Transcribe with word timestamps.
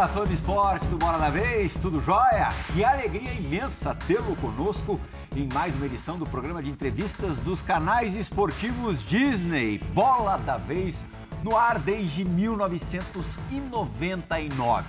Olá, 0.00 0.08
fã 0.08 0.24
do 0.24 0.32
esporte 0.32 0.86
do 0.86 0.96
Bola 0.96 1.18
da 1.18 1.28
Vez, 1.28 1.74
tudo 1.74 2.00
jóia? 2.00 2.48
Que 2.72 2.82
alegria 2.82 3.34
imensa 3.34 3.94
tê-lo 3.94 4.34
conosco 4.36 4.98
em 5.36 5.46
mais 5.52 5.76
uma 5.76 5.84
edição 5.84 6.18
do 6.18 6.24
programa 6.24 6.62
de 6.62 6.70
entrevistas 6.70 7.38
dos 7.40 7.60
canais 7.60 8.14
esportivos 8.14 9.04
Disney. 9.04 9.76
Bola 9.92 10.38
da 10.38 10.56
Vez 10.56 11.04
no 11.44 11.54
ar 11.54 11.78
desde 11.78 12.24
1999. 12.24 14.88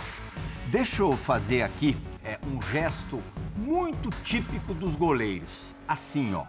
Deixa 0.68 1.04
eu 1.04 1.12
fazer 1.12 1.64
aqui 1.64 1.98
é, 2.24 2.40
um 2.48 2.62
gesto 2.62 3.22
muito 3.58 4.10
típico 4.24 4.74
dos 4.74 4.96
goleiros. 4.96 5.76
Assim, 5.86 6.34
ó, 6.34 6.46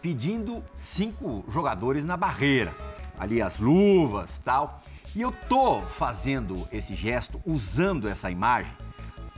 pedindo 0.00 0.62
cinco 0.76 1.44
jogadores 1.48 2.04
na 2.04 2.16
barreira. 2.16 2.72
Ali 3.18 3.42
as 3.42 3.58
luvas 3.58 4.38
tal. 4.38 4.80
E 5.14 5.22
eu 5.22 5.32
tô 5.32 5.80
fazendo 5.82 6.68
esse 6.70 6.94
gesto, 6.94 7.40
usando 7.46 8.08
essa 8.08 8.30
imagem, 8.30 8.70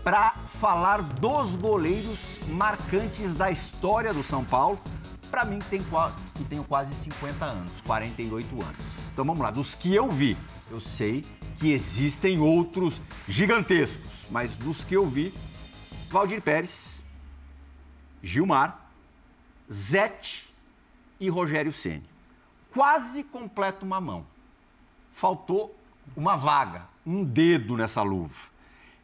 para 0.03 0.33
falar 0.33 1.01
dos 1.01 1.55
goleiros 1.55 2.41
marcantes 2.49 3.35
da 3.35 3.51
história 3.51 4.13
do 4.13 4.23
São 4.23 4.45
Paulo. 4.45 4.81
Para 5.31 5.45
mim, 5.45 5.61
tem, 5.71 5.81
que 6.35 6.45
tenho 6.45 6.65
quase 6.65 6.93
50 6.95 7.45
anos, 7.45 7.71
48 7.87 8.53
anos. 8.63 8.77
Então 9.13 9.25
vamos 9.25 9.41
lá, 9.41 9.51
dos 9.51 9.75
que 9.75 9.95
eu 9.95 10.09
vi, 10.09 10.37
eu 10.71 10.81
sei 10.81 11.25
que 11.59 11.71
existem 11.73 12.41
outros 12.41 13.01
gigantescos, 13.29 14.27
mas 14.31 14.57
dos 14.57 14.83
que 14.83 14.97
eu 14.97 15.07
vi, 15.07 15.33
Valdir 16.11 16.43
Pérez, 16.43 17.05
Gilmar, 18.23 18.91
Zete 19.71 20.53
e 21.21 21.29
Rogério 21.29 21.73
Ceni. 21.73 22.09
Quase 22.73 23.23
completo 23.23 23.87
uma 23.87 24.01
mão 24.01 24.27
faltou 25.21 25.77
uma 26.17 26.35
vaga, 26.35 26.85
um 27.07 27.23
dedo 27.23 27.77
nessa 27.77 28.03
luva. 28.03 28.49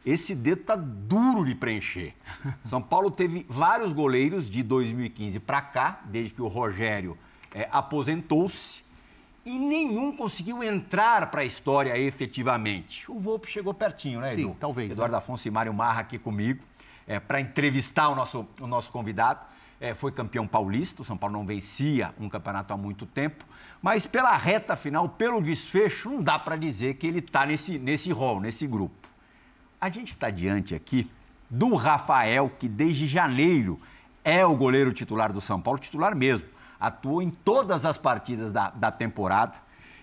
Esse 0.03 0.33
dedo 0.33 0.63
tá 0.63 0.75
duro 0.75 1.45
de 1.45 1.53
preencher. 1.53 2.15
São 2.67 2.81
Paulo 2.81 3.11
teve 3.11 3.45
vários 3.47 3.93
goleiros 3.93 4.49
de 4.49 4.63
2015 4.63 5.39
para 5.39 5.61
cá, 5.61 6.01
desde 6.05 6.33
que 6.33 6.41
o 6.41 6.47
Rogério 6.47 7.15
é, 7.53 7.69
aposentou-se, 7.71 8.83
e 9.45 9.59
nenhum 9.59 10.11
conseguiu 10.11 10.63
entrar 10.63 11.29
para 11.29 11.41
a 11.41 11.45
história 11.45 11.97
efetivamente. 11.97 13.09
O 13.11 13.19
Volpe 13.19 13.47
chegou 13.47 13.73
pertinho, 13.73 14.19
né, 14.19 14.33
Edu? 14.33 14.49
Sim, 14.49 14.55
talvez. 14.59 14.91
Eduardo 14.91 15.11
né? 15.11 15.19
Afonso 15.19 15.47
e 15.47 15.51
Mário 15.51 15.73
Marra 15.73 16.01
aqui 16.01 16.17
comigo, 16.17 16.63
é, 17.05 17.19
para 17.19 17.39
entrevistar 17.39 18.09
o 18.09 18.15
nosso, 18.15 18.47
o 18.59 18.65
nosso 18.65 18.91
convidado. 18.91 19.39
É, 19.79 19.93
foi 19.93 20.11
campeão 20.11 20.47
paulista, 20.47 21.03
o 21.03 21.05
São 21.05 21.15
Paulo 21.15 21.37
não 21.37 21.45
vencia 21.45 22.11
um 22.19 22.27
campeonato 22.27 22.73
há 22.73 22.77
muito 22.77 23.05
tempo. 23.05 23.45
Mas 23.81 24.05
pela 24.05 24.35
reta 24.35 24.75
final, 24.75 25.07
pelo 25.07 25.41
desfecho, 25.41 26.09
não 26.09 26.21
dá 26.21 26.37
para 26.39 26.55
dizer 26.55 26.95
que 26.95 27.07
ele 27.07 27.19
está 27.19 27.45
nesse, 27.45 27.77
nesse 27.77 28.11
rol, 28.11 28.39
nesse 28.39 28.65
grupo. 28.65 29.07
A 29.79 29.89
gente 29.89 30.11
está 30.11 30.29
diante 30.29 30.73
aqui 30.73 31.09
do 31.49 31.75
Rafael, 31.75 32.51
que 32.57 32.67
desde 32.67 33.07
janeiro 33.07 33.79
é 34.23 34.45
o 34.45 34.55
goleiro 34.55 34.91
titular 34.91 35.31
do 35.31 35.39
São 35.39 35.61
Paulo, 35.61 35.79
titular 35.79 36.15
mesmo. 36.15 36.47
Atuou 36.79 37.21
em 37.21 37.29
todas 37.29 37.85
as 37.85 37.97
partidas 37.97 38.51
da, 38.51 38.69
da 38.69 38.91
temporada 38.91 39.53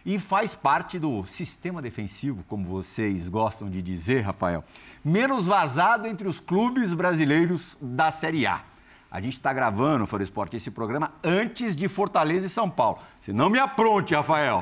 e 0.05 0.19
faz 0.19 0.55
parte 0.55 0.99
do 0.99 1.25
sistema 1.25 1.81
defensivo, 1.81 2.45
como 2.47 2.65
vocês 2.69 3.29
gostam 3.29 3.71
de 3.71 3.81
dizer, 3.81 4.21
Rafael, 4.21 4.63
menos 5.05 5.47
vazado 5.47 6.07
entre 6.07 6.29
os 6.29 6.41
clubes 6.41 6.93
brasileiros 6.93 7.77
da 7.81 8.11
Série 8.11 8.47
A. 8.47 8.63
A 9.15 9.21
gente 9.21 9.35
está 9.35 9.53
gravando, 9.53 10.09
Foro 10.09 10.25
Esporte, 10.25 10.57
esse 10.57 10.73
programa 10.73 11.13
antes 11.23 11.77
de 11.77 11.87
Fortaleza 11.87 12.49
e 12.49 12.51
São 12.51 12.69
Paulo. 12.69 12.99
Você 13.21 13.33
não 13.33 13.49
me 13.49 13.61
apronte, 13.61 14.13
Rafael. 14.13 14.61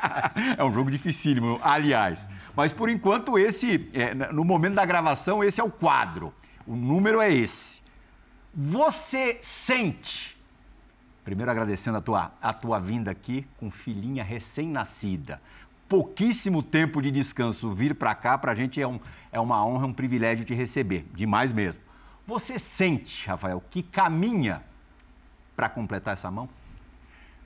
é 0.56 0.64
um 0.64 0.72
jogo 0.72 0.90
dificílimo, 0.90 1.60
aliás. 1.62 2.26
Mas 2.56 2.72
por 2.72 2.88
enquanto, 2.88 3.38
esse, 3.38 3.90
é, 3.92 4.14
no 4.32 4.46
momento 4.46 4.76
da 4.76 4.86
gravação, 4.86 5.44
esse 5.44 5.60
é 5.60 5.64
o 5.64 5.70
quadro. 5.70 6.32
O 6.66 6.74
número 6.74 7.20
é 7.20 7.30
esse. 7.30 7.82
Você 8.54 9.36
sente, 9.42 10.40
primeiro 11.22 11.50
agradecendo 11.50 11.98
a 11.98 12.00
tua, 12.00 12.32
a 12.40 12.54
tua 12.54 12.78
vinda 12.78 13.10
aqui 13.10 13.46
com 13.58 13.70
filhinha 13.70 14.24
recém-nascida, 14.24 15.38
pouquíssimo 15.86 16.62
tempo 16.62 17.02
de 17.02 17.10
descanso 17.10 17.70
vir 17.74 17.94
para 17.94 18.14
cá, 18.14 18.38
para 18.38 18.52
a 18.52 18.54
gente 18.54 18.80
é, 18.80 18.88
um, 18.88 18.98
é 19.30 19.38
uma 19.38 19.62
honra, 19.66 19.84
um 19.84 19.92
privilégio 19.92 20.46
te 20.46 20.54
receber, 20.54 21.04
demais 21.12 21.52
mesmo. 21.52 21.91
Você 22.26 22.56
sente, 22.58 23.28
Rafael, 23.28 23.62
que 23.68 23.82
caminha 23.82 24.62
para 25.56 25.68
completar 25.68 26.12
essa 26.12 26.30
mão? 26.30 26.48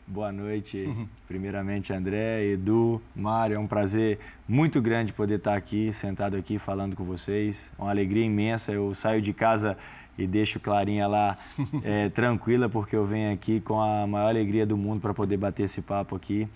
Boa 0.06 0.30
noite. 0.30 0.86
Primeiramente, 1.26 1.94
André, 1.94 2.44
Edu, 2.44 3.00
Mário, 3.14 3.56
é 3.56 3.58
um 3.58 3.66
prazer 3.66 4.18
muito 4.46 4.80
grande 4.82 5.14
poder 5.14 5.36
estar 5.38 5.56
aqui, 5.56 5.92
sentado 5.94 6.36
aqui, 6.36 6.58
falando 6.58 6.94
com 6.94 7.04
vocês. 7.04 7.72
É 7.78 7.82
uma 7.82 7.90
alegria 7.90 8.24
imensa. 8.24 8.70
Eu 8.70 8.94
saio 8.94 9.22
de 9.22 9.32
casa 9.32 9.78
e 10.18 10.26
deixo 10.26 10.60
Clarinha 10.60 11.06
lá 11.06 11.38
é, 11.82 12.10
tranquila, 12.14 12.68
porque 12.68 12.94
eu 12.94 13.04
venho 13.04 13.32
aqui 13.32 13.60
com 13.60 13.80
a 13.80 14.06
maior 14.06 14.28
alegria 14.28 14.66
do 14.66 14.76
mundo 14.76 15.00
para 15.00 15.14
poder 15.14 15.38
bater 15.38 15.62
esse 15.62 15.80
papo 15.80 16.14
aqui. 16.14 16.46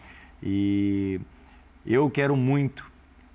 E 0.43 1.19
eu 1.87 2.11
quero 2.11 2.37
muito 2.37 2.91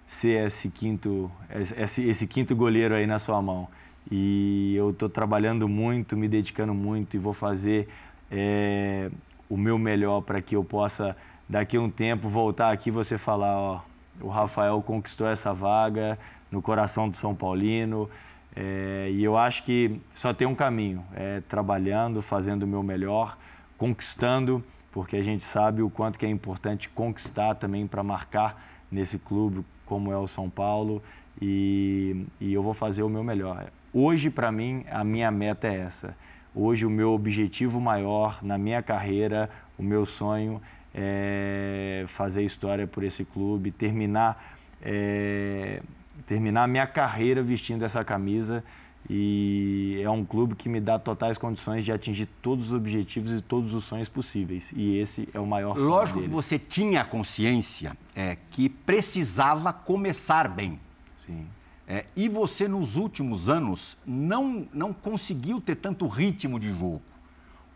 ser 0.05 0.45
esse 0.45 0.69
quinto, 0.69 1.31
esse, 1.75 2.03
esse 2.03 2.27
quinto 2.27 2.55
goleiro 2.55 2.93
aí 2.93 3.07
na 3.07 3.17
sua 3.17 3.41
mão. 3.41 3.67
E 4.11 4.75
eu 4.75 4.91
estou 4.91 5.09
trabalhando 5.09 5.67
muito, 5.67 6.15
me 6.15 6.27
dedicando 6.27 6.73
muito 6.73 7.15
e 7.15 7.19
vou 7.19 7.33
fazer 7.33 7.87
é, 8.31 9.09
o 9.49 9.57
meu 9.57 9.77
melhor 9.77 10.21
para 10.21 10.41
que 10.41 10.55
eu 10.55 10.63
possa, 10.63 11.17
daqui 11.49 11.77
a 11.77 11.81
um 11.81 11.89
tempo, 11.89 12.29
voltar 12.29 12.71
aqui 12.71 12.89
e 12.89 12.91
você 12.91 13.17
falar: 13.17 13.57
ó, 13.57 13.81
o 14.21 14.27
Rafael 14.27 14.81
conquistou 14.81 15.27
essa 15.27 15.53
vaga 15.53 16.19
no 16.51 16.61
coração 16.61 17.09
do 17.09 17.17
São 17.17 17.33
Paulino. 17.33 18.09
É, 18.55 19.09
e 19.11 19.23
eu 19.23 19.35
acho 19.35 19.63
que 19.63 19.99
só 20.13 20.33
tem 20.33 20.47
um 20.47 20.55
caminho: 20.55 21.03
é 21.15 21.41
trabalhando, 21.49 22.21
fazendo 22.21 22.63
o 22.63 22.67
meu 22.67 22.83
melhor, 22.83 23.37
conquistando, 23.77 24.63
porque 24.91 25.15
a 25.15 25.23
gente 25.23 25.43
sabe 25.43 25.81
o 25.81 25.89
quanto 25.89 26.19
que 26.19 26.25
é 26.25 26.29
importante 26.29 26.89
conquistar 26.89 27.55
também 27.55 27.87
para 27.87 28.03
marcar 28.03 28.63
nesse 28.91 29.17
clube 29.17 29.65
como 29.85 30.11
é 30.11 30.17
o 30.17 30.27
São 30.27 30.49
Paulo. 30.49 31.01
E, 31.41 32.25
e 32.39 32.53
eu 32.53 32.63
vou 32.63 32.73
fazer 32.73 33.03
o 33.03 33.09
meu 33.09 33.23
melhor. 33.23 33.67
Hoje, 33.97 34.29
para 34.29 34.51
mim, 34.51 34.83
a 34.91 35.05
minha 35.05 35.31
meta 35.31 35.69
é 35.69 35.77
essa. 35.77 36.17
Hoje, 36.53 36.85
o 36.85 36.89
meu 36.89 37.13
objetivo 37.13 37.79
maior 37.79 38.43
na 38.43 38.57
minha 38.57 38.83
carreira, 38.83 39.49
o 39.77 39.83
meu 39.83 40.05
sonho 40.05 40.61
é 40.93 42.03
fazer 42.05 42.43
história 42.43 42.85
por 42.85 43.05
esse 43.05 43.23
clube, 43.23 43.71
terminar, 43.71 44.57
é, 44.81 45.81
terminar 46.25 46.63
a 46.63 46.67
minha 46.67 46.85
carreira 46.85 47.41
vestindo 47.41 47.85
essa 47.85 48.03
camisa. 48.03 48.65
E 49.09 50.01
é 50.03 50.09
um 50.09 50.25
clube 50.25 50.55
que 50.55 50.67
me 50.67 50.81
dá 50.81 50.99
totais 50.99 51.37
condições 51.37 51.85
de 51.85 51.93
atingir 51.93 52.25
todos 52.41 52.67
os 52.67 52.73
objetivos 52.73 53.31
e 53.31 53.39
todos 53.39 53.73
os 53.73 53.85
sonhos 53.85 54.09
possíveis. 54.09 54.73
E 54.75 54.97
esse 54.97 55.29
é 55.33 55.39
o 55.39 55.47
maior 55.47 55.73
sonho 55.73 55.87
Lógico 55.87 56.19
deles. 56.19 56.29
que 56.29 56.35
você 56.35 56.59
tinha 56.59 57.05
consciência 57.05 57.95
é, 58.13 58.35
que 58.51 58.67
precisava 58.67 59.71
começar 59.71 60.49
bem. 60.49 60.77
Sim. 61.17 61.47
É, 61.87 62.05
e 62.15 62.27
você, 62.27 62.67
nos 62.67 62.95
últimos 62.95 63.49
anos, 63.49 63.97
não, 64.05 64.67
não 64.73 64.91
conseguiu 64.91 65.61
ter 65.61 65.75
tanto 65.75 66.07
ritmo 66.07 66.59
de 66.59 66.73
jogo. 66.73 67.01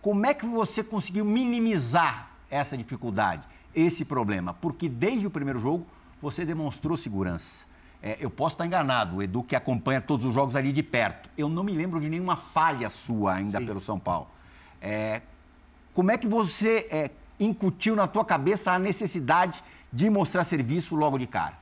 Como 0.01 0.25
é 0.25 0.33
que 0.33 0.45
você 0.45 0.83
conseguiu 0.83 1.25
minimizar 1.25 2.31
essa 2.49 2.75
dificuldade, 2.75 3.43
esse 3.75 4.05
problema? 4.05 4.53
Porque 4.53 4.89
desde 4.89 5.27
o 5.27 5.29
primeiro 5.29 5.59
jogo 5.59 5.85
você 6.21 6.45
demonstrou 6.45 6.97
segurança. 6.97 7.67
É, 8.01 8.17
eu 8.19 8.29
posso 8.29 8.53
estar 8.53 8.65
enganado, 8.65 9.17
o 9.17 9.21
Edu 9.23 9.43
que 9.43 9.55
acompanha 9.55 9.99
todos 9.99 10.25
os 10.25 10.33
jogos 10.33 10.55
ali 10.55 10.71
de 10.71 10.81
perto. 10.81 11.29
Eu 11.37 11.49
não 11.49 11.63
me 11.63 11.73
lembro 11.73 11.99
de 11.99 12.09
nenhuma 12.09 12.35
falha 12.35 12.89
sua 12.89 13.35
ainda 13.35 13.59
Sim. 13.59 13.65
pelo 13.65 13.81
São 13.81 13.99
Paulo. 13.99 14.27
É, 14.81 15.21
como 15.93 16.09
é 16.09 16.17
que 16.17 16.27
você 16.27 16.87
é, 16.89 17.11
incutiu 17.39 17.95
na 17.95 18.07
tua 18.07 18.23
cabeça 18.23 18.71
a 18.71 18.79
necessidade 18.79 19.61
de 19.91 20.09
mostrar 20.09 20.45
serviço 20.45 20.95
logo 20.95 21.17
de 21.17 21.27
cara? 21.27 21.57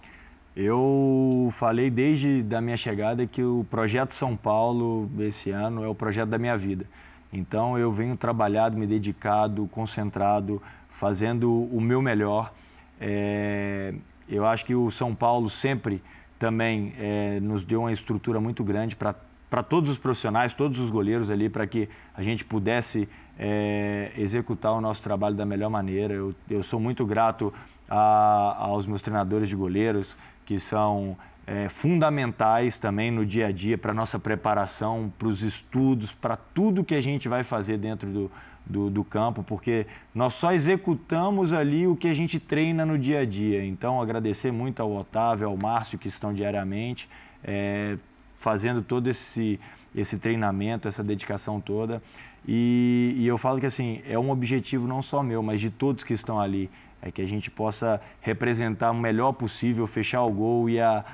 Eu 0.60 1.50
falei 1.52 1.88
desde 1.92 2.42
da 2.42 2.60
minha 2.60 2.76
chegada 2.76 3.28
que 3.28 3.44
o 3.44 3.64
projeto 3.70 4.16
São 4.16 4.36
Paulo 4.36 5.08
esse 5.20 5.52
ano 5.52 5.84
é 5.84 5.88
o 5.88 5.94
projeto 5.94 6.30
da 6.30 6.40
minha 6.40 6.58
vida. 6.58 6.88
Então 7.32 7.78
eu 7.78 7.92
venho 7.92 8.18
trabalhado, 8.18 8.76
me 8.76 8.88
dedicado, 8.88 9.68
concentrado, 9.68 10.60
fazendo 10.90 11.54
o 11.54 11.80
meu 11.80 12.02
melhor. 12.02 12.52
É, 13.00 13.94
eu 14.28 14.48
acho 14.48 14.66
que 14.66 14.74
o 14.74 14.90
São 14.90 15.14
Paulo 15.14 15.48
sempre 15.48 16.02
também 16.40 16.92
é, 16.98 17.40
nos 17.40 17.64
deu 17.64 17.82
uma 17.82 17.92
estrutura 17.92 18.40
muito 18.40 18.64
grande 18.64 18.96
para 18.96 19.62
todos 19.62 19.92
os 19.92 20.00
profissionais, 20.00 20.56
todos 20.56 20.80
os 20.80 20.90
goleiros 20.90 21.30
ali, 21.30 21.50
para 21.50 21.68
que 21.68 21.88
a 22.16 22.24
gente 22.24 22.44
pudesse 22.44 23.08
é, 23.38 24.12
executar 24.18 24.72
o 24.72 24.82
nosso 24.82 25.04
trabalho 25.04 25.36
da 25.36 25.46
melhor 25.46 25.70
maneira. 25.70 26.16
Eu, 26.16 26.34
eu 26.50 26.64
sou 26.64 26.80
muito 26.80 27.06
grato 27.06 27.54
a, 27.88 28.56
aos 28.58 28.88
meus 28.88 29.04
treinadores 29.04 29.50
de 29.50 29.56
goleiros, 29.56 30.18
que 30.48 30.58
são 30.58 31.18
é, 31.46 31.68
fundamentais 31.68 32.78
também 32.78 33.12
no 33.12 33.26
dia 33.26 33.48
a 33.48 33.52
dia 33.52 33.78
para 33.78 33.92
a 33.92 33.94
nossa 33.94 34.18
preparação, 34.18 35.12
para 35.20 35.28
os 35.28 35.44
estudos, 35.44 36.10
para 36.10 36.38
tudo 36.38 36.86
que 36.86 36.96
a 36.96 37.02
gente 37.02 37.28
vai 37.28 37.44
fazer 37.44 37.78
dentro 37.78 38.10
do, 38.10 38.32
do, 38.66 38.90
do, 38.90 39.04
campo, 39.04 39.44
porque 39.44 39.86
nós 40.16 40.34
só 40.34 40.54
executamos 40.54 41.52
ali 41.52 41.86
o 41.86 41.98
que 41.98 42.08
a 42.08 42.14
gente 42.14 42.40
treina 42.40 42.86
no 42.86 42.98
dia 42.98 43.20
a 43.20 43.26
dia. 43.26 43.64
Então, 43.66 44.02
agradecer 44.02 44.52
muito 44.52 44.82
ao 44.82 44.90
Otávio, 44.96 45.50
ao 45.50 45.58
Márcio, 45.58 46.00
que 46.00 46.08
estão 46.08 46.34
diariamente 46.34 47.10
é, 47.44 47.98
fazendo 48.38 48.82
todo 48.82 49.10
esse, 49.10 49.60
esse 49.94 50.18
treinamento, 50.20 50.88
essa 50.88 51.04
dedicação 51.04 51.60
toda. 51.60 52.02
E, 52.48 53.16
e 53.18 53.28
eu 53.28 53.38
falo 53.38 53.60
que 53.60 53.66
assim, 53.66 54.02
é 54.08 54.18
um 54.18 54.32
objetivo 54.32 54.88
não 54.88 55.02
só 55.02 55.22
meu, 55.22 55.44
mas 55.44 55.60
de 55.60 55.70
todos 55.70 56.06
que 56.06 56.14
estão 56.14 56.40
ali. 56.40 56.70
É 57.02 57.12
que 57.12 57.22
a 57.22 57.28
gente 57.28 57.52
possa 57.52 58.02
representar 58.22 58.92
o 58.92 58.96
melhor 58.96 59.34
possível, 59.34 59.86
fechar 59.88 60.24
o 60.24 60.32
gol 60.32 60.70
e 60.70 60.80
a 60.80 61.06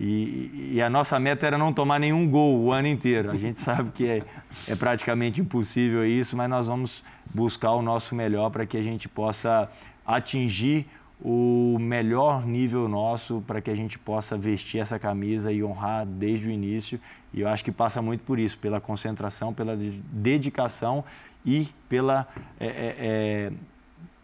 e, 0.00 0.72
e, 0.72 0.82
a 0.82 0.88
nossa 0.88 1.20
meta 1.20 1.46
era 1.46 1.58
não 1.58 1.72
tomar 1.72 2.00
nenhum 2.00 2.28
gol 2.28 2.58
o 2.58 2.72
ano 2.72 2.88
inteiro. 2.88 3.30
A 3.30 3.36
gente 3.36 3.60
sabe 3.62 3.90
que 3.92 4.06
é, 4.06 4.22
é 4.66 4.74
praticamente 4.74 5.40
impossível 5.40 6.04
isso, 6.04 6.36
mas 6.36 6.48
nós 6.48 6.66
vamos 6.66 7.04
buscar 7.32 7.72
o 7.72 7.82
nosso 7.82 8.14
melhor 8.14 8.50
para 8.50 8.64
que 8.64 8.76
a 8.76 8.82
gente 8.82 9.08
possa 9.08 9.70
atingir 10.04 10.86
o 11.24 11.76
melhor 11.78 12.44
nível 12.44 12.88
nosso 12.88 13.44
para 13.46 13.60
que 13.60 13.70
a 13.70 13.76
gente 13.76 13.96
possa 13.96 14.36
vestir 14.36 14.80
essa 14.80 14.98
camisa 14.98 15.52
e 15.52 15.62
honrar 15.62 16.04
desde 16.04 16.48
o 16.48 16.50
início. 16.50 16.98
E 17.32 17.42
eu 17.42 17.48
acho 17.48 17.64
que 17.64 17.70
passa 17.70 18.02
muito 18.02 18.24
por 18.24 18.38
isso, 18.38 18.58
pela 18.58 18.80
concentração, 18.80 19.54
pela 19.54 19.76
dedicação 19.76 21.04
e 21.46 21.68
pela 21.88 22.26
é, 22.58 22.66
é, 22.66 22.96
é 22.98 23.52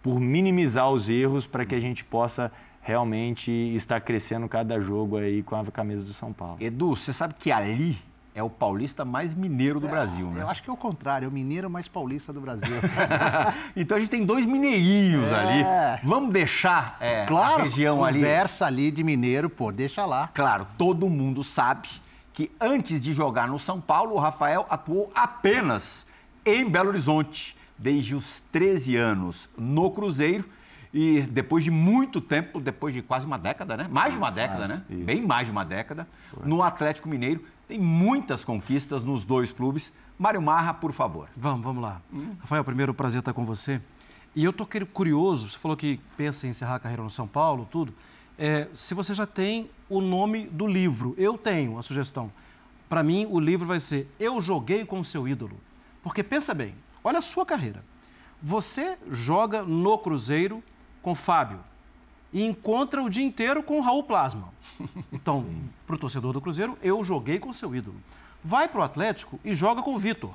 por 0.02 0.20
minimizar 0.20 0.90
os 0.90 1.08
erros 1.08 1.46
para 1.46 1.64
que 1.64 1.74
a 1.74 1.80
gente 1.80 2.04
possa 2.04 2.50
realmente 2.80 3.50
está 3.50 4.00
crescendo 4.00 4.48
cada 4.48 4.80
jogo 4.80 5.18
aí 5.18 5.42
com 5.42 5.54
a 5.54 5.64
camisa 5.66 6.02
do 6.02 6.12
São 6.12 6.32
Paulo. 6.32 6.56
Edu, 6.58 6.96
você 6.96 7.12
sabe 7.12 7.34
que 7.38 7.52
ali 7.52 7.98
é 8.34 8.42
o 8.42 8.48
paulista 8.48 9.04
mais 9.04 9.34
mineiro 9.34 9.80
do 9.80 9.88
é, 9.88 9.90
Brasil, 9.90 10.30
né? 10.30 10.42
Eu 10.42 10.48
acho 10.48 10.62
que 10.62 10.70
é 10.70 10.72
o 10.72 10.76
contrário, 10.76 11.26
é 11.26 11.28
o 11.28 11.32
mineiro 11.32 11.68
mais 11.68 11.88
paulista 11.88 12.32
do 12.32 12.40
Brasil. 12.40 12.72
então 13.76 13.96
a 13.96 14.00
gente 14.00 14.10
tem 14.10 14.24
dois 14.24 14.46
mineirinhos 14.46 15.30
é. 15.32 15.34
ali. 15.34 16.00
Vamos 16.04 16.32
deixar 16.32 16.96
é, 17.00 17.26
claro, 17.26 17.62
a 17.62 17.64
região 17.64 18.04
ali. 18.04 18.20
Conversa 18.20 18.64
ali 18.64 18.90
de 18.90 19.02
mineiro, 19.02 19.50
pô, 19.50 19.72
deixa 19.72 20.06
lá. 20.06 20.28
Claro, 20.28 20.66
todo 20.78 21.10
mundo 21.10 21.42
sabe 21.42 21.88
que 22.32 22.50
antes 22.60 23.00
de 23.00 23.12
jogar 23.12 23.48
no 23.48 23.58
São 23.58 23.80
Paulo, 23.80 24.14
o 24.14 24.18
Rafael 24.18 24.64
atuou 24.70 25.10
apenas 25.14 26.06
em 26.46 26.70
Belo 26.70 26.90
Horizonte, 26.90 27.56
desde 27.78 28.14
os 28.14 28.42
13 28.52 28.96
anos 28.96 29.48
no 29.56 29.90
Cruzeiro 29.90 30.44
e 30.92 31.20
depois 31.22 31.62
de 31.62 31.70
muito 31.70 32.20
tempo, 32.20 32.60
depois 32.60 32.94
de 32.94 33.02
quase 33.02 33.26
uma 33.26 33.38
década, 33.38 33.76
né? 33.76 33.88
Mais 33.90 34.14
de 34.14 34.18
uma 34.18 34.30
década, 34.30 34.66
né? 34.66 34.82
Isso. 34.88 35.04
Bem 35.04 35.22
mais 35.22 35.46
de 35.46 35.52
uma 35.52 35.64
década, 35.64 36.08
no 36.44 36.62
Atlético 36.62 37.08
Mineiro. 37.08 37.44
Tem 37.66 37.78
muitas 37.78 38.44
conquistas 38.44 39.02
nos 39.04 39.24
dois 39.24 39.52
clubes. 39.52 39.92
Mário 40.18 40.40
Marra, 40.40 40.72
por 40.72 40.92
favor. 40.92 41.28
Vamos, 41.36 41.62
vamos 41.62 41.82
lá. 41.82 42.00
Hum. 42.12 42.34
Rafael, 42.40 42.64
primeiro 42.64 42.94
prazer 42.94 43.20
estar 43.20 43.34
com 43.34 43.44
você. 43.44 43.80
E 44.34 44.44
eu 44.44 44.50
estou 44.50 44.66
curioso, 44.92 45.48
você 45.48 45.58
falou 45.58 45.76
que 45.76 46.00
pensa 46.16 46.46
em 46.46 46.50
encerrar 46.50 46.76
a 46.76 46.78
carreira 46.78 47.02
no 47.02 47.10
São 47.10 47.26
Paulo, 47.26 47.68
tudo. 47.70 47.92
É, 48.38 48.68
se 48.72 48.94
você 48.94 49.12
já 49.14 49.26
tem 49.26 49.68
o 49.88 50.00
nome 50.00 50.46
do 50.46 50.66
livro, 50.66 51.14
eu 51.18 51.36
tenho 51.36 51.78
a 51.78 51.82
sugestão. 51.82 52.30
Para 52.88 53.02
mim, 53.02 53.26
o 53.28 53.38
livro 53.38 53.66
vai 53.66 53.80
ser 53.80 54.08
Eu 54.18 54.40
Joguei 54.40 54.84
com 54.86 55.00
o 55.00 55.04
Seu 55.04 55.28
Ídolo. 55.28 55.58
Porque 56.02 56.22
pensa 56.22 56.54
bem, 56.54 56.74
olha 57.02 57.18
a 57.18 57.22
sua 57.22 57.44
carreira. 57.44 57.84
Você 58.42 58.96
joga 59.10 59.62
no 59.62 59.98
Cruzeiro 59.98 60.62
com 61.02 61.14
Fábio 61.14 61.60
e 62.32 62.44
encontra 62.44 63.02
o 63.02 63.10
dia 63.10 63.24
inteiro 63.24 63.62
com 63.62 63.78
o 63.78 63.80
Raul 63.80 64.04
Plasma. 64.04 64.52
Então, 65.12 65.46
para 65.86 65.96
o 65.96 65.98
torcedor 65.98 66.32
do 66.32 66.40
Cruzeiro, 66.40 66.78
eu 66.82 67.02
joguei 67.02 67.38
com 67.38 67.48
o 67.48 67.54
seu 67.54 67.74
ídolo. 67.74 67.96
Vai 68.44 68.68
para 68.68 68.80
o 68.80 68.84
Atlético 68.84 69.40
e 69.44 69.54
joga 69.54 69.82
com 69.82 69.94
o 69.94 69.98
Vitor. 69.98 70.34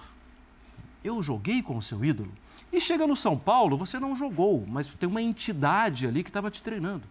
Eu 1.03 1.21
joguei 1.21 1.61
com 1.61 1.77
o 1.77 1.81
seu 1.81 2.03
ídolo. 2.03 2.31
E 2.71 2.81
chega 2.81 3.05
no 3.05 3.15
São 3.15 3.37
Paulo, 3.37 3.77
você 3.77 3.99
não 3.99 4.15
jogou, 4.15 4.65
mas 4.67 4.87
tem 4.87 5.07
uma 5.07 5.21
entidade 5.21 6.07
ali 6.07 6.23
que 6.23 6.29
estava 6.29 6.49
te 6.49 6.61
treinando, 6.61 7.03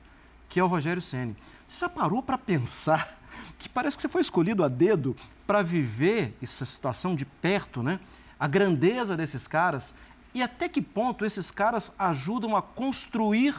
que 0.49 0.59
é 0.59 0.65
o 0.65 0.67
Rogério 0.67 1.01
Ceni. 1.01 1.37
Você 1.69 1.79
já 1.79 1.89
parou 1.89 2.21
para 2.21 2.37
pensar 2.37 3.17
que 3.59 3.69
parece 3.69 3.97
que 3.97 4.03
você 4.03 4.09
foi 4.09 4.21
escolhido 4.21 4.65
a 4.65 4.69
dedo 4.69 5.17
para 5.47 5.63
viver 5.63 6.37
essa 6.43 6.65
situação 6.65 7.15
de 7.15 7.25
perto, 7.25 7.83
né? 7.83 8.01
A 8.43 8.49
grandeza 8.49 9.17
desses 9.17 9.47
caras 9.47 9.95
e 10.35 10.43
até 10.43 10.69
que 10.69 10.83
ponto 10.83 11.25
esses 11.25 11.49
caras 11.49 11.95
ajudam 11.97 12.57
a 12.57 12.61
construir 12.61 13.55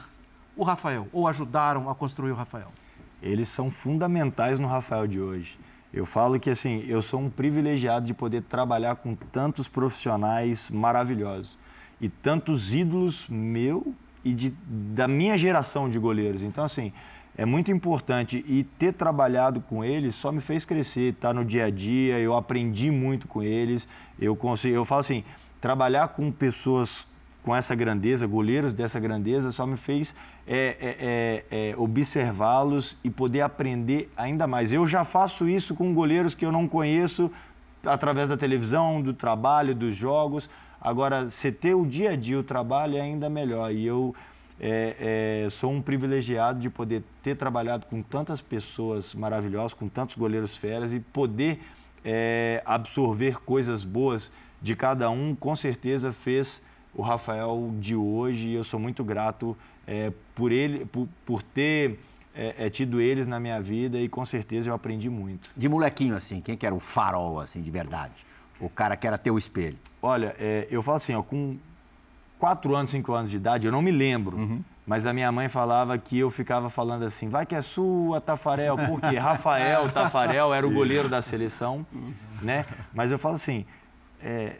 o 0.57 0.63
Rafael, 0.65 1.07
ou 1.13 1.25
ajudaram 1.25 1.89
a 1.89 1.95
construir 1.95 2.31
o 2.31 2.35
Rafael? 2.35 2.67
Eles 3.21 3.47
são 3.47 3.71
fundamentais 3.71 4.59
no 4.59 4.67
Rafael 4.67 5.07
de 5.07 5.21
hoje. 5.21 5.57
Eu 5.93 6.05
falo 6.05 6.37
que 6.37 6.49
assim, 6.49 6.83
eu 6.85 7.01
sou 7.01 7.21
um 7.21 7.29
privilegiado 7.29 8.05
de 8.05 8.13
poder 8.13 8.43
trabalhar 8.43 8.97
com 8.97 9.15
tantos 9.15 9.69
profissionais 9.69 10.69
maravilhosos 10.69 11.57
e 12.01 12.09
tantos 12.09 12.75
ídolos 12.75 13.25
meu 13.29 13.95
e 14.21 14.33
de, 14.33 14.49
da 14.67 15.07
minha 15.07 15.37
geração 15.37 15.89
de 15.89 15.97
goleiros. 15.97 16.43
Então 16.43 16.61
assim, 16.61 16.91
é 17.37 17.45
muito 17.45 17.71
importante 17.71 18.43
e 18.47 18.63
ter 18.63 18.93
trabalhado 18.93 19.59
com 19.61 19.83
eles 19.83 20.13
só 20.13 20.31
me 20.31 20.39
fez 20.39 20.65
crescer, 20.65 21.15
tá 21.15 21.33
no 21.33 21.43
dia 21.43 21.65
a 21.65 21.69
dia, 21.69 22.19
eu 22.19 22.35
aprendi 22.35 22.91
muito 22.91 23.27
com 23.27 23.41
eles. 23.41 23.87
Eu 24.19 24.35
consigo, 24.35 24.75
eu 24.75 24.85
falo 24.85 24.99
assim, 24.99 25.23
trabalhar 25.59 26.09
com 26.09 26.31
pessoas 26.31 27.07
com 27.43 27.53
essa 27.53 27.75
grandeza, 27.75 28.25
goleiros 28.25 28.71
dessa 28.71 28.99
grandeza, 28.99 29.51
só 29.51 29.65
me 29.65 29.75
fez 29.75 30.15
é, 30.47 30.55
é, 30.79 31.49
é, 31.59 31.71
é, 31.71 31.75
observá-los 31.77 32.97
e 33.03 33.09
poder 33.09 33.41
aprender 33.41 34.09
ainda 34.15 34.47
mais. 34.47 34.71
Eu 34.71 34.87
já 34.87 35.03
faço 35.03 35.49
isso 35.49 35.75
com 35.75 35.93
goleiros 35.93 36.35
que 36.35 36.45
eu 36.45 36.51
não 36.51 36.67
conheço 36.67 37.31
através 37.85 38.29
da 38.29 38.37
televisão, 38.37 39.01
do 39.01 39.13
trabalho, 39.13 39.75
dos 39.75 39.95
jogos. 39.95 40.49
Agora, 40.79 41.29
você 41.29 41.51
ter 41.51 41.73
o 41.73 41.85
dia 41.85 42.11
a 42.11 42.15
dia, 42.15 42.39
o 42.39 42.43
trabalho 42.43 42.97
é 42.97 43.01
ainda 43.01 43.29
melhor. 43.29 43.73
E 43.73 43.85
eu 43.85 44.15
é, 44.59 45.43
é, 45.45 45.49
sou 45.49 45.71
um 45.71 45.81
privilegiado 45.81 46.59
de 46.59 46.69
poder 46.69 47.03
ter 47.21 47.35
trabalhado 47.35 47.85
com 47.87 48.01
tantas 48.01 48.41
pessoas 48.41 49.13
maravilhosas, 49.13 49.73
com 49.73 49.87
tantos 49.87 50.15
goleiros 50.15 50.55
feras 50.55 50.93
e 50.93 50.99
poder 50.99 51.59
absorver 52.65 53.39
coisas 53.39 53.85
boas 53.85 54.29
de 54.61 54.75
cada 54.75 55.09
um, 55.09 55.33
com 55.35 55.55
certeza 55.55 56.11
fez 56.11 56.65
o 56.95 57.01
Rafael 57.01 57.73
de 57.79 57.95
hoje 57.95 58.49
e 58.49 58.53
eu 58.53 58.63
sou 58.63 58.79
muito 58.79 59.03
grato 59.03 59.57
é, 59.85 60.11
por 60.33 60.51
ele, 60.51 60.85
por, 60.85 61.07
por 61.25 61.43
ter 61.43 61.99
é, 62.33 62.65
é, 62.65 62.69
tido 62.69 63.01
eles 63.01 63.27
na 63.27 63.39
minha 63.39 63.61
vida 63.61 63.99
e 63.99 64.07
com 64.07 64.25
certeza 64.25 64.69
eu 64.69 64.73
aprendi 64.73 65.09
muito. 65.09 65.51
De 65.55 65.67
molequinho 65.67 66.15
assim, 66.15 66.39
quem 66.39 66.55
que 66.55 66.65
era 66.65 66.73
o 66.73 66.79
farol 66.79 67.39
assim 67.39 67.61
de 67.61 67.69
verdade? 67.69 68.25
O 68.59 68.69
cara 68.69 68.95
que 68.95 69.05
era 69.05 69.17
teu 69.17 69.37
espelho? 69.37 69.77
Olha, 70.01 70.35
é, 70.39 70.67
eu 70.71 70.81
falo 70.81 70.95
assim, 70.95 71.13
ó, 71.13 71.21
com 71.21 71.57
4 72.43 72.75
anos, 72.75 72.91
5 72.91 73.13
anos 73.13 73.31
de 73.31 73.37
idade, 73.37 73.67
eu 73.67 73.71
não 73.71 73.81
me 73.81 73.89
lembro. 73.89 74.35
Uhum. 74.35 74.61
Mas 74.85 75.05
a 75.05 75.13
minha 75.13 75.31
mãe 75.31 75.47
falava 75.47 75.97
que 75.97 76.19
eu 76.19 76.29
ficava 76.29 76.69
falando 76.69 77.03
assim, 77.03 77.29
vai 77.29 77.45
que 77.45 77.55
é 77.55 77.61
sua, 77.61 78.19
Tafarel, 78.19 78.75
porque 78.75 79.15
Rafael 79.15 79.89
Tafarel 79.89 80.53
era 80.53 80.67
o 80.67 80.69
goleiro 80.69 81.07
da 81.07 81.21
seleção, 81.21 81.85
né? 82.41 82.65
Mas 82.93 83.11
eu 83.11 83.17
falo 83.17 83.35
assim, 83.35 83.65
é, 84.21 84.57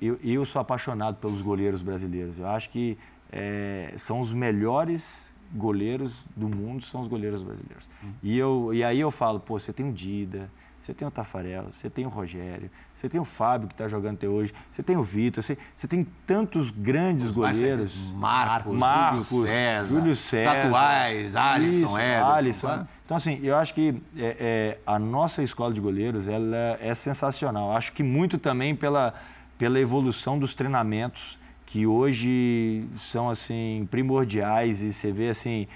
eu, 0.00 0.20
eu, 0.22 0.46
sou 0.46 0.60
apaixonado 0.60 1.16
pelos 1.16 1.42
goleiros 1.42 1.82
brasileiros. 1.82 2.38
Eu 2.38 2.46
acho 2.46 2.70
que 2.70 2.96
é, 3.32 3.92
são 3.96 4.20
os 4.20 4.32
melhores 4.32 5.28
goleiros 5.52 6.24
do 6.36 6.48
mundo, 6.48 6.84
são 6.84 7.00
os 7.00 7.08
goleiros 7.08 7.42
brasileiros. 7.42 7.88
Hum. 8.04 8.12
E, 8.22 8.38
eu, 8.38 8.70
e 8.72 8.84
aí 8.84 9.00
eu 9.00 9.10
falo, 9.10 9.40
pô, 9.40 9.58
você 9.58 9.72
tem 9.72 9.90
o 9.90 9.92
Dida, 9.92 10.48
você 10.86 10.94
tem 10.94 11.08
o 11.08 11.10
Tafarel, 11.10 11.64
você 11.72 11.90
tem 11.90 12.06
o 12.06 12.08
Rogério, 12.08 12.70
você 12.94 13.08
tem 13.08 13.20
o 13.20 13.24
Fábio 13.24 13.66
que 13.66 13.74
está 13.74 13.88
jogando 13.88 14.14
até 14.14 14.28
hoje, 14.28 14.54
você 14.70 14.84
tem 14.84 14.96
o 14.96 15.02
Vitor, 15.02 15.42
você, 15.42 15.58
você 15.74 15.88
tem 15.88 16.06
tantos 16.24 16.70
grandes 16.70 17.26
Os 17.26 17.32
goleiros. 17.32 18.12
Marcos, 18.12 18.72
Marcos, 18.72 19.28
Júlio 19.28 19.46
César, 19.48 19.88
Júlio 19.88 20.16
César 20.16 20.62
Tatuais, 20.62 21.34
Alisson, 21.34 21.98
Ederson. 21.98 22.26
Alisson. 22.28 22.86
Então, 23.04 23.16
assim, 23.16 23.40
eu 23.42 23.56
acho 23.56 23.74
que 23.74 24.00
é, 24.16 24.36
é, 24.38 24.78
a 24.86 24.96
nossa 24.96 25.42
escola 25.42 25.74
de 25.74 25.80
goleiros 25.80 26.28
ela 26.28 26.78
é 26.80 26.94
sensacional. 26.94 27.72
Acho 27.72 27.92
que 27.92 28.04
muito 28.04 28.38
também 28.38 28.76
pela, 28.76 29.12
pela 29.58 29.80
evolução 29.80 30.38
dos 30.38 30.54
treinamentos, 30.54 31.36
que 31.66 31.84
hoje 31.84 32.86
são, 32.96 33.28
assim, 33.28 33.88
primordiais 33.90 34.84
e 34.84 34.92
você 34.92 35.10
vê, 35.10 35.30
assim, 35.30 35.66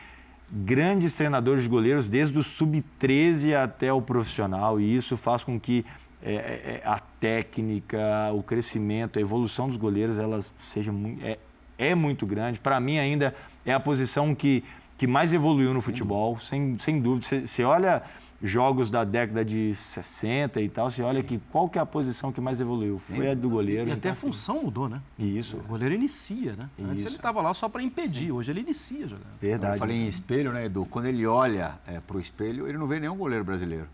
grandes 0.51 1.15
treinadores 1.15 1.63
de 1.63 1.69
goleiros, 1.69 2.09
desde 2.09 2.39
o 2.39 2.43
sub-13 2.43 3.55
até 3.55 3.93
o 3.93 4.03
profissional, 4.03 4.81
e 4.81 4.97
isso 4.97 5.17
faz 5.17 5.45
com 5.45 5.59
que 5.59 5.85
é, 6.23 6.35
é, 6.35 6.37
é 6.37 6.83
a 6.85 6.99
técnica, 6.99 7.99
o 8.35 8.43
crescimento, 8.43 9.19
a 9.19 9.23
evolução 9.23 9.69
dos 9.69 9.77
goleiros, 9.77 10.19
elas 10.19 10.53
seja 10.59 10.93
é, 11.23 11.39
é 11.79 11.95
muito 11.95 12.27
grande. 12.27 12.59
Para 12.59 12.79
mim, 12.81 12.99
ainda 12.99 13.35
é 13.65 13.73
a 13.73 13.81
posição 13.81 14.35
que, 14.35 14.65
que 14.99 15.07
mais 15.07 15.33
evoluiu 15.33 15.73
no 15.73 15.81
futebol, 15.81 16.39
sem, 16.39 16.77
sem 16.79 17.01
dúvida. 17.01 17.47
Você 17.47 17.65
olha 17.65 18.03
jogos 18.43 18.91
da 18.91 19.05
década 19.05 19.45
de 19.45 19.75
60 19.75 20.61
e 20.61 20.69
tal, 20.69 20.91
você 20.91 21.03
olha 21.03 21.23
que 21.23 21.39
qual 21.51 21.69
que 21.69 21.79
é 21.79 21.83
a 21.83 21.87
posição 21.87 22.33
que 22.33 22.41
mais 22.41 22.61
evoluiu? 22.61 22.99
Foi 22.99 23.31
a 23.31 23.35
do 23.35 23.51
goleiro. 23.51 23.89
E 23.89 23.93
até 23.93 23.99
então, 23.99 24.13
a 24.13 24.15
função 24.15 24.63
mudou, 24.63 24.89
né? 24.89 25.01
Isso. 25.19 25.57
O 25.59 25.63
goleiro 25.63 25.95
inicia, 25.95 26.55
né? 26.57 26.69
Antes 26.83 26.99
Isso. 26.99 27.09
ele 27.09 27.17
estava 27.17 27.43
lá 27.43 27.53
só 27.53 27.69
para 27.69 27.83
impedir, 27.83 28.33
hoje 28.33 28.51
ele 28.51 28.61
inicia 28.61 29.07
jogando. 29.07 29.27
Verdade. 29.41 29.75
Eu 29.75 29.79
falei 29.79 29.97
em 29.97 30.09
espelho, 30.09 30.53
né, 30.53 30.65
Edu? 30.65 30.87
Quando 30.87 31.07
ele 31.07 31.27
olha 31.27 31.79
é, 31.87 32.01
para 32.01 32.17
o 32.17 32.21
espelho, 32.21 32.67
ele 32.67 32.79
não 32.79 32.87
vê 32.87 32.99
nenhum 32.99 33.17
goleiro 33.17 33.45
brasileiro. 33.45 33.87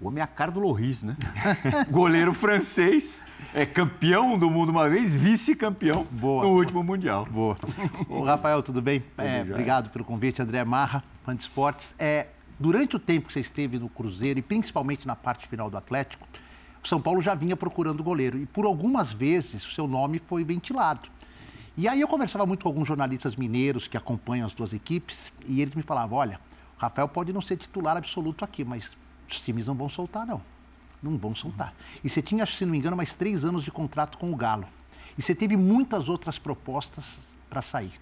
O 0.00 0.08
homem 0.08 0.20
é 0.20 0.24
a 0.24 0.26
cara 0.26 0.50
do 0.50 0.58
Loris, 0.58 1.04
né? 1.04 1.16
goleiro 1.88 2.34
francês, 2.34 3.24
é 3.54 3.64
campeão 3.64 4.36
do 4.36 4.50
mundo 4.50 4.70
uma 4.70 4.88
vez, 4.88 5.14
vice-campeão 5.14 6.06
no 6.10 6.48
último 6.48 6.82
Mundial. 6.82 7.24
Boa. 7.30 7.56
Ô, 8.10 8.24
Rafael, 8.24 8.60
tudo 8.64 8.82
bem? 8.82 9.00
É, 9.16 9.38
jóia. 9.38 9.52
obrigado 9.52 9.90
pelo 9.90 10.04
convite, 10.04 10.42
André 10.42 10.64
Marra, 10.64 11.04
fã 11.24 11.36
de 11.36 11.42
esportes. 11.42 11.94
É, 12.00 12.26
durante 12.58 12.96
o 12.96 12.98
tempo 12.98 13.26
que 13.26 13.32
você 13.32 13.40
esteve 13.40 13.78
no 13.78 13.88
Cruzeiro 13.88 14.38
e 14.38 14.42
principalmente 14.42 15.06
na 15.06 15.16
parte 15.16 15.46
final 15.46 15.70
do 15.70 15.76
Atlético, 15.76 16.26
o 16.82 16.88
São 16.88 17.00
Paulo 17.00 17.22
já 17.22 17.34
vinha 17.34 17.56
procurando 17.56 18.02
goleiro 18.02 18.38
e 18.38 18.46
por 18.46 18.64
algumas 18.64 19.12
vezes 19.12 19.64
o 19.64 19.72
seu 19.72 19.86
nome 19.86 20.18
foi 20.18 20.44
ventilado. 20.44 21.08
E 21.76 21.88
aí 21.88 22.00
eu 22.00 22.08
conversava 22.08 22.44
muito 22.44 22.64
com 22.64 22.68
alguns 22.68 22.86
jornalistas 22.86 23.36
mineiros 23.36 23.88
que 23.88 23.96
acompanham 23.96 24.46
as 24.46 24.52
duas 24.52 24.72
equipes 24.72 25.32
e 25.46 25.62
eles 25.62 25.74
me 25.74 25.82
falavam, 25.82 26.18
olha, 26.18 26.40
Rafael 26.76 27.08
pode 27.08 27.32
não 27.32 27.40
ser 27.40 27.56
titular 27.56 27.96
absoluto 27.96 28.44
aqui, 28.44 28.64
mas 28.64 28.96
os 29.28 29.40
times 29.40 29.66
não 29.66 29.74
vão 29.74 29.88
soltar 29.88 30.26
não. 30.26 30.42
Não 31.02 31.16
vão 31.16 31.34
soltar. 31.34 31.74
E 32.04 32.08
você 32.08 32.20
tinha, 32.20 32.44
se 32.44 32.64
não 32.64 32.72
me 32.72 32.78
engano, 32.78 32.96
mais 32.96 33.14
três 33.14 33.44
anos 33.44 33.64
de 33.64 33.70
contrato 33.70 34.18
com 34.18 34.32
o 34.32 34.36
Galo. 34.36 34.66
E 35.16 35.22
você 35.22 35.34
teve 35.34 35.56
muitas 35.56 36.08
outras 36.08 36.38
propostas 36.38 37.34
para 37.48 37.62
sair. 37.62 37.92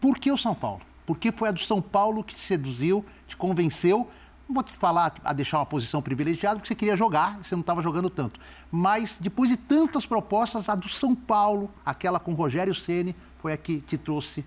Por 0.00 0.18
que 0.18 0.30
o 0.30 0.36
São 0.36 0.54
Paulo? 0.54 0.82
Porque 1.06 1.32
foi 1.32 1.48
a 1.48 1.52
do 1.52 1.60
São 1.60 1.80
Paulo 1.80 2.22
que 2.22 2.34
te 2.34 2.40
seduziu, 2.40 3.04
te 3.26 3.36
convenceu. 3.36 4.08
Não 4.48 4.54
vou 4.54 4.62
te 4.62 4.76
falar 4.76 5.14
a 5.24 5.32
deixar 5.32 5.58
uma 5.58 5.66
posição 5.66 6.02
privilegiada, 6.02 6.56
porque 6.56 6.68
você 6.68 6.74
queria 6.74 6.96
jogar, 6.96 7.38
você 7.42 7.54
não 7.54 7.60
estava 7.60 7.82
jogando 7.82 8.10
tanto. 8.10 8.40
Mas 8.70 9.18
depois 9.20 9.48
de 9.48 9.56
tantas 9.56 10.04
propostas, 10.06 10.68
a 10.68 10.74
do 10.74 10.88
São 10.88 11.14
Paulo, 11.14 11.70
aquela 11.86 12.18
com 12.18 12.32
Rogério 12.34 12.74
Ceni, 12.74 13.14
foi 13.38 13.52
a 13.52 13.56
que 13.56 13.80
te 13.80 13.96
trouxe 13.96 14.44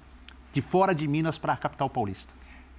de 0.51 0.61
fora 0.61 0.93
de 0.93 1.07
Minas 1.07 1.37
para 1.37 1.53
a 1.53 1.57
capital 1.57 1.89
paulista. 1.89 2.33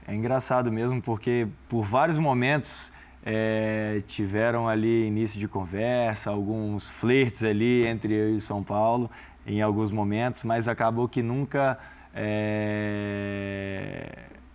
É 0.06 0.14
engraçado 0.14 0.70
mesmo, 0.70 1.00
porque 1.00 1.48
por 1.68 1.82
vários 1.82 2.18
momentos 2.18 2.92
é, 3.24 4.02
tiveram 4.06 4.68
ali 4.68 5.06
início 5.06 5.40
de 5.40 5.48
conversa, 5.48 6.30
alguns 6.30 6.88
flertes 6.88 7.42
ali 7.42 7.86
entre 7.86 8.12
eu 8.12 8.36
e 8.36 8.40
São 8.40 8.62
Paulo, 8.62 9.10
em 9.46 9.62
alguns 9.62 9.90
momentos, 9.90 10.44
mas 10.44 10.68
acabou 10.68 11.08
que 11.08 11.22
nunca. 11.22 11.78
É, 12.14 14.08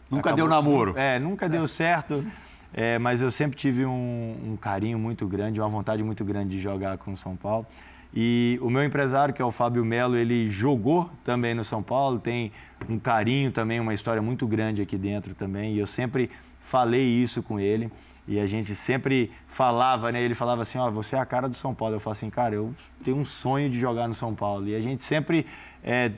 Nunca 0.09 0.33
deu 0.33 0.47
namoro. 0.47 0.97
É, 0.97 1.19
nunca 1.19 1.47
deu 1.47 1.67
certo. 1.67 2.25
é, 2.73 2.97
mas 2.97 3.21
eu 3.21 3.29
sempre 3.29 3.57
tive 3.57 3.85
um, 3.85 4.35
um 4.43 4.57
carinho 4.57 4.97
muito 4.97 5.27
grande, 5.27 5.59
uma 5.59 5.69
vontade 5.69 6.01
muito 6.01 6.25
grande 6.25 6.57
de 6.57 6.61
jogar 6.61 6.97
com 6.97 7.11
o 7.11 7.17
São 7.17 7.35
Paulo. 7.35 7.65
E 8.13 8.57
o 8.61 8.69
meu 8.71 8.83
empresário, 8.83 9.33
que 9.33 9.41
é 9.41 9.45
o 9.45 9.51
Fábio 9.51 9.85
Melo, 9.85 10.17
ele 10.17 10.49
jogou 10.49 11.09
também 11.23 11.53
no 11.53 11.63
São 11.63 11.83
Paulo, 11.83 12.19
tem 12.19 12.51
um 12.87 12.97
carinho 12.97 13.51
também, 13.51 13.79
uma 13.79 13.93
história 13.93 14.21
muito 14.21 14.47
grande 14.47 14.81
aqui 14.81 14.97
dentro 14.97 15.35
também. 15.35 15.75
E 15.75 15.79
eu 15.79 15.85
sempre 15.85 16.31
falei 16.59 17.05
isso 17.05 17.43
com 17.43 17.59
ele. 17.59 17.91
E 18.27 18.39
a 18.39 18.45
gente 18.45 18.75
sempre 18.75 19.31
falava, 19.47 20.11
né? 20.11 20.21
Ele 20.21 20.35
falava 20.35 20.61
assim, 20.61 20.77
ó, 20.77 20.89
você 20.89 21.15
é 21.15 21.19
a 21.19 21.25
cara 21.25 21.47
do 21.47 21.55
São 21.55 21.73
Paulo. 21.73 21.95
Eu 21.95 21.99
falo 21.99 22.11
assim, 22.11 22.29
cara, 22.29 22.55
eu 22.55 22.73
tenho 23.03 23.17
um 23.17 23.25
sonho 23.25 23.69
de 23.69 23.79
jogar 23.79 24.07
no 24.07 24.13
São 24.13 24.35
Paulo. 24.35 24.67
E 24.67 24.75
a 24.75 24.79
gente 24.79 25.03
sempre, 25.03 25.45
é, 25.83 26.11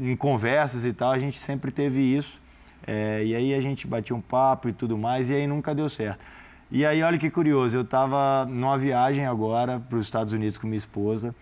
em 0.00 0.16
conversas 0.16 0.84
e 0.84 0.92
tal, 0.92 1.10
a 1.10 1.18
gente 1.18 1.38
sempre 1.38 1.70
teve 1.70 2.00
isso. 2.00 2.40
É, 2.86 3.24
e 3.24 3.34
aí 3.34 3.54
a 3.54 3.60
gente 3.60 3.86
batia 3.86 4.14
um 4.14 4.20
papo 4.20 4.68
e 4.68 4.72
tudo 4.72 4.96
mais, 4.96 5.30
e 5.30 5.34
aí 5.34 5.46
nunca 5.46 5.74
deu 5.74 5.88
certo. 5.88 6.24
E 6.70 6.84
aí, 6.84 7.02
olha 7.02 7.18
que 7.18 7.30
curioso, 7.30 7.76
eu 7.76 7.82
estava 7.82 8.44
numa 8.44 8.76
viagem 8.76 9.26
agora 9.26 9.80
para 9.80 9.98
os 9.98 10.04
Estados 10.04 10.32
Unidos 10.32 10.58
com 10.58 10.66
minha 10.66 10.78
esposa, 10.78 11.34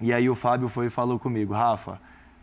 e 0.00 0.12
aí 0.12 0.28
o 0.28 0.34
Fábio 0.34 0.68
foi 0.68 0.86
e 0.86 0.90
falou 0.90 1.18
comigo, 1.18 1.52
Rafa, 1.52 2.00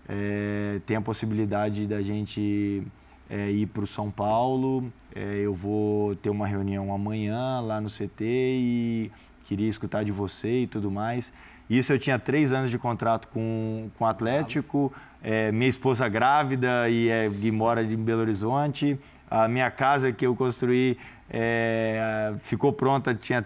é, 0.07 0.79
tem 0.85 0.95
a 0.95 1.01
possibilidade 1.01 1.87
da 1.87 2.01
gente 2.01 2.83
é, 3.29 3.49
ir 3.51 3.65
para 3.67 3.83
o 3.83 3.87
São 3.87 4.11
Paulo, 4.11 4.91
é, 5.15 5.39
eu 5.39 5.53
vou 5.53 6.15
ter 6.15 6.29
uma 6.29 6.47
reunião 6.47 6.93
amanhã 6.93 7.59
lá 7.61 7.81
no 7.81 7.89
CT 7.89 8.23
e 8.23 9.11
queria 9.43 9.69
escutar 9.69 10.03
de 10.03 10.11
você 10.11 10.61
e 10.61 10.67
tudo 10.67 10.89
mais. 10.89 11.33
Isso 11.71 11.93
eu 11.93 11.97
tinha 11.97 12.19
três 12.19 12.51
anos 12.51 12.69
de 12.69 12.77
contrato 12.77 13.29
com, 13.29 13.89
com 13.97 14.03
o 14.03 14.07
Atlético, 14.07 14.91
é, 15.23 15.53
minha 15.53 15.69
esposa 15.69 16.09
grávida 16.09 16.89
e, 16.89 17.07
é, 17.07 17.27
e 17.27 17.49
mora 17.49 17.81
em 17.81 17.95
Belo 17.95 18.19
Horizonte. 18.19 18.99
A 19.29 19.47
minha 19.47 19.71
casa 19.71 20.11
que 20.11 20.27
eu 20.27 20.35
construí 20.35 20.97
é, 21.29 22.33
ficou 22.39 22.73
pronta, 22.73 23.15
tinha 23.15 23.45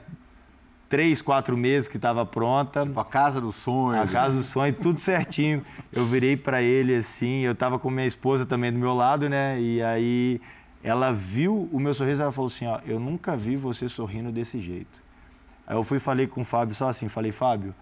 três, 0.89 1.21
quatro 1.21 1.55
meses 1.55 1.87
que 1.87 1.97
estava 1.97 2.25
pronta. 2.25 2.83
Tipo, 2.83 2.99
a 2.99 3.05
casa 3.05 3.39
dos 3.39 3.57
sonhos. 3.57 4.09
A 4.09 4.11
casa 4.11 4.37
do 4.39 4.43
sonho, 4.43 4.73
tudo 4.73 4.99
certinho. 4.99 5.63
Eu 5.93 6.03
virei 6.03 6.35
para 6.35 6.63
ele 6.63 6.95
assim, 6.95 7.41
eu 7.41 7.51
estava 7.51 7.77
com 7.77 7.91
minha 7.91 8.07
esposa 8.07 8.43
também 8.43 8.73
do 8.73 8.79
meu 8.79 8.95
lado, 8.95 9.29
né? 9.29 9.61
E 9.61 9.83
aí 9.83 10.41
ela 10.83 11.11
viu 11.11 11.69
o 11.71 11.79
meu 11.79 11.93
sorriso, 11.93 12.23
ela 12.23 12.31
falou 12.31 12.47
assim, 12.47 12.65
ó, 12.65 12.79
eu 12.87 12.99
nunca 12.99 13.37
vi 13.37 13.55
você 13.55 13.87
sorrindo 13.87 14.31
desse 14.31 14.59
jeito. 14.59 15.05
Aí 15.67 15.75
eu 15.75 15.83
fui 15.83 15.97
e 15.97 15.99
falei 15.99 16.25
com 16.25 16.41
o 16.41 16.43
Fábio 16.43 16.73
só 16.73 16.89
assim, 16.89 17.07
falei, 17.07 17.31
Fábio, 17.31 17.75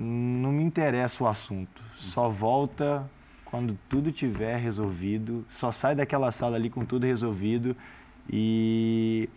não 0.00 0.50
me 0.50 0.62
interessa 0.62 1.22
o 1.22 1.26
assunto, 1.26 1.82
só 1.94 2.30
volta 2.30 3.08
quando 3.44 3.76
tudo 3.88 4.10
tiver 4.10 4.56
resolvido, 4.56 5.44
só 5.48 5.70
sai 5.70 5.94
daquela 5.94 6.32
sala 6.32 6.56
ali 6.56 6.70
com 6.70 6.84
tudo 6.84 7.04
resolvido. 7.04 7.76
E 8.32 9.28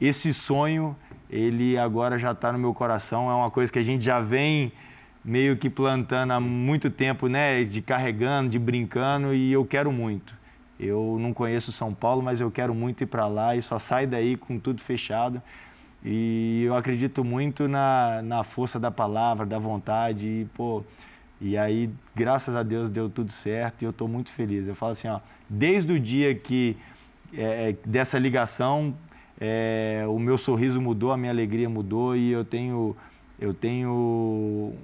esse 0.00 0.32
sonho, 0.32 0.96
ele 1.28 1.76
agora 1.76 2.16
já 2.16 2.32
está 2.32 2.52
no 2.52 2.58
meu 2.58 2.72
coração, 2.72 3.30
é 3.30 3.34
uma 3.34 3.50
coisa 3.50 3.70
que 3.70 3.78
a 3.78 3.82
gente 3.82 4.04
já 4.04 4.20
vem 4.20 4.72
meio 5.22 5.56
que 5.56 5.68
plantando 5.68 6.32
há 6.32 6.40
muito 6.40 6.88
tempo, 6.88 7.26
né, 7.26 7.64
de 7.64 7.82
carregando, 7.82 8.48
de 8.48 8.58
brincando. 8.58 9.34
E 9.34 9.52
eu 9.52 9.66
quero 9.66 9.90
muito. 9.92 10.34
Eu 10.78 11.16
não 11.20 11.32
conheço 11.34 11.72
São 11.72 11.92
Paulo, 11.92 12.22
mas 12.22 12.40
eu 12.40 12.50
quero 12.50 12.74
muito 12.74 13.02
ir 13.02 13.06
para 13.06 13.26
lá. 13.26 13.56
E 13.56 13.60
só 13.60 13.78
sai 13.78 14.06
daí 14.06 14.36
com 14.36 14.58
tudo 14.58 14.80
fechado. 14.80 15.42
E 16.08 16.62
eu 16.64 16.76
acredito 16.76 17.24
muito 17.24 17.66
na, 17.66 18.22
na 18.22 18.44
força 18.44 18.78
da 18.78 18.92
palavra, 18.92 19.44
da 19.44 19.58
vontade. 19.58 20.24
E, 20.28 20.44
pô, 20.54 20.84
e 21.40 21.58
aí, 21.58 21.90
graças 22.14 22.54
a 22.54 22.62
Deus, 22.62 22.88
deu 22.88 23.10
tudo 23.10 23.32
certo 23.32 23.82
e 23.82 23.84
eu 23.84 23.90
estou 23.90 24.06
muito 24.06 24.30
feliz. 24.30 24.68
Eu 24.68 24.76
falo 24.76 24.92
assim, 24.92 25.08
ó, 25.08 25.18
desde 25.50 25.92
o 25.92 25.98
dia 25.98 26.32
que 26.32 26.76
é, 27.34 27.74
dessa 27.84 28.20
ligação, 28.20 28.94
é, 29.40 30.04
o 30.08 30.16
meu 30.16 30.38
sorriso 30.38 30.80
mudou, 30.80 31.10
a 31.10 31.16
minha 31.16 31.32
alegria 31.32 31.68
mudou 31.68 32.16
e 32.16 32.30
eu 32.30 32.44
tenho, 32.44 32.96
eu 33.40 33.52
tenho, 33.52 34.74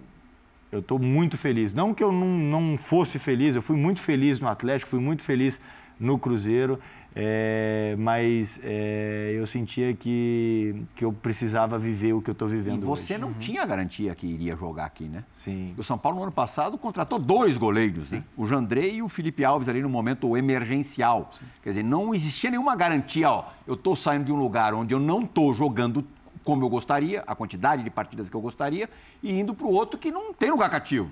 eu 0.73 0.81
estou 0.81 0.99
muito 0.99 1.39
feliz. 1.39 1.73
Não 1.73 1.95
que 1.95 2.03
eu 2.03 2.11
não, 2.11 2.27
não 2.27 2.77
fosse 2.77 3.21
feliz, 3.21 3.55
eu 3.55 3.63
fui 3.63 3.77
muito 3.77 4.01
feliz 4.01 4.41
no 4.41 4.49
Atlético, 4.49 4.91
fui 4.91 5.01
muito 5.01 5.23
feliz 5.23 5.61
no 6.01 6.19
Cruzeiro. 6.19 6.81
É, 7.15 7.95
mas 7.99 8.61
é, 8.65 9.33
eu 9.35 9.47
sentia 9.47 9.93
que, 9.95 10.75
que 10.97 11.05
eu 11.05 11.13
precisava 11.13 11.79
viver 11.79 12.15
o 12.15 12.23
que 12.23 12.31
eu 12.31 12.33
estou 12.33 12.49
vivendo. 12.49 12.83
E 12.83 12.87
você 12.87 13.15
hoje. 13.15 13.21
não 13.21 13.35
tinha 13.35 13.65
garantia 13.67 14.15
que 14.15 14.27
iria 14.27 14.57
jogar 14.57 14.87
aqui, 14.87 15.05
né? 15.05 15.25
Sim. 15.33 15.75
O 15.77 15.83
São 15.83 15.99
Paulo, 15.99 16.19
no 16.19 16.23
ano 16.25 16.33
passado, 16.33 16.79
contratou 16.79 17.19
dois 17.19 17.59
goleiros, 17.59 18.13
né? 18.13 18.25
O 18.37 18.47
Jandrei 18.47 18.97
e 18.97 19.03
o 19.03 19.09
Felipe 19.09 19.45
Alves 19.45 19.69
ali 19.69 19.83
no 19.83 19.91
momento 19.91 20.37
emergencial. 20.37 21.31
Sim. 21.33 21.45
Quer 21.63 21.69
dizer, 21.71 21.83
não 21.83 22.15
existia 22.15 22.51
nenhuma 22.51 22.75
garantia, 22.75 23.31
ó, 23.31 23.45
eu 23.67 23.75
estou 23.75 23.95
saindo 23.95 24.25
de 24.25 24.33
um 24.33 24.37
lugar 24.37 24.73
onde 24.73 24.95
eu 24.95 25.01
não 25.01 25.23
estou 25.23 25.53
jogando 25.53 26.05
como 26.45 26.65
eu 26.65 26.69
gostaria, 26.69 27.23
a 27.27 27.35
quantidade 27.35 27.83
de 27.83 27.91
partidas 27.91 28.29
que 28.29 28.35
eu 28.35 28.41
gostaria, 28.41 28.91
e 29.23 29.33
indo 29.33 29.55
para 29.55 29.67
o 29.67 29.73
outro 29.73 29.99
que 29.99 30.11
não 30.11 30.33
tem 30.33 30.51
lugar 30.51 30.69
cativo. 30.69 31.09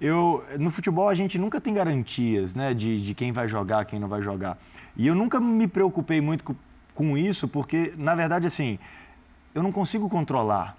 Eu, 0.00 0.42
no 0.58 0.70
futebol 0.70 1.08
a 1.08 1.14
gente 1.14 1.38
nunca 1.38 1.60
tem 1.60 1.74
garantias 1.74 2.54
né, 2.54 2.72
de, 2.72 3.02
de 3.02 3.14
quem 3.14 3.32
vai 3.32 3.46
jogar, 3.46 3.84
quem 3.84 3.98
não 4.00 4.08
vai 4.08 4.22
jogar. 4.22 4.58
E 4.96 5.06
eu 5.06 5.14
nunca 5.14 5.38
me 5.38 5.68
preocupei 5.68 6.20
muito 6.20 6.42
com, 6.42 6.54
com 6.94 7.18
isso, 7.18 7.46
porque, 7.46 7.92
na 7.98 8.14
verdade, 8.14 8.46
assim, 8.46 8.78
eu 9.54 9.62
não 9.62 9.70
consigo 9.70 10.08
controlar. 10.08 10.76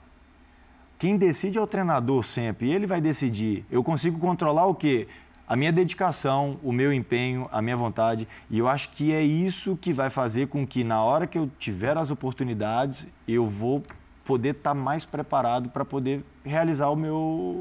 Quem 0.97 1.17
decide 1.17 1.57
é 1.57 1.61
o 1.61 1.67
treinador 1.67 2.23
sempre, 2.23 2.71
ele 2.71 2.87
vai 2.87 2.99
decidir. 2.99 3.65
Eu 3.69 3.83
consigo 3.83 4.17
controlar 4.19 4.65
o 4.65 4.73
quê? 4.73 5.07
A 5.47 5.55
minha 5.55 5.71
dedicação, 5.71 6.59
o 6.63 6.71
meu 6.71 6.93
empenho, 6.93 7.49
a 7.51 7.61
minha 7.61 7.75
vontade. 7.75 8.27
E 8.49 8.57
eu 8.57 8.67
acho 8.67 8.89
que 8.89 9.11
é 9.11 9.21
isso 9.21 9.75
que 9.75 9.91
vai 9.91 10.09
fazer 10.09 10.47
com 10.47 10.65
que, 10.65 10.83
na 10.83 11.03
hora 11.03 11.27
que 11.27 11.37
eu 11.37 11.49
tiver 11.59 11.97
as 11.97 12.09
oportunidades, 12.09 13.07
eu 13.27 13.45
vou 13.45 13.83
poder 14.31 14.51
estar 14.51 14.69
tá 14.69 14.73
mais 14.73 15.03
preparado 15.03 15.67
para 15.67 15.83
poder 15.83 16.23
realizar 16.45 16.87
o 16.87 16.95
meu 16.95 17.17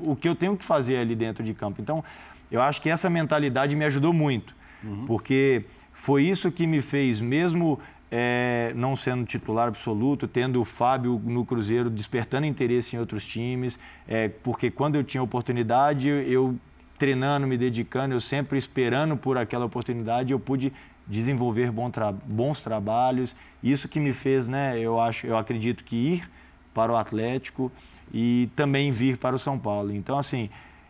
o 0.06 0.14
que 0.14 0.28
eu 0.28 0.36
tenho 0.36 0.56
que 0.56 0.64
fazer 0.64 0.98
ali 0.98 1.16
dentro 1.16 1.42
de 1.42 1.52
campo. 1.52 1.80
Então, 1.80 2.04
eu 2.48 2.62
acho 2.62 2.80
que 2.80 2.88
essa 2.88 3.10
mentalidade 3.10 3.74
me 3.74 3.84
ajudou 3.84 4.12
muito, 4.12 4.54
uhum. 4.84 5.04
porque 5.04 5.64
foi 5.92 6.22
isso 6.22 6.52
que 6.52 6.68
me 6.68 6.80
fez, 6.80 7.20
mesmo 7.20 7.80
é, 8.08 8.72
não 8.76 8.94
sendo 8.94 9.24
titular 9.24 9.66
absoluto, 9.66 10.28
tendo 10.28 10.60
o 10.60 10.64
Fábio 10.64 11.20
no 11.24 11.44
Cruzeiro 11.44 11.90
despertando 11.90 12.46
interesse 12.46 12.94
em 12.94 13.00
outros 13.00 13.26
times, 13.26 13.76
é, 14.06 14.28
porque 14.28 14.70
quando 14.70 14.94
eu 14.94 15.02
tinha 15.02 15.20
oportunidade 15.20 16.08
eu 16.08 16.56
treinando, 16.96 17.48
me 17.48 17.58
dedicando, 17.58 18.14
eu 18.14 18.20
sempre 18.20 18.56
esperando 18.56 19.16
por 19.16 19.36
aquela 19.36 19.64
oportunidade, 19.64 20.32
eu 20.32 20.38
pude 20.38 20.72
desenvolver 21.04 21.72
bom 21.72 21.90
tra 21.90 22.12
bons 22.12 22.62
trabalhos. 22.62 23.34
Isso 23.60 23.88
que 23.88 23.98
me 23.98 24.12
fez, 24.12 24.46
né, 24.46 24.78
eu 24.78 25.00
acho, 25.00 25.26
eu 25.26 25.36
acredito 25.36 25.82
que 25.82 25.96
ir 25.96 26.30
para 26.74 26.92
o 26.92 26.96
Atlético 26.96 27.70
e 28.12 28.48
também 28.56 28.90
vir 28.90 29.16
para 29.16 29.34
o 29.34 29.38
São 29.38 29.58
Paulo. 29.58 29.92
Então, 29.92 30.18
assim, 30.18 30.48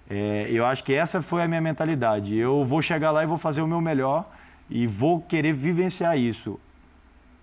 é, 0.08 0.48
eu 0.50 0.66
acho 0.66 0.82
que 0.82 0.92
essa 0.92 1.22
foi 1.22 1.42
a 1.42 1.48
minha 1.48 1.60
mentalidade. 1.60 2.36
Eu 2.36 2.64
vou 2.64 2.82
chegar 2.82 3.10
lá 3.10 3.22
e 3.22 3.26
vou 3.26 3.38
fazer 3.38 3.62
o 3.62 3.66
meu 3.66 3.80
melhor 3.80 4.28
e 4.68 4.86
vou 4.86 5.20
querer 5.20 5.52
vivenciar 5.52 6.18
isso. 6.18 6.58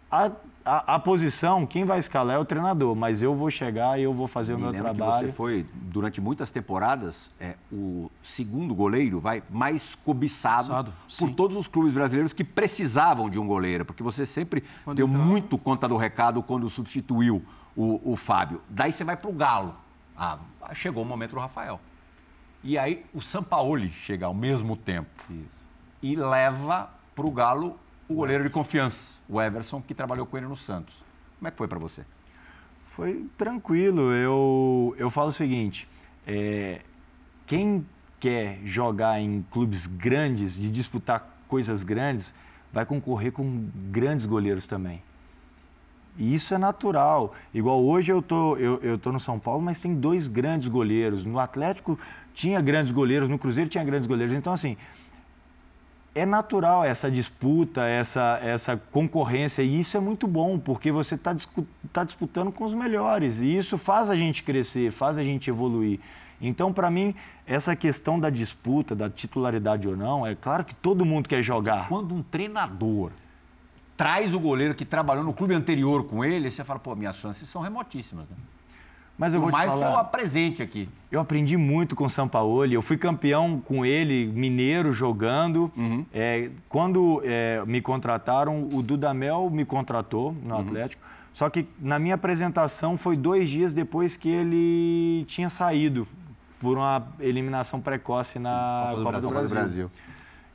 A, 0.10 0.32
a, 0.63 0.96
a, 0.96 1.00
posição, 1.00 1.65
quem 1.65 1.86
vai 1.86 2.00
escalar 2.00 2.36
é 2.36 2.39
o 2.39 2.46
treinador, 2.46 2.96
mas 2.96 3.22
eu 3.22 3.36
vou 3.36 3.50
chegar 3.50 4.00
e 4.00 4.03
eu 4.03 4.13
vou 4.13 4.27
fazer 4.27 4.56
Me 4.56 4.62
o 4.62 4.63
meu 4.63 4.74
trabalho. 4.74 5.20
Que 5.20 5.25
você 5.27 5.32
foi, 5.32 5.65
durante 5.74 6.20
muitas 6.20 6.51
temporadas, 6.51 7.32
é, 7.39 7.56
o 7.72 8.10
segundo 8.22 8.75
goleiro 8.75 9.20
vai 9.20 9.44
mais 9.50 9.96
cobiçado 9.96 10.67
Sado, 10.67 10.94
por 11.20 11.32
todos 11.32 11.56
os 11.56 11.67
clubes 11.67 11.94
brasileiros 11.94 12.34
que 12.34 12.44
precisavam 12.44 13.29
de 13.29 13.39
um 13.39 13.48
goleiro, 13.48 13.86
porque 13.86 14.03
você 14.03 14.25
sempre 14.25 14.63
quando 14.84 14.98
deu 14.98 15.08
então... 15.08 15.22
muito 15.22 15.58
conta 15.58 15.88
do 15.88 15.96
recado 15.96 16.41
quando 16.41 16.70
substituiu 16.70 17.44
o, 17.77 18.12
o 18.12 18.15
Fábio. 18.15 18.62
Daí 18.67 18.91
você 18.91 19.03
vai 19.03 19.15
para 19.15 19.29
o 19.29 19.34
Galo. 19.34 19.75
Ah, 20.17 20.39
chegou 20.74 21.03
o 21.03 21.05
momento 21.05 21.36
do 21.36 21.39
Rafael. 21.39 21.79
E 22.63 22.77
aí 22.77 23.05
o 23.13 23.22
Sampaoli 23.22 23.91
chega 23.91 24.25
ao 24.25 24.34
mesmo 24.34 24.75
tempo 24.75 25.24
Isso. 25.29 25.65
e 26.01 26.15
leva 26.15 26.89
para 27.15 27.25
o 27.25 27.31
Galo 27.31 27.79
o 28.10 28.15
goleiro 28.15 28.43
de 28.43 28.50
confiança, 28.50 29.19
o 29.29 29.39
Everson, 29.39 29.81
que 29.81 29.93
trabalhou 29.93 30.25
com 30.25 30.38
ele 30.38 30.48
no 30.48 30.55
Santos. 30.55 31.03
Como 31.38 31.48
é 31.48 31.51
que 31.51 31.57
foi 31.57 31.67
para 31.67 31.77
você? 31.77 32.03
Foi 32.86 33.29
tranquilo. 33.38 34.12
Eu, 34.13 34.96
eu 34.98 35.12
falo 35.12 35.29
o 35.29 35.34
seguinte: 35.34 35.88
é, 36.25 36.81
quem 37.46 37.86
quer 38.19 38.60
jogar 38.65 39.19
em 39.19 39.46
clubes 39.51 39.86
grandes, 39.86 40.55
de 40.55 40.72
disputar 40.72 41.27
coisas 41.48 41.84
grandes, 41.84 42.34
vai 42.74 42.86
concorrer 42.86 43.31
com 43.31 43.69
grandes 43.91 44.25
goleiros 44.25 44.65
também. 44.65 45.03
E 46.18 46.34
isso 46.34 46.54
é 46.54 46.58
natural. 46.58 47.34
Igual 47.54 47.84
hoje 47.84 48.12
eu 48.12 48.22
tô, 48.22 48.56
eu, 48.58 48.80
eu 48.82 48.98
tô 48.98 49.12
no 49.12 49.20
São 49.20 49.38
Paulo, 49.40 49.62
mas 49.62 49.80
tem 49.80 49.94
dois 49.94 50.28
grandes 50.28 50.68
goleiros. 50.68 51.24
No 51.26 51.40
Atlético 51.40 52.00
tinha 52.34 52.60
grandes 52.60 52.92
goleiros, 52.92 53.30
no 53.30 53.38
Cruzeiro 53.38 53.70
tinha 53.70 53.84
grandes 53.84 54.08
goleiros. 54.08 54.36
Então, 54.36 54.52
assim, 54.52 54.76
é 56.18 56.26
natural 56.26 56.84
essa 56.84 57.10
disputa, 57.10 57.86
essa, 57.86 58.40
essa 58.42 58.76
concorrência, 58.92 59.62
e 59.62 59.80
isso 59.80 59.96
é 59.96 60.00
muito 60.00 60.28
bom, 60.28 60.58
porque 60.58 60.92
você 60.92 61.16
está 61.16 61.36
tá 61.94 62.04
disputando 62.04 62.52
com 62.52 62.64
os 62.64 62.74
melhores, 62.74 63.40
e 63.40 63.56
isso 63.56 63.78
faz 63.78 64.10
a 64.10 64.16
gente 64.16 64.44
crescer, 64.44 64.92
faz 64.92 65.18
a 65.18 65.24
gente 65.24 65.50
evoluir. 65.50 66.00
Então, 66.42 66.72
para 66.72 66.90
mim, 66.90 67.16
essa 67.46 67.76
questão 67.76 68.20
da 68.20 68.30
disputa, 68.30 68.96
da 68.96 69.10
titularidade 69.10 69.88
ou 69.88 69.96
não, 69.96 70.26
é 70.26 70.36
claro 70.36 70.64
que 70.64 70.76
todo 70.76 71.06
mundo 71.06 71.28
quer 71.28 71.42
jogar. 71.42 71.88
Quando 71.88 72.14
um 72.14 72.22
treinador 72.22 73.12
traz 73.98 74.34
o 74.34 74.39
goleiro 74.39 74.75
que 74.75 74.86
trabalhou 74.86 75.24
no 75.24 75.34
clube 75.34 75.56
anterior 75.56 76.04
com 76.04 76.24
ele, 76.24 76.50
você 76.50 76.63
fala, 76.63 76.80
pô, 76.80 76.96
minhas 76.96 77.18
chances 77.18 77.50
são 77.50 77.62
remotíssimas, 77.62 78.30
né? 78.30 78.36
Mas 79.18 79.34
eu 79.34 79.39
Por 79.39 79.50
vou 79.50 79.51
mais 79.51 79.74
falar, 79.74 79.88
que 79.88 79.94
eu 79.94 79.98
apresente 79.98 80.62
aqui. 80.62 80.88
Eu 81.12 81.20
aprendi 81.20 81.58
muito 81.58 81.96
com 81.96 82.06
o 82.06 82.10
Sampaoli. 82.10 82.75
Eu 82.75 82.84
fui 82.84 82.98
campeão 82.98 83.60
com 83.60 83.84
ele, 83.84 84.27
mineiro, 84.27 84.94
jogando. 84.94 85.72
Uhum. 85.75 86.06
É, 86.13 86.51
quando 86.70 87.20
é, 87.25 87.63
me 87.66 87.82
contrataram, 87.82 88.70
o 88.72 88.84
Dudamel 88.84 89.50
me 89.50 89.66
contratou 89.66 90.34
no 90.44 90.54
uhum. 90.54 90.62
Atlético. 90.62 91.01
Só 91.34 91.50
que 91.50 91.68
na 91.80 91.98
minha 91.98 92.13
apresentação 92.13 92.96
foi 92.96 93.18
dois 93.18 93.50
dias 93.50 93.74
depois 93.74 94.16
que 94.16 94.30
ele 94.30 95.25
tinha 95.25 95.50
saído 95.50 96.08
por 96.60 96.77
uma 96.77 97.08
eliminação 97.20 97.82
precoce 97.82 98.38
na 98.38 98.92
Copa 98.96 98.98
do, 98.98 99.04
Copa 99.04 99.22
do 99.22 99.30
Brasil. 99.30 99.56
Brasil. 99.56 99.92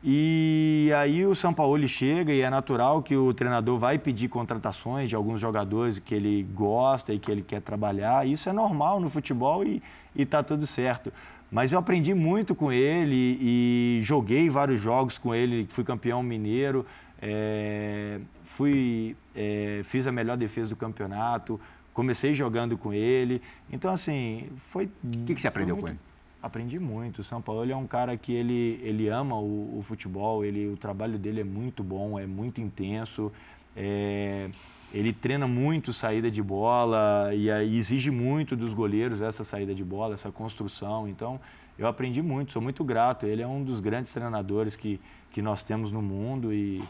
E 0.05 0.91
aí 0.97 1.25
o 1.25 1.35
São 1.35 1.55
Paulo 1.55 1.87
chega 1.87 2.33
e 2.33 2.41
é 2.41 2.51
natural 2.51 3.03
que 3.03 3.17
o 3.17 3.33
treinador 3.33 3.79
vai 3.79 3.99
pedir 3.99 4.29
contratações 4.29 5.09
de 5.09 5.15
alguns 5.15 5.41
jogadores 5.41 6.01
que 6.01 6.13
ele 6.13 6.43
gosta 6.55 7.13
e 7.13 7.21
que 7.21 7.31
ele 7.31 7.43
quer 7.43 7.61
trabalhar. 7.61 8.27
Isso 8.27 8.49
é 8.49 8.53
normal 8.53 8.99
no 8.99 9.09
futebol 9.09 9.65
e 9.65 9.81
está 10.17 10.43
tudo 10.43 10.67
certo. 10.67 11.13
Mas 11.53 11.73
eu 11.73 11.79
aprendi 11.79 12.15
muito 12.15 12.53
com 12.55 12.73
ele 12.73 13.39
e 13.41 14.01
joguei 14.03 14.51
vários 14.51 14.81
jogos 14.81 15.19
com 15.19 15.33
ele, 15.33 15.67
fui 15.69 15.85
campeão 15.85 16.21
mineiro, 16.21 16.85
é, 17.21 18.19
fui, 18.43 19.15
é, 19.37 19.83
fiz 19.85 20.07
a 20.09 20.13
melhor 20.13 20.37
defesa 20.37 20.71
do 20.71 20.77
campeonato, 20.77 21.61
comecei 21.95 22.35
jogando 22.35 22.77
com 22.77 22.93
ele. 22.93 23.41
Então, 23.71 23.93
assim, 23.93 24.49
foi. 24.57 24.87
O 25.05 25.25
que, 25.27 25.35
que 25.35 25.41
você 25.41 25.47
aprendeu 25.47 25.77
muito... 25.77 25.85
com 25.85 25.91
ele? 25.91 26.12
Aprendi 26.43 26.79
muito. 26.79 27.21
O 27.21 27.25
São 27.25 27.41
Paulo 27.41 27.71
é 27.71 27.77
um 27.77 27.87
cara 27.87 28.17
que 28.17 28.33
ele, 28.33 28.81
ele 28.83 29.09
ama 29.09 29.37
o, 29.39 29.79
o, 29.79 29.83
futebol, 29.83 30.45
ele, 30.45 30.67
o 30.67 30.77
trabalho 30.77 31.19
dele 31.19 31.41
é 31.41 31.45
muito 31.45 31.85
bom, 31.85 32.19
é 32.19 32.27
muito 32.27 32.61
intenso. 32.61 33.31
É, 33.77 34.51
ele 34.93 35.13
treina 35.13 35.47
muito 35.47 35.93
saída 35.93 36.31
de 36.31 36.43
bola 36.43 37.31
e, 37.33 37.49
e, 37.49 37.79
exige 37.79 38.11
muito 38.11 38.57
dos 38.57 38.75
goleiros 38.75 39.23
essa 39.23 39.45
saída 39.45 39.75
de 39.75 39.85
bola, 39.85 40.15
essa 40.15 40.33
construção. 40.33 41.09
Então, 41.09 41.41
eu 41.79 41.87
aprendi 41.87 42.21
muito, 42.21 42.53
sou 42.53 42.61
muito 42.61 42.83
grato. 42.83 43.25
Ele 43.25 43.41
é 43.41 43.47
um 43.47 43.63
dos 43.63 43.79
grandes 43.79 44.13
treinadores 44.13 44.75
que, 44.75 45.01
que 45.31 45.41
nós 45.41 45.63
temos 45.63 45.93
no 45.93 46.03
mundo 46.03 46.53
e, 46.53 46.83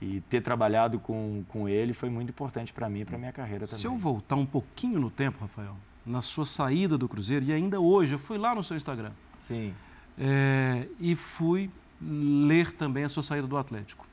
e 0.00 0.22
ter 0.28 0.40
trabalhado 0.40 0.98
com, 0.98 1.44
com 1.48 1.68
ele 1.68 1.92
foi 1.92 2.10
muito 2.10 2.30
importante 2.30 2.72
para 2.72 2.88
mim 2.88 3.00
e 3.00 3.04
para 3.04 3.18
minha 3.18 3.32
carreira 3.32 3.66
também. 3.66 3.80
Se 3.80 3.86
eu 3.86 3.96
voltar 3.96 4.36
um 4.36 4.46
pouquinho 4.46 4.98
no 4.98 5.10
tempo, 5.10 5.40
Rafael, 5.40 5.76
na 6.06 6.20
sua 6.20 6.44
saída 6.44 6.98
do 6.98 7.08
Cruzeiro, 7.08 7.44
e 7.46 7.52
ainda 7.52 7.80
hoje, 7.80 8.14
eu 8.14 8.18
fui 8.18 8.38
lá 8.38 8.54
no 8.54 8.62
seu 8.62 8.76
Instagram. 8.76 9.12
Sim. 9.40 9.74
É, 10.18 10.86
e 11.00 11.14
fui 11.14 11.70
ler 12.00 12.72
também 12.72 13.04
a 13.04 13.08
sua 13.08 13.22
saída 13.22 13.46
do 13.46 13.56
Atlético. 13.56 14.06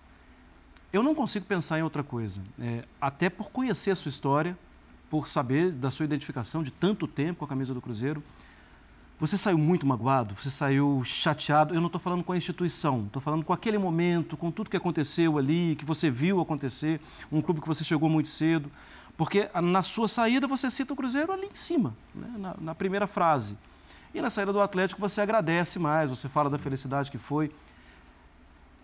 Eu 0.91 1.04
não 1.04 1.15
consigo 1.15 1.45
pensar 1.45 1.80
em 1.80 1.84
outra 1.84 2.04
coisa, 2.04 2.41
é, 2.60 2.82
até 2.99 3.30
por 3.30 3.49
conhecer 3.49 3.91
a 3.91 3.95
sua 3.95 4.10
história, 4.10 4.58
por 5.10 5.27
saber 5.27 5.71
da 5.71 5.91
sua 5.91 6.06
identificação 6.06 6.63
de 6.63 6.71
tanto 6.71 7.08
tempo 7.08 7.39
com 7.39 7.45
a 7.45 7.47
camisa 7.47 7.73
do 7.73 7.82
Cruzeiro. 7.82 8.23
Você 9.19 9.38
saiu 9.38 9.58
muito 9.58 9.86
magoado, 9.86 10.34
você 10.34 10.49
saiu 10.49 11.04
chateado. 11.06 11.75
Eu 11.75 11.80
não 11.80 11.88
estou 11.88 12.01
falando 12.01 12.23
com 12.23 12.32
a 12.32 12.38
instituição, 12.38 13.04
estou 13.06 13.21
falando 13.21 13.45
com 13.45 13.54
aquele 13.54 13.77
momento, 13.77 14.36
com 14.36 14.49
tudo 14.49 14.69
que 14.69 14.75
aconteceu 14.77 15.38
ali, 15.38 15.75
que 15.75 15.86
você 15.86 16.10
viu 16.10 16.41
acontecer, 16.41 16.99
um 17.32 17.39
clube 17.39 17.62
que 17.62 17.67
você 17.67 17.84
chegou 17.84 18.10
muito 18.10 18.30
cedo. 18.30 18.71
Porque 19.17 19.50
na 19.62 19.84
sua 19.84 20.08
saída 20.08 20.47
você 20.47 20.69
cita 20.69 20.93
o 20.93 20.95
Cruzeiro 20.95 21.32
ali 21.32 21.47
em 21.47 21.56
cima, 21.56 21.95
né? 22.13 22.34
na, 22.38 22.56
na, 22.60 22.76
primeira 22.76 23.08
frase. 23.08 23.58
E 24.13 24.21
na 24.21 24.30
saída 24.30 24.52
do 24.52 24.62
Atlético 24.62 25.00
você 25.00 25.21
agradece 25.21 25.80
mais, 25.80 26.10
você 26.10 26.28
fala 26.28 26.50
da 26.50 26.58
felicidade 26.58 27.12
que 27.12 27.17
foi. 27.17 27.52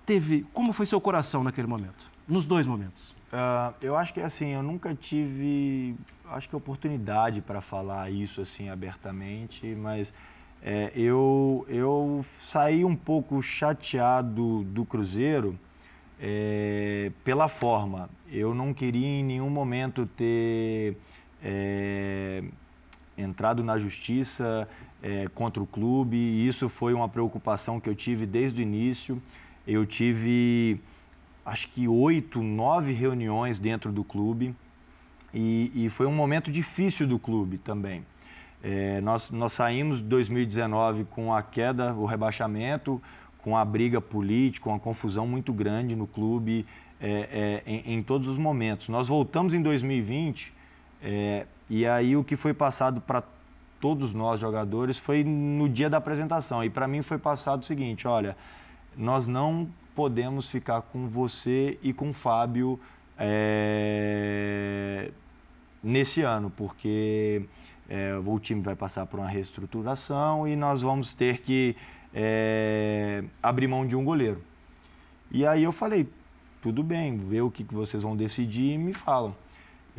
Teve, 0.05 0.45
como 0.53 0.71
foi 0.73 0.85
seu 0.85 1.01
coração 1.01 1.43
naquele 1.43 1.67
momento? 1.67 2.09
Nos 2.27 2.45
dois 2.45 2.65
momentos? 2.65 3.11
Uh, 3.31 3.73
eu 3.81 3.97
acho 3.97 4.13
que 4.13 4.21
assim, 4.21 4.49
eu 4.49 4.63
nunca 4.63 4.95
tive, 4.95 5.95
acho 6.29 6.47
que 6.47 6.55
oportunidade 6.55 7.41
para 7.41 7.59
falar 7.59 8.09
isso 8.09 8.39
assim 8.39 8.69
abertamente, 8.69 9.65
mas 9.75 10.13
é, 10.61 10.91
eu, 10.95 11.65
eu 11.67 12.21
saí 12.23 12.85
um 12.85 12.95
pouco 12.95 13.41
chateado 13.41 14.63
do 14.63 14.85
Cruzeiro 14.85 15.59
é, 16.19 17.11
pela 17.23 17.47
forma. 17.47 18.09
Eu 18.31 18.53
não 18.53 18.73
queria 18.73 19.07
em 19.07 19.23
nenhum 19.23 19.49
momento 19.49 20.05
ter 20.05 20.97
é, 21.43 22.43
entrado 23.17 23.63
na 23.63 23.77
justiça 23.77 24.67
é, 25.01 25.27
contra 25.33 25.61
o 25.61 25.67
clube, 25.67 26.17
e 26.17 26.47
isso 26.47 26.67
foi 26.67 26.93
uma 26.93 27.07
preocupação 27.07 27.79
que 27.79 27.89
eu 27.89 27.95
tive 27.95 28.25
desde 28.25 28.61
o 28.61 28.63
início. 28.63 29.21
Eu 29.65 29.85
tive, 29.85 30.79
acho 31.45 31.69
que 31.69 31.87
oito, 31.87 32.41
nove 32.41 32.93
reuniões 32.93 33.59
dentro 33.59 33.91
do 33.91 34.03
clube, 34.03 34.55
e, 35.33 35.71
e 35.75 35.89
foi 35.89 36.05
um 36.07 36.13
momento 36.13 36.49
difícil 36.49 37.05
do 37.05 37.19
clube 37.19 37.57
também. 37.57 38.05
É, 38.63 38.99
nós, 39.01 39.29
nós 39.29 39.53
saímos 39.53 39.97
de 39.97 40.05
2019 40.05 41.05
com 41.05 41.33
a 41.33 41.43
queda, 41.43 41.93
o 41.93 42.05
rebaixamento, 42.05 43.01
com 43.47 43.55
a 43.55 43.63
briga 43.63 44.01
política, 44.01 44.67
uma 44.67 44.77
confusão 44.77 45.25
muito 45.25 45.53
grande 45.53 45.95
no 45.95 46.05
clube 46.05 46.65
é, 46.99 47.61
é, 47.65 47.71
em, 47.71 47.93
em, 47.93 48.03
todos 48.03 48.27
os 48.27 48.37
momentos. 48.37 48.89
Nós 48.89 49.07
voltamos 49.07 49.53
em 49.53 49.61
2020 49.61 50.53
é, 51.01 51.45
e 51.69 51.85
aí 51.87 52.17
o 52.17 52.25
que 52.25 52.35
foi 52.35 52.53
passado 52.53 52.99
para 52.99 53.23
todos 53.79 54.13
nós 54.13 54.41
jogadores 54.41 54.97
foi 54.97 55.23
no 55.23 55.69
dia 55.69 55.89
da 55.89 55.95
apresentação. 55.95 56.61
E 56.61 56.69
para 56.69 56.89
mim 56.89 57.01
foi 57.01 57.17
passado 57.17 57.61
o 57.61 57.65
seguinte: 57.65 58.05
olha, 58.05 58.35
nós 58.97 59.27
não 59.27 59.69
podemos 59.95 60.49
ficar 60.49 60.81
com 60.81 61.07
você 61.07 61.79
e 61.81 61.93
com 61.93 62.09
o 62.09 62.13
Fábio 62.13 62.77
é, 63.17 65.09
nesse 65.81 66.21
ano, 66.21 66.49
porque 66.49 67.43
é, 67.87 68.13
o 68.25 68.39
time 68.39 68.59
vai 68.59 68.75
passar 68.75 69.05
por 69.05 69.21
uma 69.21 69.29
reestruturação 69.29 70.45
e 70.45 70.53
nós 70.53 70.81
vamos 70.81 71.13
ter 71.13 71.39
que 71.39 71.77
é, 72.13 73.23
abrir 73.41 73.67
mão 73.67 73.85
de 73.85 73.95
um 73.95 74.03
goleiro. 74.03 74.41
E 75.31 75.45
aí 75.45 75.63
eu 75.63 75.71
falei, 75.71 76.07
tudo 76.61 76.83
bem, 76.83 77.17
vê 77.17 77.41
o 77.41 77.51
que, 77.51 77.63
que 77.63 77.73
vocês 77.73 78.03
vão 78.03 78.15
decidir 78.15 78.73
e 78.73 78.77
me 78.77 78.93
falam. 78.93 79.35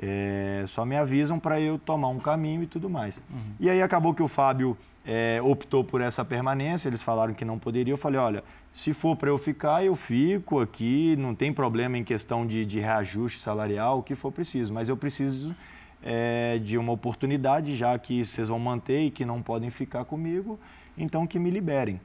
É, 0.01 0.65
só 0.67 0.85
me 0.85 0.97
avisam 0.97 1.41
para 1.41 1.61
eu 1.61 1.79
tomar 1.79 2.09
um 2.09 2.21
caminho 2.21 2.63
e 2.63 2.67
tudo 2.67 2.89
mais. 2.89 3.23
Uhum. 3.31 3.41
E 3.59 3.69
aí 3.69 3.83
acabou 3.83 4.15
que 4.15 4.23
o 4.23 4.29
Fábio 4.29 4.77
é, 5.05 5.41
optou 5.43 5.83
por 5.83 6.01
essa 6.01 6.25
permanência, 6.25 6.89
eles 6.89 7.03
falaram 7.03 7.35
que 7.35 7.45
não 7.45 7.59
poderia. 7.59 7.93
Eu 7.93 7.97
falei, 7.97 8.21
olha, 8.21 8.45
se 8.73 8.93
for 8.93 9.17
para 9.17 9.29
eu 9.29 9.39
ficar, 9.39 9.85
eu 9.85 9.97
fico 9.97 10.61
aqui, 10.61 11.17
não 11.17 11.35
tem 11.35 11.53
problema 11.53 11.99
em 11.99 12.05
questão 12.05 12.47
de, 12.47 12.65
de 12.65 12.79
reajuste 12.79 13.41
salarial, 13.41 13.99
o 13.99 14.03
que 14.03 14.15
for 14.15 14.31
preciso, 14.31 14.73
mas 14.73 14.89
eu 14.89 14.97
preciso 14.97 15.55
é, 16.03 16.59
de 16.59 16.79
uma 16.79 16.93
oportunidade, 16.93 17.75
já 17.75 17.99
que 17.99 18.25
vocês 18.25 18.49
vão 18.49 18.59
manter 18.59 19.01
e 19.01 19.11
que 19.11 19.25
não 19.25 19.43
podem 19.43 19.71
ficar 19.71 20.05
comigo, 20.05 20.61
então 20.99 21.27
que 21.27 21.39
me 21.39 21.51
liberem. 21.51 22.01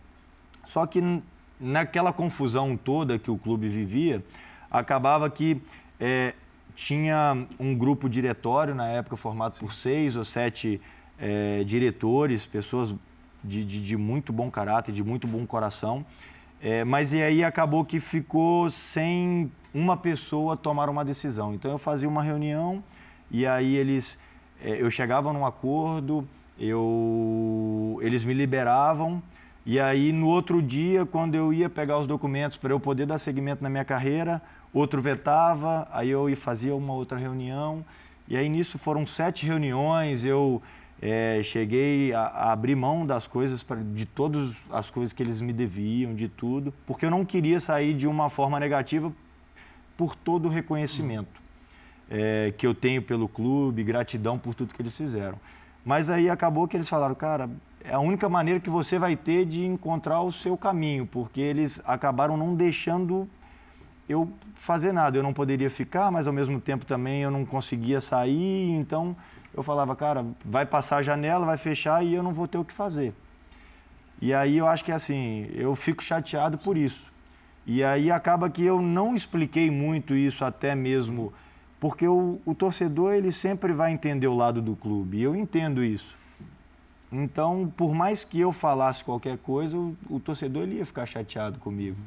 Só 0.65 0.85
que 0.85 1.01
naquela 1.59 2.11
confusão 2.11 2.77
toda 2.77 3.17
que 3.19 3.31
o 3.31 3.37
clube 3.37 3.67
vivia, 3.69 4.23
acabava 4.69 5.29
que 5.29 5.61
é, 5.99 6.33
tinha 6.75 7.47
um 7.59 7.75
grupo 7.75 8.09
diretório, 8.09 8.73
na 8.73 8.87
época 8.87 9.15
formado 9.15 9.59
por 9.59 9.73
seis 9.73 10.15
ou 10.15 10.23
sete 10.23 10.81
é, 11.19 11.63
diretores, 11.63 12.45
pessoas 12.45 12.93
de, 13.43 13.63
de, 13.63 13.81
de, 13.81 13.97
muito 13.97 14.33
bom 14.33 14.49
caráter, 14.49 14.91
de 14.91 15.03
muito 15.03 15.27
bom 15.27 15.45
coração. 15.45 16.05
É, 16.61 16.83
mas 16.83 17.13
e 17.13 17.21
aí 17.21 17.43
acabou 17.43 17.83
que 17.83 17.99
ficou 17.99 18.69
sem 18.69 19.51
uma 19.73 19.97
pessoa 19.97 20.55
tomar 20.55 20.89
uma 20.89 21.03
decisão. 21.03 21.53
Então 21.53 21.71
eu 21.71 21.77
fazia 21.77 22.07
uma 22.07 22.23
reunião 22.23 22.83
e 23.29 23.45
aí 23.45 23.75
eles, 23.75 24.19
é, 24.63 24.81
eu 24.81 24.89
chegava 24.89 25.31
num 25.33 25.45
acordo, 25.45 26.27
eu, 26.59 27.99
eles 28.01 28.23
me 28.23 28.33
liberavam 28.33 29.21
e 29.65 29.79
aí 29.79 30.11
no 30.11 30.27
outro 30.27 30.61
dia, 30.61 31.05
quando 31.05 31.35
eu 31.35 31.53
ia 31.53 31.69
pegar 31.69 31.97
os 31.97 32.05
documentos 32.05 32.57
para 32.57 32.73
eu 32.73 32.79
poder 32.79 33.05
dar 33.05 33.17
seguimento 33.17 33.63
na 33.63 33.69
minha 33.69 33.85
carreira, 33.85 34.41
outro 34.73 35.01
vetava, 35.01 35.87
aí 35.91 36.09
eu 36.09 36.29
ia 36.29 36.35
fazia 36.35 36.75
uma 36.75 36.93
outra 36.93 37.17
reunião 37.17 37.83
e 38.27 38.35
aí 38.35 38.49
nisso 38.49 38.77
foram 38.77 39.05
sete 39.05 39.45
reuniões, 39.45 40.25
eu 40.25 40.61
é, 41.01 41.41
cheguei 41.43 42.13
a, 42.13 42.21
a, 42.21 42.51
abrir 42.51 42.75
mão 42.75 43.05
das 43.05 43.27
coisas, 43.27 43.61
pra, 43.61 43.77
de 43.77 44.05
todas 44.05 44.55
as 44.71 44.89
coisas 44.89 45.13
que 45.13 45.21
eles 45.21 45.41
me 45.41 45.51
deviam, 45.51 46.13
de 46.13 46.27
tudo, 46.27 46.73
porque 46.85 47.05
eu 47.05 47.11
não 47.11 47.25
queria 47.25 47.59
sair 47.59 47.93
de 47.93 48.07
uma 48.07 48.29
forma 48.29 48.59
negativa 48.59 49.11
por 49.97 50.15
todo 50.15 50.45
o 50.45 50.49
reconhecimento 50.49 51.41
é, 52.09 52.53
que 52.57 52.65
eu 52.65 52.73
tenho 52.73 53.01
pelo 53.01 53.27
clube, 53.27 53.83
gratidão 53.83 54.37
por 54.37 54.53
tudo 54.53 54.73
que 54.73 54.81
eles 54.81 54.95
fizeram. 54.95 55.39
Mas 55.85 56.09
aí 56.09 56.29
acabou 56.29 56.67
que 56.67 56.77
eles 56.77 56.87
falaram, 56.87 57.15
cara, 57.15 57.49
é 57.83 57.93
a 57.93 57.99
única 57.99 58.29
maneira 58.29 58.59
que 58.59 58.69
você 58.69 58.97
vai 58.97 59.15
ter 59.15 59.45
de 59.45 59.65
encontrar 59.65 60.21
o 60.21 60.31
seu 60.31 60.57
caminho, 60.57 61.05
porque 61.05 61.41
eles 61.41 61.81
acabaram 61.85 62.37
não 62.37 62.55
deixando 62.55 63.27
eu 64.07 64.31
fazer 64.55 64.93
nada. 64.93 65.17
Eu 65.17 65.23
não 65.23 65.33
poderia 65.33 65.69
ficar, 65.69 66.09
mas 66.09 66.27
ao 66.27 66.33
mesmo 66.33 66.61
tempo 66.61 66.85
também 66.85 67.21
eu 67.21 67.31
não 67.31 67.45
conseguia 67.45 67.99
sair, 67.99 68.71
então 68.71 69.15
eu 69.53 69.61
falava, 69.61 69.95
cara, 69.95 70.25
vai 70.43 70.65
passar 70.65 70.97
a 70.97 71.03
janela, 71.03 71.45
vai 71.45 71.57
fechar 71.57 72.03
e 72.03 72.13
eu 72.13 72.23
não 72.23 72.31
vou 72.31 72.47
ter 72.47 72.57
o 72.57 72.65
que 72.65 72.73
fazer. 72.73 73.13
E 74.21 74.33
aí 74.33 74.57
eu 74.57 74.67
acho 74.67 74.85
que 74.85 74.91
assim, 74.91 75.49
eu 75.53 75.75
fico 75.75 76.01
chateado 76.01 76.57
por 76.57 76.77
isso. 76.77 77.11
E 77.65 77.83
aí 77.83 78.09
acaba 78.11 78.49
que 78.49 78.63
eu 78.63 78.81
não 78.81 79.15
expliquei 79.15 79.69
muito 79.69 80.15
isso 80.15 80.43
até 80.43 80.75
mesmo, 80.75 81.33
porque 81.83 82.07
o, 82.07 82.39
o 82.45 82.55
torcedor 82.55 83.13
ele 83.13 83.29
sempre 83.29 83.73
vai 83.73 83.91
entender 83.91 84.27
o 84.27 84.33
lado 84.33 84.61
do 84.61 84.73
clube, 84.73 85.17
e 85.17 85.23
eu 85.23 85.35
entendo 85.35 85.83
isso. 85.83 86.15
Então, 87.11 87.69
por 87.75 87.93
mais 87.93 88.23
que 88.23 88.39
eu 88.39 88.53
falasse 88.53 89.03
qualquer 89.03 89.37
coisa, 89.39 89.77
o, 89.77 89.93
o 90.09 90.17
torcedor 90.17 90.63
ele 90.63 90.75
ia 90.75 90.85
ficar 90.85 91.05
chateado 91.05 91.59
comigo. 91.59 91.97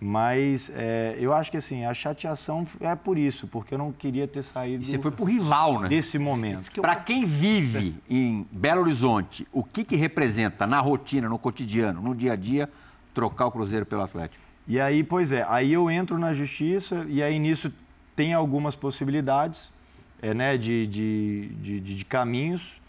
Mas 0.00 0.72
é, 0.74 1.14
eu 1.20 1.34
acho 1.34 1.50
que 1.50 1.58
assim, 1.58 1.84
a 1.84 1.92
chateação 1.92 2.66
é 2.80 2.96
por 2.96 3.18
isso, 3.18 3.46
porque 3.46 3.74
eu 3.74 3.78
não 3.78 3.92
queria 3.92 4.26
ter 4.26 4.42
saído. 4.42 4.82
E 4.82 4.86
você 4.86 4.98
foi 4.98 5.10
pro 5.10 5.26
rival, 5.26 5.80
né? 5.80 5.88
Desse 5.90 6.18
momento. 6.18 6.72
Para 6.80 6.96
quem 6.96 7.26
vive 7.26 7.94
em 8.08 8.46
Belo 8.50 8.80
Horizonte, 8.80 9.46
o 9.52 9.62
que, 9.62 9.84
que 9.84 9.94
representa 9.94 10.66
na 10.66 10.80
rotina, 10.80 11.28
no 11.28 11.38
cotidiano, 11.38 12.00
no 12.00 12.14
dia 12.14 12.32
a 12.32 12.36
dia, 12.36 12.66
trocar 13.12 13.44
o 13.44 13.52
Cruzeiro 13.52 13.84
pelo 13.84 14.00
Atlético? 14.00 14.42
E 14.66 14.80
aí, 14.80 15.04
pois 15.04 15.32
é, 15.32 15.44
aí 15.50 15.72
eu 15.72 15.90
entro 15.90 16.16
na 16.18 16.32
justiça 16.32 17.04
e 17.10 17.22
aí 17.22 17.38
nisso 17.38 17.70
tem 18.14 18.34
algumas 18.34 18.76
possibilidades 18.76 19.72
é, 20.20 20.32
né, 20.32 20.56
de, 20.56 20.86
de, 20.86 21.48
de, 21.60 21.80
de, 21.80 22.04
caminhos. 22.04 22.80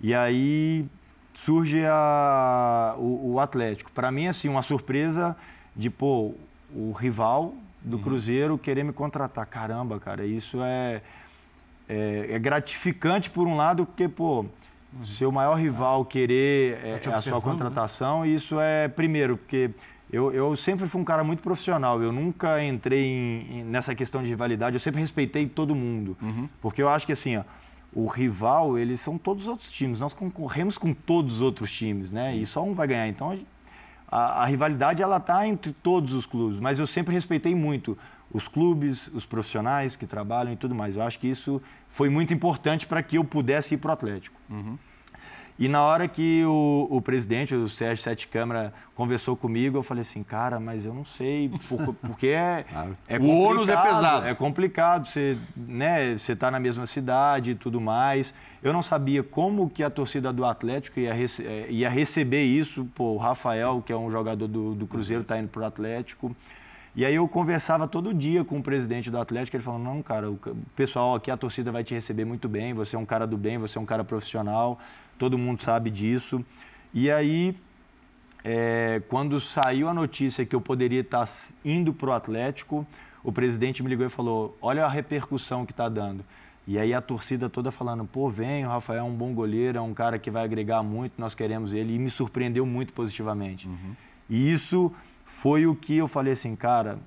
E 0.00 0.14
aí 0.14 0.86
surge 1.32 1.82
a, 1.86 2.94
o, 2.98 3.32
o 3.32 3.40
Atlético. 3.40 3.90
Para 3.92 4.12
mim, 4.12 4.26
assim, 4.26 4.48
uma 4.48 4.62
surpresa 4.62 5.36
de, 5.74 5.88
pô, 5.88 6.34
o 6.74 6.92
rival 6.92 7.54
do 7.82 7.96
uhum. 7.96 8.02
Cruzeiro 8.02 8.58
querer 8.58 8.84
me 8.84 8.92
contratar. 8.92 9.46
Caramba, 9.46 9.98
cara, 9.98 10.24
isso 10.24 10.58
é, 10.62 11.02
é, 11.88 12.28
é 12.30 12.38
gratificante 12.38 13.30
por 13.30 13.46
um 13.46 13.56
lado, 13.56 13.86
porque, 13.86 14.08
pô, 14.08 14.40
uhum. 14.40 15.04
seu 15.04 15.32
maior 15.32 15.54
rival 15.54 16.04
querer 16.04 16.78
é, 16.84 17.00
a 17.12 17.20
sua 17.20 17.34
né? 17.34 17.40
contratação, 17.40 18.22
né? 18.22 18.28
isso 18.28 18.60
é, 18.60 18.88
primeiro, 18.88 19.36
porque 19.36 19.70
eu, 20.12 20.32
eu 20.32 20.54
sempre 20.56 20.86
fui 20.86 21.00
um 21.00 21.04
cara 21.04 21.24
muito 21.24 21.42
profissional, 21.42 22.02
eu 22.02 22.12
nunca 22.12 22.62
entrei 22.62 23.04
em, 23.04 23.58
em, 23.58 23.64
nessa 23.64 23.94
questão 23.94 24.22
de 24.22 24.28
rivalidade, 24.28 24.76
eu 24.76 24.80
sempre 24.80 25.00
respeitei 25.00 25.48
todo 25.48 25.74
mundo. 25.74 26.16
Uhum. 26.22 26.48
Porque 26.60 26.82
eu 26.82 26.88
acho 26.88 27.06
que, 27.06 27.12
assim, 27.12 27.36
ó, 27.36 27.44
o 27.92 28.06
rival, 28.06 28.76
eles 28.76 29.00
são 29.00 29.16
todos 29.16 29.44
os 29.44 29.48
outros 29.48 29.70
times, 29.70 30.00
nós 30.00 30.12
concorremos 30.12 30.76
com 30.76 30.92
todos 30.92 31.36
os 31.36 31.42
outros 31.42 31.72
times, 31.72 32.12
né? 32.12 32.34
E 32.36 32.44
só 32.44 32.62
um 32.62 32.74
vai 32.74 32.88
ganhar. 32.88 33.08
Então, 33.08 33.38
a, 34.08 34.42
a 34.42 34.44
rivalidade 34.46 35.02
ela 35.02 35.16
está 35.16 35.46
entre 35.46 35.72
todos 35.72 36.12
os 36.12 36.26
clubes, 36.26 36.58
mas 36.58 36.78
eu 36.78 36.86
sempre 36.86 37.14
respeitei 37.14 37.54
muito 37.54 37.96
os 38.32 38.48
clubes, 38.48 39.08
os 39.08 39.24
profissionais 39.24 39.94
que 39.94 40.06
trabalham 40.06 40.52
e 40.52 40.56
tudo 40.56 40.74
mais. 40.74 40.96
Eu 40.96 41.02
acho 41.02 41.18
que 41.18 41.28
isso 41.28 41.62
foi 41.88 42.08
muito 42.08 42.34
importante 42.34 42.86
para 42.86 43.02
que 43.02 43.16
eu 43.16 43.24
pudesse 43.24 43.74
ir 43.74 43.78
para 43.78 43.90
o 43.90 43.92
Atlético. 43.92 44.40
Uhum. 44.50 44.76
E 45.56 45.68
na 45.68 45.82
hora 45.82 46.08
que 46.08 46.44
o, 46.44 46.88
o, 46.90 47.00
presidente, 47.00 47.54
o 47.54 47.68
Sérgio 47.68 48.02
Sete 48.02 48.26
Câmara, 48.26 48.72
conversou 48.94 49.36
comigo, 49.36 49.78
eu 49.78 49.82
falei 49.84 50.00
assim, 50.00 50.24
cara, 50.24 50.58
mas 50.58 50.84
eu 50.84 50.92
não 50.92 51.04
sei, 51.04 51.48
por, 51.68 51.94
porque 52.02 52.28
é, 52.28 52.64
é 53.08 53.18
O 53.18 53.28
ônus 53.28 53.68
é 53.68 53.76
pesado. 53.76 54.26
É 54.26 54.34
complicado, 54.34 55.06
você 55.06 55.38
né, 55.56 56.12
está 56.12 56.50
na 56.50 56.58
mesma 56.58 56.86
cidade 56.86 57.52
e 57.52 57.54
tudo 57.54 57.80
mais. 57.80 58.34
Eu 58.62 58.72
não 58.72 58.82
sabia 58.82 59.22
como 59.22 59.70
que 59.70 59.84
a 59.84 59.90
torcida 59.90 60.32
do 60.32 60.44
Atlético 60.44 60.98
ia, 60.98 61.14
rece 61.14 61.46
eh, 61.46 61.66
ia 61.70 61.88
receber 61.88 62.42
isso. 62.42 62.86
Pô, 62.94 63.12
o 63.12 63.16
Rafael, 63.16 63.82
que 63.84 63.92
é 63.92 63.96
um 63.96 64.10
jogador 64.10 64.48
do, 64.48 64.74
do 64.74 64.86
Cruzeiro, 64.86 65.22
está 65.22 65.38
indo 65.38 65.48
para 65.48 65.62
o 65.62 65.66
Atlético. 65.66 66.34
E 66.96 67.04
aí 67.04 67.16
eu 67.16 67.26
conversava 67.26 67.88
todo 67.88 68.14
dia 68.14 68.44
com 68.44 68.58
o 68.58 68.62
presidente 68.62 69.10
do 69.10 69.18
Atlético, 69.18 69.56
ele 69.56 69.64
falou, 69.64 69.80
não, 69.80 70.00
cara, 70.00 70.30
o 70.30 70.38
pessoal 70.76 71.16
aqui, 71.16 71.30
a 71.30 71.36
torcida 71.36 71.72
vai 71.72 71.82
te 71.82 71.92
receber 71.92 72.24
muito 72.24 72.48
bem, 72.48 72.72
você 72.72 72.94
é 72.94 72.98
um 72.98 73.04
cara 73.04 73.26
do 73.26 73.36
bem, 73.36 73.58
você 73.58 73.76
é 73.78 73.80
um 73.80 73.86
cara 73.86 74.04
profissional, 74.04 74.78
todo 75.18 75.36
mundo 75.36 75.60
sabe 75.60 75.90
disso. 75.90 76.44
E 76.92 77.10
aí, 77.10 77.56
é, 78.44 79.02
quando 79.08 79.40
saiu 79.40 79.88
a 79.88 79.94
notícia 79.94 80.46
que 80.46 80.54
eu 80.54 80.60
poderia 80.60 81.00
estar 81.00 81.24
indo 81.64 81.92
para 81.92 82.10
o 82.10 82.12
Atlético, 82.12 82.86
o 83.24 83.32
presidente 83.32 83.82
me 83.82 83.88
ligou 83.88 84.06
e 84.06 84.10
falou: 84.10 84.56
Olha 84.62 84.84
a 84.84 84.88
repercussão 84.88 85.66
que 85.66 85.72
está 85.72 85.88
dando. 85.88 86.24
E 86.66 86.78
aí 86.78 86.94
a 86.94 87.00
torcida 87.00 87.48
toda 87.48 87.70
falando: 87.70 88.04
pô, 88.04 88.28
vem, 88.28 88.64
o 88.64 88.68
Rafael 88.68 89.00
é 89.00 89.02
um 89.02 89.14
bom 89.14 89.34
goleiro, 89.34 89.78
é 89.78 89.80
um 89.80 89.94
cara 89.94 90.18
que 90.18 90.30
vai 90.30 90.44
agregar 90.44 90.82
muito, 90.82 91.14
nós 91.18 91.34
queremos 91.34 91.72
ele. 91.72 91.94
E 91.94 91.98
me 91.98 92.10
surpreendeu 92.10 92.64
muito 92.64 92.92
positivamente. 92.92 93.66
Uhum. 93.66 93.94
E 94.28 94.52
isso 94.52 94.92
foi 95.24 95.66
o 95.66 95.74
que 95.74 95.96
eu 95.96 96.08
falei 96.08 96.32
assim, 96.32 96.54
cara, 96.54 96.98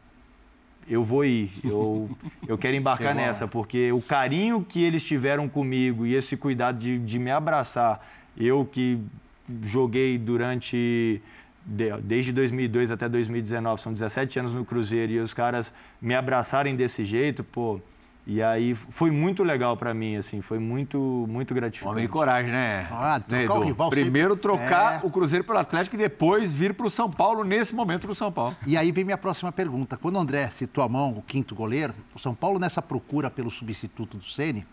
eu 0.89 1.03
vou 1.03 1.25
ir, 1.25 1.51
eu, 1.63 2.09
eu 2.47 2.57
quero 2.57 2.75
embarcar 2.77 3.13
nessa, 3.13 3.47
porque 3.47 3.91
o 3.91 4.01
carinho 4.01 4.63
que 4.63 4.83
eles 4.83 5.03
tiveram 5.03 5.49
comigo 5.49 6.05
e 6.05 6.15
esse 6.15 6.37
cuidado 6.37 6.79
de, 6.79 6.97
de 6.97 7.19
me 7.19 7.31
abraçar, 7.31 8.05
eu 8.37 8.65
que 8.65 8.99
joguei 9.63 10.17
durante 10.17 11.21
desde 11.65 12.31
2002 12.31 12.91
até 12.91 13.09
2019, 13.09 13.81
são 13.81 13.91
17 13.91 14.39
anos 14.39 14.53
no 14.53 14.63
Cruzeiro 14.63 15.11
e 15.11 15.19
os 15.19 15.33
caras 15.33 15.73
me 16.01 16.15
abraçarem 16.15 16.75
desse 16.75 17.03
jeito, 17.03 17.43
pô, 17.43 17.81
e 18.29 18.43
aí 18.43 18.75
foi 18.75 19.09
muito 19.09 19.41
legal 19.41 19.77
para 19.77 19.93
mim, 19.93 20.17
assim, 20.17 20.41
foi 20.41 20.59
muito, 20.59 21.25
muito 21.29 21.53
gratificante. 21.53 21.89
Homem 21.89 22.05
de 22.05 22.11
coragem, 22.11 22.51
né? 22.51 22.85
Ah, 22.91 23.21
né, 23.25 23.47
o 23.47 23.61
rival. 23.61 23.89
Primeiro 23.89 24.35
trocar 24.35 25.01
é... 25.01 25.07
o 25.07 25.09
Cruzeiro 25.09 25.45
pelo 25.45 25.57
Atlético 25.57 25.95
e 25.95 25.97
depois 25.97 26.53
vir 26.53 26.73
para 26.73 26.85
o 26.85 26.89
São 26.89 27.09
Paulo, 27.09 27.45
nesse 27.45 27.73
momento 27.73 28.01
para 28.01 28.11
o 28.11 28.15
São 28.15 28.29
Paulo. 28.29 28.53
E 28.65 28.75
aí 28.75 28.91
vem 28.91 29.05
minha 29.05 29.17
próxima 29.17 29.49
pergunta. 29.49 29.95
Quando 29.95 30.17
o 30.17 30.19
André 30.19 30.49
citou 30.49 30.83
a 30.83 30.89
mão, 30.89 31.11
o 31.11 31.21
quinto 31.21 31.55
goleiro, 31.55 31.93
o 32.13 32.19
São 32.19 32.35
Paulo 32.35 32.59
nessa 32.59 32.81
procura 32.81 33.29
pelo 33.29 33.49
substituto 33.49 34.17
do 34.17 34.25
Ceni, 34.25 34.67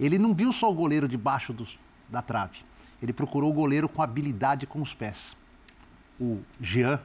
ele 0.00 0.18
não 0.18 0.34
viu 0.34 0.52
só 0.52 0.68
o 0.68 0.74
goleiro 0.74 1.06
debaixo 1.06 1.52
do, 1.52 1.68
da 2.08 2.20
trave. 2.20 2.58
Ele 3.00 3.12
procurou 3.12 3.48
o 3.48 3.54
goleiro 3.54 3.88
com 3.88 4.02
habilidade 4.02 4.66
com 4.66 4.82
os 4.82 4.92
pés. 4.92 5.36
O 6.20 6.40
Jean, 6.60 6.96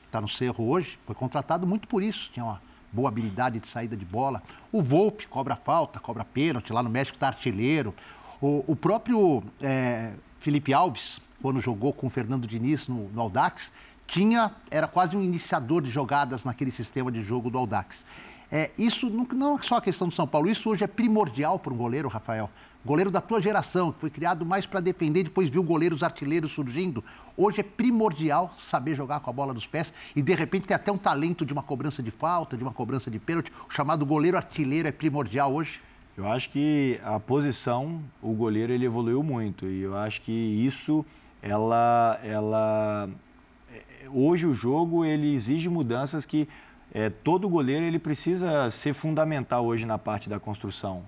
que 0.00 0.06
está 0.06 0.18
no 0.18 0.28
Cerro 0.28 0.66
hoje, 0.66 0.98
foi 1.04 1.14
contratado 1.14 1.66
muito 1.66 1.86
por 1.86 2.02
isso. 2.02 2.30
Tinha 2.32 2.42
uma 2.42 2.71
boa 2.92 3.08
habilidade 3.08 3.58
de 3.58 3.66
saída 3.66 3.96
de 3.96 4.04
bola. 4.04 4.42
O 4.70 4.82
Volpe 4.82 5.26
cobra 5.26 5.56
falta, 5.56 5.98
cobra 5.98 6.24
pênalti, 6.24 6.72
lá 6.72 6.82
no 6.82 6.90
México 6.90 7.16
está 7.16 7.28
artilheiro. 7.28 7.94
O, 8.40 8.64
o 8.66 8.76
próprio 8.76 9.42
é, 9.60 10.12
Felipe 10.38 10.74
Alves, 10.74 11.20
quando 11.40 11.60
jogou 11.60 11.92
com 11.92 12.06
o 12.06 12.10
Fernando 12.10 12.46
Diniz 12.46 12.88
no, 12.88 13.08
no 13.08 13.20
Aldax, 13.20 13.72
tinha, 14.06 14.52
era 14.70 14.86
quase 14.86 15.16
um 15.16 15.22
iniciador 15.22 15.80
de 15.80 15.90
jogadas 15.90 16.44
naquele 16.44 16.70
sistema 16.70 17.10
de 17.10 17.22
jogo 17.22 17.48
do 17.48 17.56
Aldax. 17.56 18.04
É, 18.50 18.70
isso 18.76 19.08
não, 19.08 19.26
não 19.32 19.56
é 19.56 19.62
só 19.62 19.76
a 19.76 19.80
questão 19.80 20.06
do 20.08 20.14
São 20.14 20.26
Paulo, 20.26 20.50
isso 20.50 20.68
hoje 20.68 20.84
é 20.84 20.86
primordial 20.86 21.58
para 21.58 21.72
um 21.72 21.76
goleiro, 21.76 22.08
Rafael. 22.08 22.50
Goleiro 22.84 23.12
da 23.12 23.20
tua 23.20 23.40
geração, 23.40 23.92
que 23.92 24.00
foi 24.00 24.10
criado 24.10 24.44
mais 24.44 24.66
para 24.66 24.80
defender, 24.80 25.22
depois 25.22 25.48
viu 25.48 25.62
goleiros 25.62 26.02
artilheiros 26.02 26.50
surgindo. 26.50 27.04
Hoje 27.36 27.60
é 27.60 27.62
primordial 27.62 28.52
saber 28.58 28.96
jogar 28.96 29.20
com 29.20 29.30
a 29.30 29.32
bola 29.32 29.54
dos 29.54 29.68
pés 29.68 29.94
e, 30.16 30.20
de 30.20 30.34
repente, 30.34 30.66
ter 30.66 30.74
até 30.74 30.90
um 30.90 30.98
talento 30.98 31.46
de 31.46 31.52
uma 31.52 31.62
cobrança 31.62 32.02
de 32.02 32.10
falta, 32.10 32.56
de 32.56 32.62
uma 32.64 32.72
cobrança 32.72 33.08
de 33.08 33.20
pênalti. 33.20 33.52
O 33.68 33.72
chamado 33.72 34.04
goleiro 34.04 34.36
artilheiro 34.36 34.88
é 34.88 34.92
primordial 34.92 35.54
hoje? 35.54 35.80
Eu 36.16 36.28
acho 36.28 36.50
que 36.50 36.98
a 37.04 37.20
posição, 37.20 38.02
o 38.20 38.32
goleiro, 38.32 38.72
ele 38.72 38.84
evoluiu 38.84 39.22
muito. 39.22 39.66
E 39.66 39.82
eu 39.82 39.96
acho 39.96 40.20
que 40.20 40.32
isso, 40.32 41.06
ela... 41.40 42.18
ela 42.24 43.08
é, 43.72 44.08
hoje 44.10 44.44
o 44.44 44.52
jogo, 44.52 45.04
ele 45.04 45.32
exige 45.32 45.68
mudanças 45.68 46.26
que 46.26 46.48
é, 46.92 47.08
todo 47.08 47.48
goleiro 47.48 47.84
ele 47.84 48.00
precisa 48.00 48.68
ser 48.70 48.92
fundamental 48.92 49.64
hoje 49.64 49.86
na 49.86 49.98
parte 49.98 50.28
da 50.28 50.40
construção. 50.40 51.04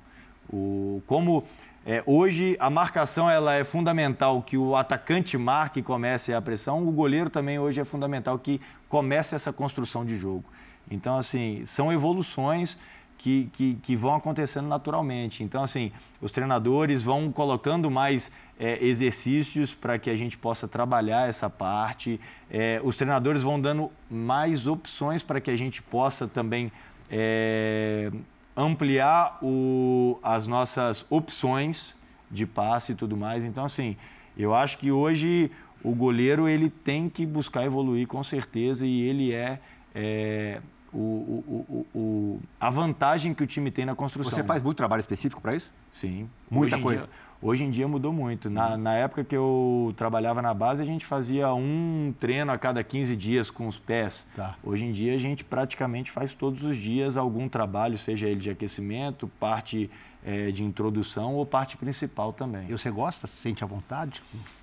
O, 0.53 1.03
como 1.07 1.45
é, 1.87 2.03
hoje 2.07 2.57
a 2.59 2.71
marcação 2.71 3.29
ela 3.29 3.55
é 3.55 3.63
fundamental 3.63 4.41
que 4.43 4.57
o 4.57 4.75
atacante 4.75 5.37
marque 5.37 5.81
e 5.81 5.83
comece 5.83 6.33
a 6.33 6.41
pressão, 6.41 6.87
o 6.87 6.91
goleiro 6.91 7.29
também 7.29 7.59
hoje 7.59 7.81
é 7.81 7.85
fundamental 7.85 8.39
que 8.39 8.61
comece 8.89 9.35
essa 9.35 9.53
construção 9.53 10.05
de 10.05 10.17
jogo. 10.17 10.45
Então, 10.91 11.17
assim, 11.17 11.65
são 11.67 11.93
evoluções 11.93 12.79
que, 13.19 13.51
que, 13.53 13.75
que 13.77 13.97
vão 13.97 14.15
acontecendo 14.15 14.67
naturalmente. 14.67 15.43
Então, 15.43 15.63
assim, 15.63 15.93
os 16.21 16.33
treinadores 16.33 17.03
vão 17.03 17.31
colocando 17.31 17.91
mais 17.91 18.31
é, 18.59 18.85
exercícios 18.85 19.75
para 19.75 19.99
que 19.99 20.11
a 20.11 20.17
gente 20.17 20.37
possa 20.39 20.67
trabalhar 20.67 21.29
essa 21.29 21.49
parte. 21.51 22.21
É, 22.51 22.81
os 22.83 22.97
treinadores 22.97 23.43
vão 23.43 23.61
dando 23.61 23.91
mais 24.11 24.67
opções 24.67 25.23
para 25.23 25.41
que 25.41 25.51
a 25.51 25.57
gente 25.57 25.83
possa 25.83 26.27
também 26.27 26.73
é, 27.11 28.11
ampliar 28.57 29.38
o, 29.43 30.19
as 30.23 30.47
nossas 30.47 31.05
opções 31.11 31.97
de 32.31 32.47
passe 32.47 32.93
e 32.93 32.95
tudo 32.95 33.17
mais. 33.17 33.45
Então, 33.45 33.64
assim, 33.64 33.97
eu 34.37 34.55
acho 34.55 34.79
que 34.79 34.90
hoje 34.90 35.51
o 35.83 35.95
goleiro 35.95 36.49
ele 36.49 36.71
tem 36.71 37.09
que 37.09 37.27
buscar 37.27 37.64
evoluir 37.64 38.07
com 38.07 38.23
certeza 38.23 38.87
e 38.87 39.03
ele 39.03 39.33
é, 39.33 39.61
é 39.95 40.61
o, 40.93 40.99
o, 40.99 41.87
o, 41.95 42.40
a 42.61 42.71
vantagem 42.71 43.35
que 43.35 43.43
o 43.43 43.47
time 43.47 43.71
tem 43.71 43.85
na 43.85 43.95
construção. 43.95 44.31
Você 44.31 44.45
faz 44.45 44.62
muito 44.62 44.77
trabalho 44.77 45.01
específico 45.01 45.43
para 45.43 45.55
isso? 45.55 45.71
Sim. 45.90 46.29
Muita 46.51 46.79
coisa. 46.79 47.03
Dia, 47.03 47.11
hoje 47.45 47.63
em 47.63 47.71
dia 47.71 47.87
mudou 47.87 48.13
muito. 48.13 48.49
Na, 48.49 48.71
uhum. 48.71 48.79
na 48.79 48.95
época 48.95 49.23
que 49.23 49.37
eu 49.37 49.93
trabalhava 49.97 50.41
na 50.41 50.55
base, 50.55 50.83
a 50.83 50.87
gente 50.87 51.05
fazia 51.05 51.53
um 51.53 52.15
treino 52.19 52.51
a 52.51 52.57
cada 52.57 52.83
15 52.83 53.15
dias 53.15 53.51
com 53.51 53.69
os 53.69 53.79
pés. 53.79 54.27
Tá. 54.35 54.57
Hoje 54.65 54.87
em 54.87 54.93
dia, 54.93 55.15
a 55.15 55.19
gente 55.19 55.45
praticamente 55.45 56.11
faz 56.11 56.33
todos 56.33 56.65
os 56.65 56.77
dias 56.77 57.19
algum 57.19 57.47
trabalho, 57.49 57.99
seja 57.99 58.27
ele 58.27 58.41
de 58.41 58.51
aquecimento, 58.51 59.29
parte 59.39 59.91
é, 60.25 60.51
de 60.51 60.65
introdução 60.65 61.35
ou 61.35 61.45
parte 61.45 61.77
principal 61.77 62.33
também. 62.33 62.67
E 62.69 62.73
você 62.73 62.91
gosta? 62.91 63.27
Se 63.27 63.37
sente 63.37 63.63
à 63.63 63.67
vontade? 63.67 64.23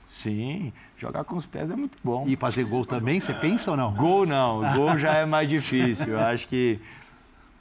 Sim, 0.09 0.73
jogar 0.97 1.23
com 1.23 1.37
os 1.37 1.45
pés 1.45 1.71
é 1.71 1.75
muito 1.75 1.97
bom. 2.03 2.25
E 2.27 2.35
fazer 2.35 2.65
gol 2.65 2.85
também, 2.85 3.21
você 3.21 3.33
pensa 3.33 3.71
ou 3.71 3.77
não? 3.77 3.93
Gol 3.93 4.25
não, 4.25 4.61
gol 4.73 4.97
já 4.97 5.13
é 5.13 5.25
mais 5.25 5.47
difícil. 5.47 6.09
Eu 6.09 6.19
acho 6.19 6.47
que 6.49 6.81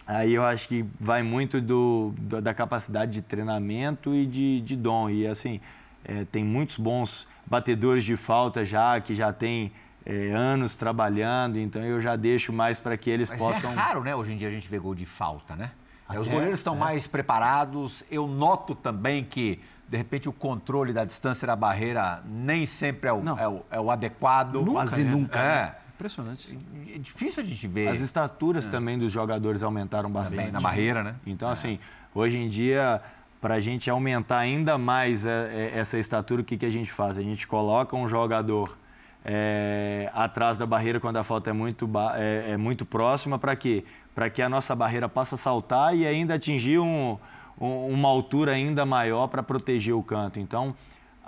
aí 0.06 0.34
eu 0.34 0.44
acho 0.44 0.68
que 0.68 0.84
vai 0.98 1.22
muito 1.22 1.60
do, 1.60 2.12
do 2.18 2.40
da 2.40 2.52
capacidade 2.52 3.12
de 3.12 3.22
treinamento 3.22 4.14
e 4.14 4.26
de, 4.26 4.60
de 4.60 4.76
dom. 4.76 5.08
E 5.08 5.26
assim, 5.26 5.60
é, 6.04 6.24
tem 6.24 6.44
muitos 6.44 6.76
bons 6.76 7.28
batedores 7.46 8.04
de 8.04 8.16
falta 8.16 8.64
já, 8.64 9.00
que 9.00 9.14
já 9.14 9.32
tem 9.32 9.72
é, 10.04 10.30
anos 10.30 10.74
trabalhando, 10.74 11.58
então 11.58 11.82
eu 11.82 12.00
já 12.00 12.16
deixo 12.16 12.52
mais 12.52 12.78
para 12.78 12.96
que 12.96 13.10
eles 13.10 13.28
Mas 13.28 13.38
possam. 13.38 13.70
É 13.70 13.74
raro, 13.74 14.02
né? 14.02 14.14
Hoje 14.14 14.32
em 14.32 14.36
dia 14.36 14.48
a 14.48 14.50
gente 14.50 14.68
vê 14.68 14.78
gol 14.78 14.94
de 14.94 15.06
falta, 15.06 15.54
né? 15.54 15.72
Até, 16.08 16.18
Os 16.18 16.28
goleiros 16.28 16.58
estão 16.58 16.74
é. 16.74 16.78
mais 16.78 17.06
preparados. 17.06 18.02
Eu 18.10 18.26
noto 18.26 18.74
também 18.74 19.24
que 19.24 19.60
de 19.88 19.96
repente 19.96 20.28
o 20.28 20.32
controle 20.32 20.92
da 20.92 21.04
distância 21.04 21.46
da 21.46 21.54
barreira 21.54 22.22
nem 22.24 22.66
sempre 22.66 23.08
é 23.08 23.12
o, 23.12 23.38
é 23.38 23.48
o, 23.48 23.62
é 23.70 23.80
o, 23.80 23.90
adequado. 23.90 24.54
Nunca, 24.54 24.72
Quase 24.72 25.04
né? 25.04 25.10
nunca. 25.10 25.38
É. 25.38 25.42
Né? 25.42 25.74
Impressionante. 26.00 26.58
É 26.94 26.98
difícil 26.98 27.42
a 27.42 27.46
gente 27.46 27.68
ver. 27.68 27.88
As 27.88 28.00
estaturas 28.00 28.66
é. 28.66 28.70
também 28.70 28.98
dos 28.98 29.12
jogadores 29.12 29.62
aumentaram 29.62 30.10
bastante. 30.10 30.38
Também 30.38 30.52
na 30.52 30.60
barreira, 30.60 31.02
né? 31.02 31.14
Então, 31.26 31.50
é. 31.50 31.52
assim, 31.52 31.78
hoje 32.14 32.38
em 32.38 32.48
dia, 32.48 33.02
para 33.38 33.56
a 33.56 33.60
gente 33.60 33.90
aumentar 33.90 34.38
ainda 34.38 34.78
mais 34.78 35.26
é, 35.26 35.72
essa 35.74 35.98
estatura, 35.98 36.40
o 36.40 36.44
que, 36.44 36.56
que 36.56 36.64
a 36.64 36.70
gente 36.70 36.90
faz? 36.90 37.18
A 37.18 37.22
gente 37.22 37.46
coloca 37.46 37.94
um 37.94 38.08
jogador 38.08 38.78
é, 39.22 40.10
atrás 40.14 40.56
da 40.56 40.64
barreira 40.64 40.98
quando 40.98 41.18
a 41.18 41.24
falta 41.24 41.50
é 41.50 41.52
muito, 41.52 41.86
é, 42.16 42.52
é 42.52 42.56
muito 42.56 42.86
próxima, 42.86 43.38
para 43.38 43.54
quê? 43.54 43.84
Para 44.14 44.30
que 44.30 44.40
a 44.40 44.48
nossa 44.48 44.74
barreira 44.74 45.06
possa 45.06 45.36
saltar 45.36 45.94
e 45.94 46.06
ainda 46.06 46.32
atingir 46.32 46.78
um, 46.78 47.18
uma 47.58 48.08
altura 48.08 48.52
ainda 48.52 48.86
maior 48.86 49.26
para 49.26 49.42
proteger 49.42 49.94
o 49.94 50.02
canto. 50.02 50.40
Então, 50.40 50.74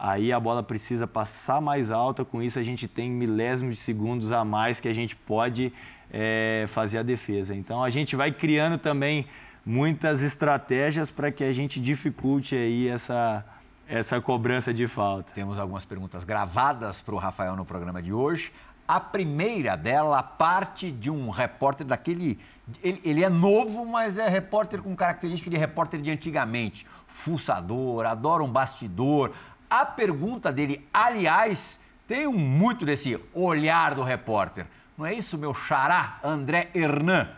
aí 0.05 0.33
a 0.33 0.41
bola 0.41 0.65
precisa 0.65 1.07
passar 1.07 1.61
mais 1.61 1.93
alta, 1.93 2.25
com 2.25 2.43
isso 2.43 2.59
a 2.59 2.63
gente 2.65 2.89
tem 2.89 3.09
milésimos 3.09 3.77
de 3.77 3.81
segundos 3.81 4.33
a 4.33 4.45
mais 4.45 4.81
que 4.81 4.89
a 4.89 4.93
gente 4.93 5.15
pode 5.15 5.73
é, 6.13 6.65
fazer 6.67 6.99
a 6.99 7.05
defesa. 7.05 7.55
Então, 7.55 7.85
a 7.85 7.89
gente 7.89 8.17
vai 8.17 8.33
criando 8.33 8.79
também 8.79 9.27
muitas 9.65 10.21
estratégias 10.21 11.13
para 11.13 11.31
que 11.31 11.45
a 11.45 11.53
gente 11.53 11.79
dificulte 11.79 12.57
aí 12.57 12.89
essa, 12.89 13.45
essa 13.87 14.21
cobrança 14.21 14.75
de 14.75 14.89
falta. 14.89 15.31
Temos 15.37 15.57
algumas 15.57 15.85
perguntas 15.85 16.25
gravadas 16.25 17.01
para 17.01 17.15
o 17.15 17.19
Rafael 17.19 17.55
no 17.55 17.65
programa 17.65 18.03
de 18.03 18.13
hoje. 18.13 18.53
A 18.89 18.99
primeira 18.99 19.77
dela 19.77 20.21
parte 20.21 20.91
de 20.91 21.13
um 21.13 21.31
repórter 21.31 21.87
daquele. 21.87 22.41
Ele, 22.83 23.01
ele, 23.05 23.23
é 23.23 23.29
novo, 23.29 23.87
mas 23.87 24.19
é 24.19 24.29
repórter 24.29 24.83
com 24.83 24.97
característica 24.97 25.49
de 25.49 25.57
repórter 25.57 26.03
de 26.03 26.11
antigamente. 26.11 26.85
Fuçador, 27.07 28.05
adora 28.05 28.43
um 28.43 28.51
bastidor. 28.51 29.33
A 29.75 29.87
pergunta 29.87 30.53
dele, 30.53 30.87
aliás, 30.93 31.79
tem 32.07 32.27
muito 32.27 32.85
desse 32.85 33.19
olhar 33.33 33.95
do 33.95 34.03
repórter. 34.03 34.67
Não 34.99 35.07
é 35.07 35.15
isso, 35.15 35.39
meu 35.39 35.55
xará, 35.55 36.21
André 36.23 36.69
Hernan? 36.75 37.31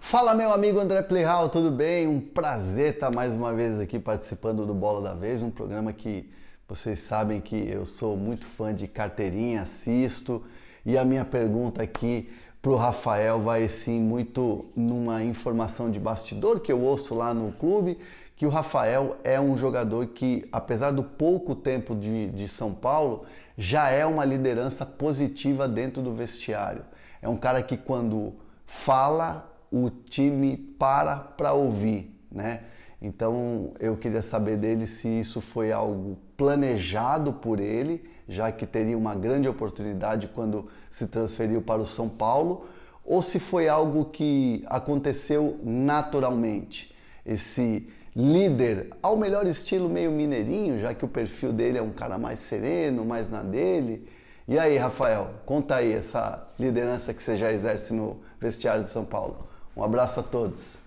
Fala, 0.00 0.34
meu 0.34 0.52
amigo 0.52 0.80
André 0.80 1.00
Plihal, 1.00 1.48
tudo 1.48 1.70
bem? 1.70 2.08
Um 2.08 2.20
prazer 2.20 2.94
estar 2.94 3.14
mais 3.14 3.36
uma 3.36 3.54
vez 3.54 3.78
aqui 3.78 4.00
participando 4.00 4.66
do 4.66 4.74
Bola 4.74 5.00
da 5.00 5.14
Vez, 5.14 5.40
um 5.40 5.48
programa 5.48 5.92
que 5.92 6.28
vocês 6.66 6.98
sabem 6.98 7.40
que 7.40 7.68
eu 7.70 7.86
sou 7.86 8.16
muito 8.16 8.44
fã 8.44 8.74
de 8.74 8.88
carteirinha, 8.88 9.62
assisto. 9.62 10.44
E 10.84 10.98
a 10.98 11.04
minha 11.04 11.24
pergunta 11.24 11.80
aqui 11.80 12.28
para 12.60 12.72
o 12.72 12.74
Rafael 12.74 13.40
vai 13.40 13.68
sim 13.68 14.00
muito 14.00 14.64
numa 14.74 15.22
informação 15.22 15.88
de 15.88 16.00
bastidor 16.00 16.58
que 16.58 16.72
eu 16.72 16.80
ouço 16.80 17.14
lá 17.14 17.32
no 17.32 17.52
clube, 17.52 17.96
que 18.38 18.46
o 18.46 18.50
Rafael 18.50 19.16
é 19.24 19.40
um 19.40 19.56
jogador 19.56 20.06
que, 20.06 20.48
apesar 20.52 20.92
do 20.92 21.02
pouco 21.02 21.56
tempo 21.56 21.96
de, 21.96 22.28
de 22.28 22.48
São 22.48 22.72
Paulo, 22.72 23.24
já 23.56 23.90
é 23.90 24.06
uma 24.06 24.24
liderança 24.24 24.86
positiva 24.86 25.66
dentro 25.66 26.00
do 26.00 26.12
vestiário. 26.12 26.84
É 27.20 27.28
um 27.28 27.36
cara 27.36 27.60
que 27.60 27.76
quando 27.76 28.34
fala, 28.64 29.52
o 29.72 29.90
time 29.90 30.56
para 30.56 31.16
para 31.16 31.52
ouvir, 31.52 32.16
né? 32.30 32.60
Então 33.02 33.72
eu 33.80 33.96
queria 33.96 34.22
saber 34.22 34.56
dele 34.56 34.86
se 34.86 35.08
isso 35.08 35.40
foi 35.40 35.72
algo 35.72 36.16
planejado 36.36 37.32
por 37.32 37.58
ele, 37.58 38.08
já 38.28 38.52
que 38.52 38.64
teria 38.66 38.96
uma 38.96 39.16
grande 39.16 39.48
oportunidade 39.48 40.28
quando 40.28 40.68
se 40.88 41.08
transferiu 41.08 41.60
para 41.60 41.82
o 41.82 41.86
São 41.86 42.08
Paulo, 42.08 42.66
ou 43.04 43.20
se 43.20 43.40
foi 43.40 43.68
algo 43.68 44.04
que 44.04 44.64
aconteceu 44.68 45.58
naturalmente. 45.64 46.94
Esse 47.26 47.88
líder, 48.14 48.90
ao 49.02 49.16
melhor 49.16 49.46
estilo 49.46 49.88
meio 49.88 50.10
mineirinho, 50.10 50.78
já 50.78 50.94
que 50.94 51.04
o 51.04 51.08
perfil 51.08 51.52
dele 51.52 51.78
é 51.78 51.82
um 51.82 51.90
cara 51.90 52.18
mais 52.18 52.38
sereno, 52.38 53.04
mais 53.04 53.28
na 53.28 53.42
dele. 53.42 54.08
E 54.46 54.58
aí, 54.58 54.76
Rafael, 54.78 55.34
conta 55.44 55.76
aí 55.76 55.92
essa 55.92 56.48
liderança 56.58 57.12
que 57.12 57.22
você 57.22 57.36
já 57.36 57.52
exerce 57.52 57.92
no 57.92 58.16
vestiário 58.40 58.82
de 58.82 58.90
São 58.90 59.04
Paulo. 59.04 59.46
Um 59.76 59.82
abraço 59.84 60.20
a 60.20 60.22
todos. 60.22 60.82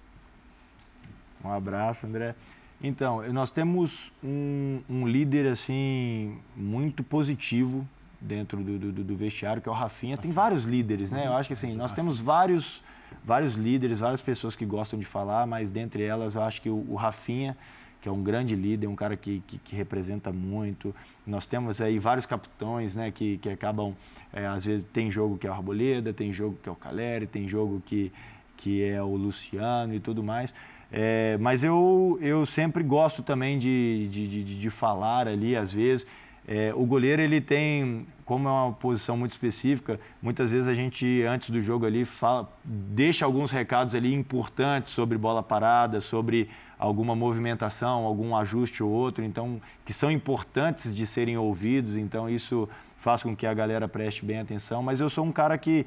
Um 1.44 1.52
abraço, 1.52 2.08
André. 2.08 2.36
Então, 2.84 3.22
nós 3.32 3.52
temos 3.52 4.12
um, 4.24 4.82
um 4.90 5.08
líder 5.08 5.48
assim 5.48 6.40
muito 6.56 7.04
positivo 7.04 7.88
dentro 8.20 8.64
do, 8.64 8.80
do, 8.80 9.04
do, 9.04 9.16
vestiário, 9.16 9.62
que 9.62 9.70
é 9.70 9.72
o 9.72 9.76
Rafinha. 9.76 10.18
Tem 10.18 10.32
vários 10.32 10.64
líderes, 10.64 11.12
né? 11.12 11.28
Eu 11.28 11.34
acho 11.34 11.48
que 11.48 11.54
assim, 11.54 11.76
nós 11.76 11.92
temos 11.92 12.20
vários, 12.20 12.84
vários 13.24 13.54
líderes, 13.54 14.00
várias 14.00 14.22
pessoas 14.22 14.56
que 14.56 14.66
gostam 14.66 14.98
de 15.00 15.06
falar, 15.06 15.46
mas 15.46 15.70
dentre 15.70 16.04
elas 16.04 16.36
eu 16.36 16.44
acho 16.44 16.62
que 16.62 16.70
o, 16.70 16.96
Rafinha, 16.96 17.58
que 18.02 18.10
é 18.10 18.12
um 18.12 18.24
grande 18.24 18.56
líder, 18.56 18.88
um 18.88 18.96
cara 18.96 19.16
que, 19.16 19.44
que, 19.48 19.58
que, 19.60 19.76
representa 19.76 20.32
muito. 20.32 20.94
Nós 21.26 21.46
temos 21.46 21.82
aí 21.82 22.00
vários 22.00 22.26
capitões, 22.26 22.96
né, 22.96 23.12
que, 23.12 23.38
que 23.38 23.50
acabam, 23.50 23.96
é, 24.34 24.48
às 24.48 24.66
vezes 24.66 24.86
tem 24.92 25.12
jogo 25.12 25.38
que 25.38 25.46
é 25.46 25.50
o 25.50 25.54
Arboleda, 25.54 26.12
tem 26.14 26.34
jogo 26.34 26.58
que 26.62 26.68
é 26.68 26.72
o 26.72 26.76
Caleri, 26.76 27.28
tem 27.28 27.48
jogo 27.48 27.82
que, 27.86 28.12
que 28.58 28.84
é 28.84 29.02
o 29.02 29.16
Luciano 29.16 29.94
e 29.94 30.00
tudo 30.00 30.24
mais. 30.24 30.54
É, 30.92 31.38
mas 31.40 31.64
eu, 31.64 32.18
eu 32.22 32.46
sempre 32.46 32.84
gosto 32.84 33.24
também 33.24 33.58
de, 33.58 34.10
de, 34.10 34.28
de, 34.28 34.60
de 34.60 34.70
falar 34.70 35.28
ali, 35.28 35.56
às 35.56 35.72
vezes. 35.72 36.06
É, 36.48 36.74
o 36.76 36.86
goleiro 36.86 37.22
ele 37.22 37.40
tem, 37.40 38.08
como 38.26 38.48
é 38.48 38.52
uma 38.52 38.74
posição 38.74 39.16
muito 39.16 39.32
específica, 39.32 40.00
muitas 40.22 40.52
vezes 40.52 40.68
a 40.68 40.74
gente 40.74 41.24
antes 41.24 41.50
do 41.50 41.62
jogo 41.62 41.86
ali 41.86 42.04
fala, 42.04 42.52
deixa 42.64 43.26
alguns 43.26 43.52
recados 43.52 43.94
ali 43.94 44.14
importantes 44.14 44.92
sobre 44.92 45.18
bola 45.18 45.44
parada, 45.44 46.02
sobre 46.02 46.50
alguma 46.80 47.16
movimentação, 47.16 48.06
algum 48.06 48.36
ajuste 48.36 48.82
ou 48.82 48.90
outro, 48.90 49.24
então 49.24 49.62
que 49.86 49.94
são 49.94 50.10
importantes 50.10 50.96
de 50.96 51.06
serem 51.06 51.38
ouvidos. 51.38 51.96
Então 51.96 52.28
isso 52.28 52.68
faz 52.98 53.22
com 53.22 53.36
que 53.36 53.46
a 53.46 53.54
galera 53.54 53.88
preste 53.88 54.26
bem 54.26 54.40
atenção. 54.40 54.82
Mas 54.82 55.00
eu 55.00 55.10
sou 55.10 55.24
um 55.24 55.32
cara 55.32 55.58
que 55.58 55.86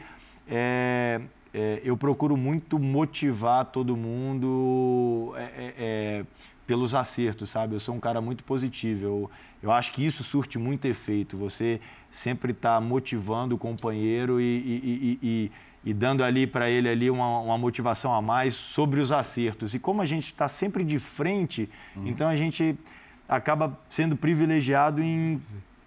é, 0.49 1.21
é, 1.53 1.81
eu 1.85 1.97
procuro 1.97 2.37
muito 2.37 2.79
motivar 2.79 3.65
todo 3.67 3.97
mundo 3.97 5.33
é, 5.37 5.43
é, 5.43 5.75
é, 5.79 6.25
pelos 6.67 6.95
acertos, 6.95 7.51
sabe? 7.51 7.75
Eu 7.75 7.81
sou 7.81 7.95
um 7.95 8.01
cara 8.01 8.21
muito 8.21 8.43
positivo. 8.45 9.05
Eu, 9.05 9.31
eu 9.63 9.73
acho 9.73 9.93
que 9.93 10.05
isso 10.05 10.25
surte 10.25 10.59
muito 10.59 10.87
efeito. 10.87 11.37
Você 11.37 11.81
sempre 12.11 12.53
está 12.53 12.81
motivando 12.81 13.55
o 13.55 13.59
companheiro 13.59 14.41
e, 14.41 14.45
e, 14.45 15.19
e, 15.23 15.53
e 15.85 15.95
dando 15.95 16.25
ali 16.25 16.47
para 16.47 16.71
ele 16.71 16.89
ali 16.89 17.11
uma, 17.11 17.41
uma, 17.41 17.59
motivação 17.59 18.15
a 18.15 18.23
mais 18.23 18.55
sobre 18.55 19.01
os 19.01 19.13
acertos. 19.13 19.75
E 19.75 19.79
como 19.79 20.01
a 20.01 20.07
gente 20.07 20.25
está 20.25 20.49
sempre 20.49 20.85
de 20.85 20.99
frente, 20.99 21.69
uhum. 21.95 22.07
então 22.07 22.29
a 22.29 22.37
gente 22.37 22.77
acaba 23.29 23.79
sendo 23.89 24.17
privilegiado 24.17 25.03
em 25.03 25.41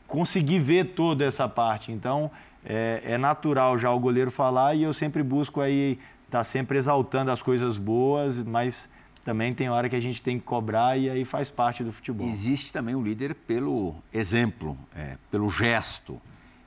conseguir 0.08 0.60
ver 0.60 0.94
toda 0.96 1.26
essa 1.26 1.48
parte. 1.48 1.92
Então, 1.92 2.32
é, 2.66 3.02
é, 3.04 3.18
natural 3.18 3.78
já 3.78 3.92
o 3.92 4.00
goleiro 4.00 4.30
falar 4.30 4.76
e 4.76 4.84
eu 4.84 4.94
sempre 4.94 5.24
busco 5.24 5.62
aí 5.62 6.00
estar 6.26 6.40
tá 6.40 6.44
sempre 6.44 6.78
exaltando 6.78 7.32
as 7.32 7.42
coisas 7.42 7.78
boas, 7.78 8.42
mas 8.44 8.90
também 9.28 9.54
tem 9.54 9.70
hora 9.70 9.90
que 9.90 9.96
a 9.98 10.00
gente 10.00 10.24
tem 10.24 10.40
que 10.40 10.46
cobrar 10.46 10.98
e 10.98 11.10
aí 11.10 11.26
faz 11.26 11.50
parte 11.50 11.84
do 11.84 11.92
futebol. 11.92 12.26
Existe 12.26 12.72
também 12.72 12.96
o 12.96 13.04
líder 13.04 13.36
pelo 13.36 13.94
exemplo, 14.14 14.78
é, 14.96 15.18
pelo 15.30 15.50
gesto. 15.50 16.22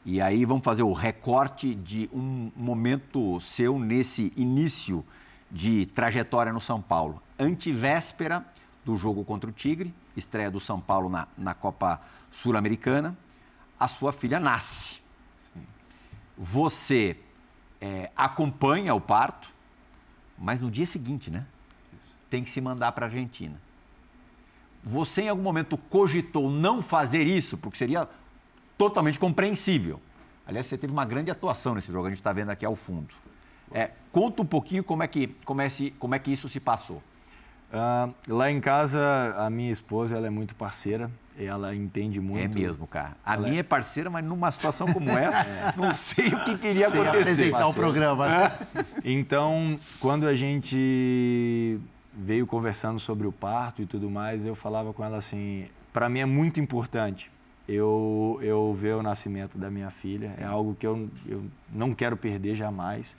E 0.05 0.21
aí 0.21 0.45
vamos 0.45 0.63
fazer 0.63 0.83
o 0.83 0.93
recorte 0.93 1.75
de 1.75 2.11
um 2.13 2.53
momento 2.55 3.41
seu 3.41 3.79
nesse 3.79 4.31
início 4.37 5.03
de 5.51 5.87
trajetória 5.87 6.53
no 6.53 6.61
São 6.61 6.83
Paulo. 6.83 7.23
Antivéspera 7.39 8.45
do 8.85 8.95
jogo 8.95 9.25
contra 9.25 9.49
o 9.49 9.53
Tigre, 9.53 9.95
estreia 10.15 10.51
do 10.51 10.61
São 10.61 10.79
Paulo 10.79 11.09
na, 11.09 11.27
na 11.39 11.55
Copa 11.55 11.99
Sul-Americana, 12.31 13.17
a 13.79 13.89
sua 13.89 14.13
filha 14.13 14.39
nasce 14.39 15.01
você 16.41 17.19
é, 17.79 18.11
acompanha 18.17 18.95
o 18.95 19.01
parto, 19.01 19.53
mas 20.39 20.59
no 20.59 20.71
dia 20.71 20.87
seguinte, 20.87 21.31
né? 21.31 21.47
Tem 22.31 22.43
que 22.43 22.49
se 22.49 22.61
mandar 22.61 22.93
para 22.93 23.07
a 23.07 23.09
Argentina. 23.09 23.61
Você 24.83 25.23
em 25.23 25.29
algum 25.29 25.43
momento 25.43 25.77
cogitou 25.77 26.51
não 26.51 26.81
fazer 26.81 27.25
isso, 27.25 27.59
porque 27.59 27.77
seria 27.77 28.09
totalmente 28.79 29.19
compreensível. 29.19 30.01
Aliás, 30.47 30.67
você 30.67 30.79
teve 30.79 30.93
uma 30.93 31.05
grande 31.05 31.31
atuação 31.31 31.75
nesse 31.75 31.93
jogo, 31.93 32.07
a 32.07 32.11
gente 32.11 32.19
está 32.19 32.33
vendo 32.33 32.51
aqui 32.51 32.65
ao 32.65 32.75
fundo. 32.75 33.15
É, 33.73 33.91
conta 34.11 34.43
um 34.43 34.47
pouquinho 34.47 34.83
como 34.83 35.03
é 35.03 35.07
que, 35.07 35.29
como 35.45 35.61
é, 35.61 35.69
se, 35.69 35.91
como 35.99 36.15
é 36.15 36.19
que 36.19 36.33
isso 36.33 36.49
se 36.49 36.59
passou. 36.59 37.03
Uh, 37.73 38.13
lá 38.27 38.51
em 38.51 38.61
casa, 38.61 39.01
a 39.37 39.49
minha 39.49 39.71
esposa 39.71 40.17
ela 40.17 40.27
é 40.27 40.31
muito 40.31 40.57
parceira, 40.57 41.09
ela 41.39 41.73
entende 41.73 42.21
muito. 42.21 42.59
É 42.59 42.61
mesmo, 42.61 42.85
cara. 42.85 43.17
A 43.25 43.35
ela 43.35 43.43
minha 43.47 43.59
é... 43.59 43.61
é 43.61 43.63
parceira, 43.63 44.11
mas 44.11 44.25
numa 44.25 44.51
situação 44.51 44.93
como 44.93 45.09
essa, 45.11 45.39
é. 45.49 45.75
não 45.77 45.93
sei 45.93 46.29
o 46.29 46.43
que 46.43 46.59
queria 46.59 46.89
acontecer. 46.89 47.09
apresentar 47.09 47.69
o 47.69 47.75
programa. 47.75 48.27
É. 48.29 48.53
Então, 49.05 49.79
quando 50.01 50.27
a 50.27 50.35
gente 50.35 51.79
veio 52.13 52.47
conversando 52.47 52.99
sobre 52.99 53.27
o 53.27 53.33
parto 53.33 53.83
e 53.83 53.87
tudo 53.87 54.11
mais, 54.11 54.45
eu 54.45 54.55
falava 54.55 54.93
com 54.93 55.05
ela 55.05 55.17
assim: 55.17 55.69
para 55.93 56.09
mim 56.09 56.21
é 56.21 56.27
muito 56.27 56.61
importante 56.61 57.31
eu, 57.69 58.39
eu 58.43 58.75
ver 58.75 58.97
o 58.97 59.03
nascimento 59.03 59.57
da 59.57 59.71
minha 59.71 59.91
filha. 59.91 60.31
Sim. 60.31 60.43
É 60.43 60.45
algo 60.45 60.75
que 60.75 60.87
eu, 60.87 61.09
eu 61.27 61.45
não 61.73 61.95
quero 61.95 62.17
perder 62.17 62.57
jamais. 62.57 63.17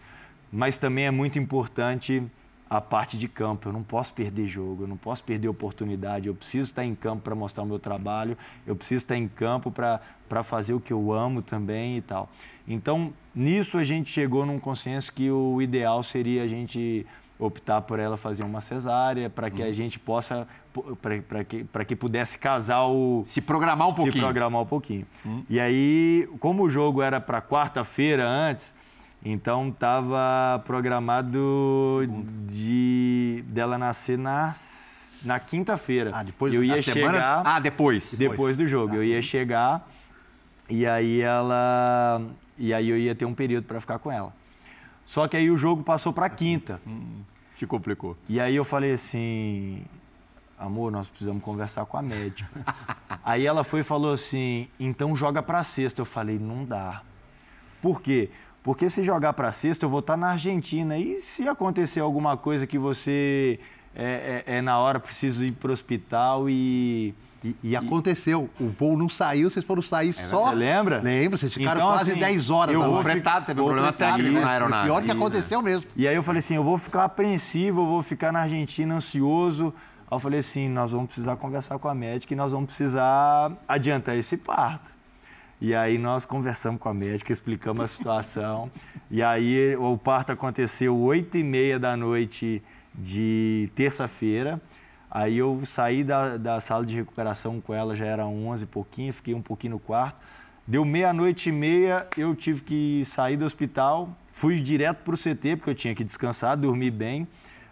Mas 0.51 0.77
também 0.77 1.06
é 1.06 1.12
muito 1.12 1.39
importante 1.39 2.21
a 2.69 2.82
parte 2.82 3.17
de 3.17 3.27
campo. 3.27 3.69
Eu 3.69 3.73
não 3.73 3.84
posso 3.84 4.13
perder 4.13 4.47
jogo, 4.47 4.84
eu 4.84 4.88
não 4.88 4.97
posso 4.97 5.23
perder 5.23 5.47
oportunidade. 5.47 6.27
Eu 6.27 6.36
preciso 6.36 6.69
estar 6.69 6.86
em 6.86 6.93
campo 6.93 7.23
para 7.23 7.36
mostrar 7.36 7.63
o 7.63 7.65
meu 7.65 7.80
trabalho, 7.80 8.38
eu 8.67 8.75
preciso 8.75 9.04
estar 9.04 9.15
em 9.15 9.27
campo 9.27 9.71
para 9.71 10.43
fazer 10.43 10.73
o 10.73 10.80
que 10.80 10.91
eu 10.91 11.13
amo 11.13 11.41
também 11.41 11.97
e 11.97 12.01
tal. 12.01 12.30
Então, 12.67 13.13
nisso 13.34 13.77
a 13.77 13.84
gente 13.84 14.10
chegou 14.10 14.45
num 14.45 14.60
consenso 14.60 15.12
que 15.13 15.32
o 15.32 15.62
ideal 15.62 16.04
seria 16.04 16.43
a 16.43 16.47
gente 16.47 17.06
optar 17.41 17.82
por 17.82 17.99
ela 17.99 18.15
fazer 18.15 18.43
uma 18.43 18.62
cesárea 18.62 19.30
para 19.30 19.49
que 19.49 19.62
a 19.62 19.65
uhum. 19.65 19.73
gente 19.73 19.97
possa 19.97 20.47
para 21.01 21.43
que, 21.43 21.65
que 21.88 21.95
pudesse 21.95 22.38
casar 22.38 22.86
o 22.86 23.23
se 23.25 23.41
programar 23.41 23.88
um 23.88 23.93
pouquinho 23.93 24.13
se 24.13 24.19
programar 24.19 24.62
um 24.62 24.65
pouquinho 24.65 25.06
hum. 25.25 25.43
e 25.49 25.60
aí 25.60 26.30
como 26.39 26.63
o 26.63 26.69
jogo 26.69 27.01
era 27.01 27.19
para 27.19 27.41
quarta-feira 27.41 28.25
antes 28.25 28.73
então 29.25 29.69
estava 29.69 30.62
programado 30.65 32.08
de 32.47 33.43
dela 33.47 33.77
nascer 33.77 34.17
na 34.17 34.54
na 35.23 35.39
quinta-feira. 35.39 36.12
Ah, 36.13 36.23
depois 36.23 36.51
eu 36.51 36.63
ia 36.63 36.82
chegar. 36.82 37.13
Semana? 37.13 37.41
Ah, 37.45 37.60
depois. 37.60 38.15
Depois 38.15 38.58
do 38.58 38.65
jogo, 38.65 38.93
ah, 38.93 38.97
eu 38.97 39.04
ia 39.04 39.21
chegar 39.21 39.88
e 40.67 40.88
aí 40.88 41.21
ela 41.21 42.21
e 42.58 42.73
aí 42.73 42.89
eu 42.89 42.97
ia 42.97 43.13
ter 43.13 43.25
um 43.25 43.34
período 43.34 43.65
para 43.65 43.80
ficar 43.80 43.99
com 43.99 44.12
ela. 44.12 44.34
Só 45.06 45.27
que 45.27 45.36
aí 45.36 45.51
o 45.51 45.58
jogo 45.58 45.84
passou 45.84 46.13
para 46.13 46.30
quinta. 46.30 46.80
Hum, 46.88 47.21
te 47.62 47.67
complicou. 47.67 48.17
E 48.28 48.39
aí 48.39 48.56
eu 48.56 48.63
falei 48.63 48.93
assim, 48.93 49.86
amor, 50.58 50.91
nós 50.91 51.10
precisamos 51.10 51.43
conversar 51.43 51.86
com 51.86 51.95
a 51.95 52.02
médica. 52.02 52.50
aí 53.24 53.45
ela 53.45 53.63
foi 53.63 53.82
e 53.82 53.84
falou 53.84 54.13
assim, 54.13 54.67
então 54.80 55.15
joga 55.15 55.43
para 55.43 55.63
sexta. 55.63 56.02
Eu 56.02 56.06
falei, 56.06 56.39
não 56.39 56.65
dá. 56.65 57.04
Por 57.80 58.02
quê? 58.02 58.32
Porque 58.63 58.89
se 58.89 59.04
jogar 59.04 59.34
para 59.34 59.52
sexta, 59.52 59.86
eu 59.86 59.89
vou 59.89 60.00
estar 60.00 60.13
tá 60.13 60.17
na 60.17 60.32
Argentina. 60.32 60.97
E 60.97 61.17
se 61.17 61.47
acontecer 61.47 62.00
alguma 62.00 62.36
coisa 62.36 62.65
que 62.65 62.80
você 62.80 63.60
é, 63.93 64.43
é, 64.47 64.58
é 64.58 64.62
na 64.62 64.80
hora 64.80 65.00
precisa 65.00 65.45
ir 65.45 65.52
para 65.52 65.69
o 65.69 65.74
hospital 65.74 66.50
e, 66.50 67.13
e, 67.43 67.56
e 67.63 67.75
aconteceu. 67.75 68.49
O 68.60 68.69
voo 68.69 68.97
não 68.97 69.10
saiu, 69.10 69.49
vocês 69.49 69.65
foram 69.65 69.82
sair 69.82 70.10
é, 70.10 70.30
só. 70.30 70.49
Você 70.49 70.56
lembra? 70.56 71.01
Lembro, 71.01 71.38
vocês 71.38 71.54
ficaram 71.54 71.82
então, 71.82 71.89
quase 71.89 72.12
assim, 72.12 72.19
10 72.19 72.49
horas. 72.49 72.75
Eu 72.75 72.84
vou 72.84 73.01
fretado, 73.01 73.45
teve 73.45 73.62
um 73.62 73.65
problema 73.65 73.91
técnico 73.91 74.39
na 74.39 74.51
aeronave. 74.51 74.86
Pior 74.86 75.04
que 75.04 75.12
aconteceu 75.12 75.62
mesmo. 75.62 75.88
E 75.95 76.08
aí 76.08 76.15
eu 76.15 76.23
falei 76.23 76.39
assim: 76.39 76.56
eu 76.56 76.63
vou 76.63 76.77
ficar 76.77 77.06
apreensivo, 77.06 77.82
eu 77.82 77.86
vou 77.86 78.04
ficar 78.04 78.32
na 78.32 78.41
Argentina 78.41 78.95
ansioso. 78.95 79.73
Aí 80.10 80.15
eu 80.15 80.19
falei 80.19 80.39
assim: 80.39 80.69
nós 80.69 80.91
vamos 80.91 81.08
precisar 81.08 81.36
conversar 81.38 81.80
com 81.80 81.88
a 81.88 81.95
médica 81.95 82.34
e 82.34 82.38
nós 82.38 82.51
vamos 82.51 82.67
precisar 82.67 83.51
adiantar 83.67 84.15
esse 84.15 84.38
parto. 84.38 84.91
E 85.60 85.75
aí 85.75 85.97
nós 85.97 86.25
conversamos 86.25 86.82
com 86.82 86.89
a 86.89 86.93
médica, 86.93 87.32
explicamos 87.32 87.84
a 87.84 87.88
situação. 87.88 88.71
e 89.10 89.21
aí 89.21 89.75
o 89.75 89.97
parto 89.97 90.32
aconteceu 90.32 90.97
oito 90.97 91.38
e 91.38 91.43
meia 91.43 91.80
da 91.80 91.95
noite 91.95 92.63
de 92.93 93.69
terça-feira. 93.75 94.60
Aí 95.13 95.38
eu 95.38 95.62
saí 95.65 96.06
da, 96.06 96.38
da 96.38 96.60
sala 96.62 96.86
de 96.86 96.95
recuperação 96.95 97.60
com 97.60 97.74
ela, 97.74 97.93
já 97.93 98.06
era 98.06 98.26
onze 98.26 98.63
e 98.63 98.67
pouquinho, 98.67 99.12
fiquei 99.12 99.34
um 99.34 99.41
pouquinho 99.41 99.74
no 99.74 99.80
quarto. 99.80 100.15
Deu 100.65 100.86
meia-noite 100.86 101.50
e 101.50 101.52
meia, 101.52 102.08
eu 102.15 102.34
tive 102.34 102.63
que 102.63 103.04
sair 103.04 103.36
do 103.36 103.43
hospital, 103.43 104.15
fui 104.32 104.62
direto 104.62 105.00
para 105.04 105.13
o 105.13 105.17
CT, 105.17 105.58
porque 105.58 105.69
eu 105.71 105.76
tinha 105.76 105.93
que 105.93 106.06
descansar, 106.06 106.56
dormir 106.56 106.91
bem. 106.91 107.28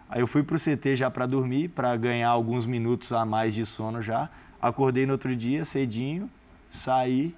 Aí 0.06 0.20
eu 0.20 0.26
fui 0.26 0.42
para 0.42 0.54
o 0.54 0.58
CT 0.58 0.96
já 0.96 1.10
para 1.10 1.24
dormir, 1.24 1.68
para 1.68 1.96
ganhar 1.96 2.28
alguns 2.28 2.66
minutos 2.66 3.10
a 3.10 3.24
mais 3.24 3.54
de 3.54 3.64
sono 3.64 4.02
já. 4.02 4.28
Acordei 4.60 5.06
no 5.06 5.12
outro 5.12 5.34
dia, 5.34 5.64
cedinho, 5.64 6.28
saí, 6.68 7.34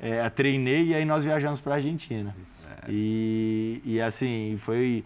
é, 0.00 0.28
treinei 0.30 0.88
e 0.88 0.94
aí 0.96 1.04
nós 1.04 1.22
viajamos 1.22 1.60
para 1.60 1.74
a 1.74 1.76
Argentina. 1.76 2.34
É. 2.82 2.90
E, 2.90 3.80
e 3.84 4.00
assim, 4.00 4.56
foi 4.58 5.04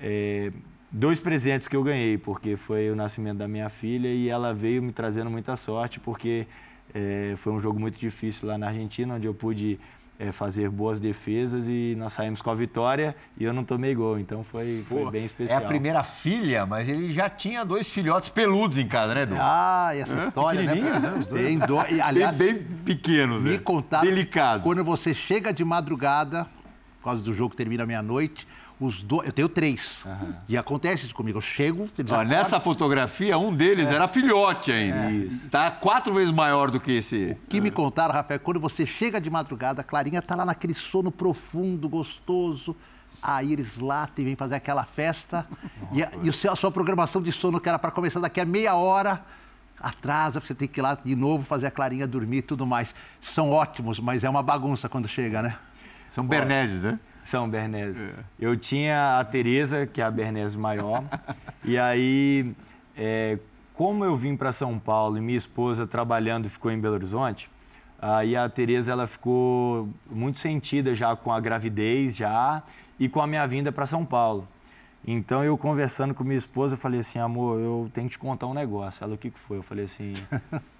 é, 0.00 0.50
dois 0.94 1.18
presentes 1.18 1.66
que 1.66 1.74
eu 1.74 1.82
ganhei, 1.82 2.16
porque 2.16 2.56
foi 2.56 2.88
o 2.88 2.94
nascimento 2.94 3.38
da 3.38 3.48
minha 3.48 3.68
filha 3.68 4.08
e 4.08 4.28
ela 4.28 4.54
veio 4.54 4.80
me 4.80 4.92
trazendo 4.92 5.28
muita 5.28 5.56
sorte, 5.56 5.98
porque 5.98 6.46
é, 6.94 7.34
foi 7.36 7.52
um 7.52 7.58
jogo 7.58 7.80
muito 7.80 7.98
difícil 7.98 8.46
lá 8.46 8.56
na 8.56 8.68
Argentina, 8.68 9.14
onde 9.14 9.26
eu 9.26 9.34
pude 9.34 9.80
é, 10.20 10.30
fazer 10.30 10.70
boas 10.70 11.00
defesas 11.00 11.66
e 11.66 11.96
nós 11.98 12.12
saímos 12.12 12.40
com 12.40 12.48
a 12.48 12.54
vitória 12.54 13.16
e 13.36 13.42
eu 13.42 13.52
não 13.52 13.64
tomei 13.64 13.92
gol, 13.92 14.20
então 14.20 14.44
foi, 14.44 14.84
foi 14.88 15.02
Pô, 15.02 15.10
bem 15.10 15.24
especial. 15.24 15.60
É 15.60 15.64
a 15.64 15.66
primeira 15.66 16.04
filha, 16.04 16.64
mas 16.64 16.88
ele 16.88 17.12
já 17.12 17.28
tinha 17.28 17.64
dois 17.64 17.92
filhotes 17.92 18.30
peludos 18.30 18.78
em 18.78 18.86
casa, 18.86 19.16
né, 19.16 19.22
Edu? 19.22 19.34
Ah, 19.36 19.90
e 19.96 19.98
essa 19.98 20.14
história, 20.14 20.62
né? 20.62 20.74
né? 20.76 21.16
Os 21.18 21.26
dois. 21.26 21.44
Tem 21.44 21.58
dois, 21.58 21.90
e, 21.90 22.00
aliás, 22.00 22.36
bem, 22.36 22.54
bem 22.54 22.62
pequenos, 22.84 23.42
Me 23.42 23.50
né? 23.50 23.58
contaram, 23.58 24.04
delicados. 24.08 24.62
Quando 24.62 24.84
você 24.84 25.12
chega 25.12 25.52
de 25.52 25.64
madrugada, 25.64 26.46
por 27.00 27.06
causa 27.06 27.20
do 27.20 27.32
jogo 27.32 27.50
que 27.50 27.56
termina 27.56 27.84
meia-noite, 27.84 28.46
os 28.80 29.02
dois, 29.02 29.26
eu 29.26 29.32
tenho 29.32 29.48
três. 29.48 30.04
Uhum. 30.04 30.34
E 30.48 30.56
acontece 30.56 31.06
isso 31.06 31.14
comigo. 31.14 31.38
Eu 31.38 31.42
chego. 31.42 31.88
Ó, 32.10 32.22
nessa 32.22 32.58
fotografia, 32.58 33.38
um 33.38 33.54
deles 33.54 33.88
é. 33.88 33.94
era 33.94 34.08
filhote 34.08 34.72
ainda. 34.72 35.12
É. 35.12 35.28
Tá 35.50 35.70
quatro 35.70 36.12
vezes 36.14 36.32
maior 36.32 36.70
do 36.70 36.80
que 36.80 36.92
esse. 36.92 37.36
O 37.44 37.48
que 37.48 37.60
me 37.60 37.70
contaram, 37.70 38.14
Rafael, 38.14 38.40
quando 38.40 38.60
você 38.60 38.84
chega 38.84 39.20
de 39.20 39.30
madrugada, 39.30 39.80
a 39.80 39.84
Clarinha 39.84 40.20
tá 40.20 40.34
lá 40.34 40.44
naquele 40.44 40.74
sono 40.74 41.10
profundo, 41.10 41.88
gostoso. 41.88 42.76
Aí 43.22 43.52
eles 43.52 43.78
latem, 43.78 44.24
vêm 44.24 44.36
fazer 44.36 44.56
aquela 44.56 44.84
festa. 44.84 45.46
e, 45.92 46.02
a, 46.02 46.10
e 46.22 46.28
a 46.28 46.56
sua 46.56 46.70
programação 46.70 47.22
de 47.22 47.32
sono, 47.32 47.60
que 47.60 47.68
era 47.68 47.78
para 47.78 47.90
começar 47.90 48.20
daqui 48.20 48.40
a 48.40 48.44
meia 48.44 48.74
hora 48.74 49.24
atrasa, 49.80 50.40
você 50.40 50.54
tem 50.54 50.66
que 50.66 50.80
ir 50.80 50.82
lá 50.82 50.96
de 51.02 51.14
novo 51.14 51.44
fazer 51.44 51.66
a 51.66 51.70
Clarinha 51.70 52.06
dormir 52.06 52.38
e 52.38 52.42
tudo 52.42 52.66
mais. 52.66 52.94
São 53.20 53.50
ótimos, 53.50 54.00
mas 54.00 54.24
é 54.24 54.30
uma 54.30 54.42
bagunça 54.42 54.88
quando 54.88 55.06
chega, 55.06 55.42
né? 55.42 55.56
São 56.08 56.26
Berneses, 56.26 56.84
né? 56.84 56.98
São 57.26 57.48
Berneses. 57.48 58.02
É. 58.02 58.14
Eu 58.38 58.56
tinha 58.56 59.18
a 59.18 59.24
Tereza, 59.24 59.86
que 59.86 60.00
é 60.00 60.04
a 60.04 60.10
Bernese 60.10 60.56
maior, 60.56 61.02
e 61.64 61.78
aí, 61.78 62.54
é, 62.96 63.38
como 63.72 64.04
eu 64.04 64.16
vim 64.16 64.36
para 64.36 64.52
São 64.52 64.78
Paulo 64.78 65.16
e 65.16 65.20
minha 65.20 65.38
esposa 65.38 65.86
trabalhando 65.86 66.48
ficou 66.48 66.70
em 66.70 66.78
Belo 66.78 66.94
Horizonte, 66.94 67.50
aí 68.00 68.36
a 68.36 68.48
Tereza 68.48 68.92
ela 68.92 69.06
ficou 69.06 69.88
muito 70.10 70.38
sentida 70.38 70.94
já 70.94 71.16
com 71.16 71.32
a 71.32 71.40
gravidez 71.40 72.14
já 72.14 72.62
e 73.00 73.08
com 73.08 73.20
a 73.20 73.26
minha 73.26 73.46
vinda 73.46 73.72
para 73.72 73.86
São 73.86 74.04
Paulo. 74.04 74.46
Então, 75.06 75.44
eu 75.44 75.58
conversando 75.58 76.14
com 76.14 76.24
minha 76.24 76.36
esposa, 76.36 76.74
eu 76.74 76.78
falei 76.78 77.00
assim, 77.00 77.18
amor, 77.18 77.60
eu 77.60 77.90
tenho 77.92 78.08
que 78.08 78.12
te 78.12 78.18
contar 78.18 78.46
um 78.46 78.54
negócio. 78.54 79.04
Ela, 79.04 79.14
o 79.14 79.18
que, 79.18 79.30
que 79.30 79.38
foi? 79.38 79.58
Eu 79.58 79.62
falei 79.62 79.84
assim, 79.84 80.14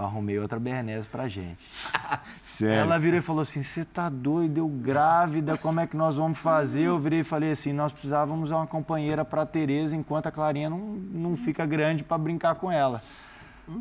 eu 0.00 0.06
arrumei 0.06 0.38
outra 0.38 0.58
Bernese 0.58 1.08
pra 1.08 1.28
gente. 1.28 1.64
Sério? 2.42 2.74
Ela 2.74 2.98
virou 2.98 3.18
e 3.18 3.22
falou 3.22 3.42
assim, 3.42 3.62
você 3.62 3.84
tá 3.84 4.08
doido, 4.08 4.58
eu 4.58 4.68
grávida, 4.68 5.56
como 5.56 5.80
é 5.80 5.86
que 5.86 5.96
nós 5.96 6.16
vamos 6.16 6.38
fazer? 6.38 6.82
Eu 6.82 6.98
virei 6.98 7.20
e 7.20 7.24
falei 7.24 7.50
assim, 7.52 7.72
nós 7.72 7.92
precisávamos 7.92 8.50
uma 8.50 8.66
companheira 8.66 9.24
pra 9.24 9.46
Tereza 9.46 9.94
enquanto 9.94 10.26
a 10.26 10.32
Clarinha 10.32 10.70
não, 10.70 10.78
não 10.78 11.36
fica 11.36 11.64
grande 11.66 12.02
para 12.02 12.18
brincar 12.18 12.54
com 12.54 12.70
ela. 12.70 13.02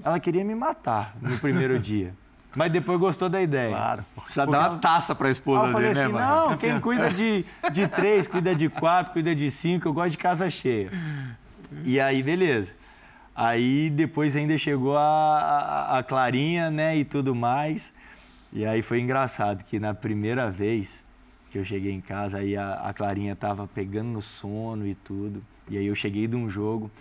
Ela 0.03 0.19
queria 0.19 0.43
me 0.43 0.53
matar 0.53 1.15
no 1.21 1.37
primeiro 1.39 1.77
dia. 1.79 2.13
Mas 2.55 2.71
depois 2.71 2.99
gostou 2.99 3.29
da 3.29 3.41
ideia. 3.41 3.69
Claro. 3.69 4.05
Precisa 4.23 4.45
dar 4.47 4.71
uma 4.71 4.79
taça 4.79 5.13
para 5.13 5.27
a 5.27 5.31
esposa 5.31 5.67
eu 5.67 5.71
falei 5.71 5.93
dele, 5.93 6.05
assim, 6.05 6.13
né, 6.13 6.19
Não, 6.19 6.57
quem 6.57 6.79
cuida 6.79 7.09
de, 7.11 7.45
de 7.71 7.87
três, 7.87 8.27
cuida 8.27 8.55
de 8.55 8.69
quatro, 8.69 9.13
cuida 9.13 9.35
de 9.35 9.51
cinco, 9.51 9.87
eu 9.87 9.93
gosto 9.93 10.11
de 10.11 10.17
casa 10.17 10.49
cheia. 10.49 10.91
E 11.83 11.99
aí, 11.99 12.23
beleza. 12.23 12.73
Aí 13.35 13.89
depois 13.89 14.35
ainda 14.35 14.57
chegou 14.57 14.97
a, 14.97 15.01
a, 15.01 15.99
a 15.99 16.03
Clarinha, 16.03 16.69
né, 16.69 16.97
e 16.97 17.05
tudo 17.05 17.33
mais. 17.33 17.93
E 18.51 18.65
aí 18.65 18.81
foi 18.81 18.99
engraçado 18.99 19.63
que 19.63 19.79
na 19.79 19.93
primeira 19.93 20.49
vez 20.49 21.05
que 21.49 21.57
eu 21.57 21.63
cheguei 21.63 21.91
em 21.91 22.01
casa, 22.01 22.39
aí 22.39 22.55
a, 22.55 22.73
a 22.73 22.93
Clarinha 22.93 23.35
tava 23.35 23.67
pegando 23.67 24.09
no 24.09 24.21
sono 24.21 24.87
e 24.87 24.95
tudo. 24.95 25.41
E 25.69 25.77
aí 25.77 25.85
eu 25.85 25.95
cheguei 25.95 26.27
de 26.27 26.35
um 26.35 26.49
jogo, 26.49 26.91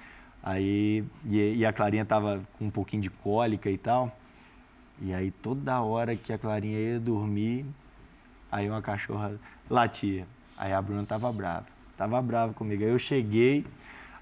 aí 0.42 1.04
e, 1.24 1.56
e 1.56 1.66
a 1.66 1.72
Clarinha 1.72 2.04
tava 2.04 2.40
com 2.58 2.66
um 2.66 2.70
pouquinho 2.70 3.02
de 3.02 3.10
cólica 3.10 3.70
e 3.70 3.78
tal. 3.78 4.16
E 5.00 5.14
aí 5.14 5.30
toda 5.30 5.80
hora 5.80 6.16
que 6.16 6.32
a 6.32 6.38
Clarinha 6.38 6.78
ia 6.78 7.00
dormir, 7.00 7.64
aí 8.50 8.68
uma 8.68 8.82
cachorra 8.82 9.32
latia. 9.70 10.26
Aí 10.56 10.72
a 10.72 10.82
Bruna 10.82 11.04
tava 11.04 11.32
brava. 11.32 11.66
Tava 11.96 12.20
brava 12.20 12.52
comigo. 12.52 12.82
Aí 12.82 12.90
eu 12.90 12.98
cheguei, 12.98 13.64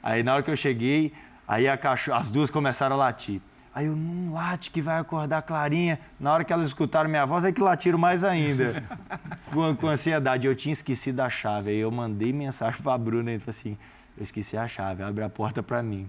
aí 0.03 0.23
na 0.23 0.35
hora 0.35 0.43
que 0.43 0.51
eu 0.51 0.57
cheguei, 0.57 1.13
aí 1.47 1.69
a 1.69 1.77
cachorra, 1.77 2.21
as 2.21 2.31
duas 2.31 2.51
começaram 2.51 2.97
a 2.97 2.99
latir. 2.99 3.41
Aí 3.77 3.87
eu, 3.87 3.95
não 3.95 4.33
late 4.33 4.71
que 4.71 4.81
vai 4.81 4.99
acordar 4.99 5.37
a 5.37 5.43
Clarinha. 5.43 6.01
Na 6.19 6.33
hora 6.33 6.45
que 6.45 6.51
elas 6.51 6.69
escutaram 6.69 7.11
minha 7.11 7.27
voz, 7.27 7.45
aí 7.45 7.53
que 7.53 7.61
latiram 7.61 7.99
mais 7.99 8.25
ainda. 8.25 8.83
com, 9.53 9.77
com 9.77 9.89
ansiedade. 9.89 10.47
Eu 10.47 10.57
tinha 10.57 10.73
esquecido 10.73 11.21
a 11.21 11.29
chave. 11.29 11.69
Aí 11.69 11.77
eu 11.77 11.91
mandei 11.91 12.33
mensagem 12.33 12.81
pra 12.81 12.97
Bruna 12.97 13.33
e 13.33 13.39
falei 13.39 13.51
assim, 13.51 13.79
eu 14.17 14.23
esqueci 14.23 14.57
a 14.57 14.67
chave, 14.67 15.03
abre 15.03 15.23
a 15.23 15.29
porta 15.29 15.63
pra 15.63 15.83
mim. 15.83 16.09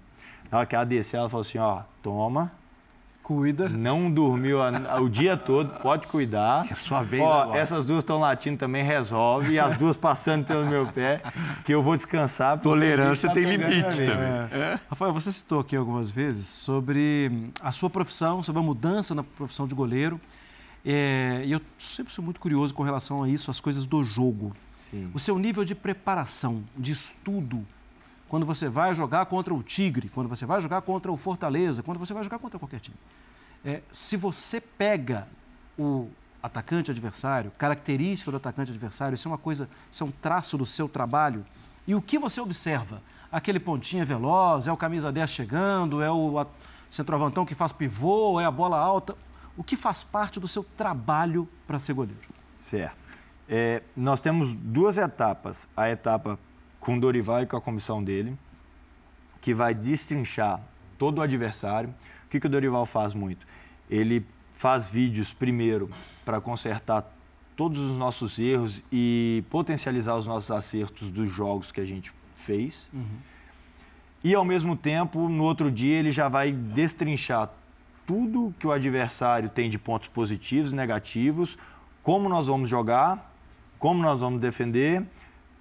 Na 0.49 0.59
hora 0.59 0.65
que 0.65 0.75
ela 0.75 0.85
desceu, 0.85 1.19
ela 1.19 1.29
falou 1.29 1.41
assim, 1.41 1.57
ó, 1.57 1.81
toma, 2.01 2.49
Cuida. 3.27 3.67
Não 3.67 4.09
dormiu 4.09 4.61
a, 4.61 5.01
o 5.01 5.09
dia 5.09 5.35
todo, 5.35 5.81
pode 5.81 6.07
cuidar. 6.07 6.65
Que 6.65 6.71
é 6.71 6.75
sua 6.77 7.03
vez 7.03 7.21
Ó, 7.21 7.41
agora. 7.41 7.59
essas 7.59 7.83
duas 7.83 8.01
estão 8.01 8.21
latindo 8.21 8.57
também, 8.57 8.85
resolve. 8.85 9.51
E 9.51 9.59
as 9.59 9.75
duas 9.75 9.97
passando 9.97 10.45
pelo 10.45 10.65
meu 10.65 10.87
pé, 10.87 11.21
que 11.65 11.73
eu 11.73 11.83
vou 11.83 11.93
descansar. 11.97 12.57
Tolerância 12.61 13.27
tá 13.27 13.33
tem 13.33 13.43
limite 13.43 13.97
também. 13.97 14.29
É. 14.49 14.79
Rafael, 14.89 15.11
você 15.11 15.29
citou 15.29 15.59
aqui 15.59 15.75
algumas 15.75 16.09
vezes 16.09 16.47
sobre 16.47 17.51
a 17.61 17.73
sua 17.73 17.89
profissão, 17.89 18.41
sobre 18.41 18.61
a 18.61 18.63
mudança 18.63 19.13
na 19.13 19.23
profissão 19.23 19.67
de 19.67 19.75
goleiro. 19.75 20.21
É, 20.85 21.41
e 21.43 21.51
eu 21.51 21.59
sempre 21.77 22.13
sou 22.13 22.23
muito 22.23 22.39
curioso 22.39 22.73
com 22.73 22.81
relação 22.81 23.23
a 23.23 23.27
isso, 23.27 23.51
as 23.51 23.59
coisas 23.59 23.85
do 23.85 24.05
jogo. 24.05 24.55
Sim. 24.89 25.11
O 25.13 25.19
seu 25.19 25.37
nível 25.37 25.65
de 25.65 25.75
preparação, 25.75 26.63
de 26.77 26.93
estudo, 26.93 27.67
quando 28.29 28.45
você 28.45 28.67
vai 28.67 28.93
jogar 28.93 29.25
contra 29.25 29.53
o 29.53 29.63
Tigre, 29.63 30.09
quando 30.09 30.27
você 30.27 30.45
vai 30.45 30.59
jogar 30.61 30.81
contra 30.81 31.11
o 31.11 31.17
Fortaleza, 31.17 31.81
quando 31.83 31.97
você 31.97 32.13
vai 32.13 32.23
jogar 32.23 32.39
contra 32.39 32.59
qualquer 32.59 32.79
time. 32.79 32.97
É, 33.63 33.81
se 33.91 34.17
você 34.17 34.59
pega 34.59 35.27
o 35.77 36.09
atacante 36.41 36.91
adversário, 36.91 37.51
característica 37.57 38.31
do 38.31 38.37
atacante 38.37 38.71
adversário, 38.71 39.15
isso 39.15 39.27
é 39.27 39.31
uma 39.31 39.37
coisa, 39.37 39.69
isso 39.91 40.03
é 40.03 40.07
um 40.07 40.11
traço 40.11 40.57
do 40.57 40.65
seu 40.65 40.87
trabalho. 40.87 41.45
E 41.87 41.95
o 41.95 42.01
que 42.01 42.19
você 42.19 42.39
observa? 42.41 43.01
Aquele 43.31 43.59
pontinho 43.59 44.01
é 44.01 44.05
veloz, 44.05 44.67
é 44.67 44.71
o 44.71 44.77
camisa 44.77 45.11
10 45.11 45.29
chegando, 45.29 46.01
é 46.01 46.11
o 46.11 46.45
centroavantão 46.89 47.45
que 47.45 47.55
faz 47.55 47.71
pivô, 47.71 48.39
é 48.39 48.45
a 48.45 48.51
bola 48.51 48.77
alta. 48.77 49.15
O 49.55 49.63
que 49.63 49.75
faz 49.75 50.03
parte 50.03 50.39
do 50.39 50.47
seu 50.47 50.63
trabalho 50.63 51.47
para 51.65 51.79
ser 51.79 51.93
goleiro? 51.93 52.21
Certo. 52.55 52.97
É, 53.49 53.81
nós 53.95 54.19
temos 54.19 54.53
duas 54.53 54.97
etapas. 54.97 55.67
A 55.75 55.89
etapa 55.89 56.37
com 56.87 56.95
o 56.95 56.99
Dorival 57.01 57.43
e 57.43 57.45
com 57.45 57.57
a 57.57 57.59
comissão 57.59 58.01
dele, 58.01 58.33
que 59.41 59.53
vai 59.53 59.75
destrinchar 59.75 60.61
todo 60.97 61.17
o 61.17 61.21
adversário. 61.21 61.89
O 62.25 62.29
que, 62.29 62.39
que 62.39 62.47
o 62.47 62.49
Dorival 62.49 62.85
faz 62.85 63.13
muito? 63.13 63.45
Ele 63.89 64.25
faz 64.53 64.87
vídeos 64.87 65.33
primeiro 65.33 65.91
para 66.23 66.39
consertar 66.39 67.13
todos 67.57 67.81
os 67.81 67.97
nossos 67.97 68.39
erros 68.39 68.81
e 68.89 69.43
potencializar 69.49 70.15
os 70.15 70.25
nossos 70.25 70.49
acertos 70.49 71.09
dos 71.09 71.29
jogos 71.29 71.73
que 71.73 71.81
a 71.81 71.85
gente 71.85 72.13
fez. 72.33 72.89
Uhum. 72.93 73.17
E 74.23 74.33
ao 74.33 74.45
mesmo 74.45 74.77
tempo, 74.77 75.27
no 75.27 75.43
outro 75.43 75.69
dia, 75.69 75.97
ele 75.97 76.09
já 76.09 76.29
vai 76.29 76.53
destrinchar 76.53 77.51
tudo 78.05 78.55
que 78.57 78.65
o 78.65 78.71
adversário 78.71 79.49
tem 79.49 79.69
de 79.69 79.77
pontos 79.77 80.07
positivos 80.07 80.71
e 80.71 80.75
negativos, 80.75 81.57
como 82.01 82.29
nós 82.29 82.47
vamos 82.47 82.69
jogar, 82.69 83.29
como 83.77 84.01
nós 84.01 84.21
vamos 84.21 84.39
defender 84.39 85.05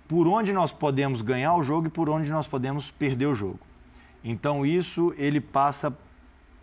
por 0.09 0.27
onde 0.29 0.53
nós 0.53 0.73
podemos 0.73 1.23
ganhar 1.23 1.55
o 1.55 1.63
jogo 1.63 1.89
e 1.89 1.91
por 1.91 2.09
onde 2.09 2.31
nós 2.31 2.47
podemos 2.47 2.91
perder 2.91 3.27
o 3.27 3.35
jogo. 3.35 3.61
Então 4.23 4.65
isso 4.65 5.15
ele 5.17 5.41
passa 5.41 5.97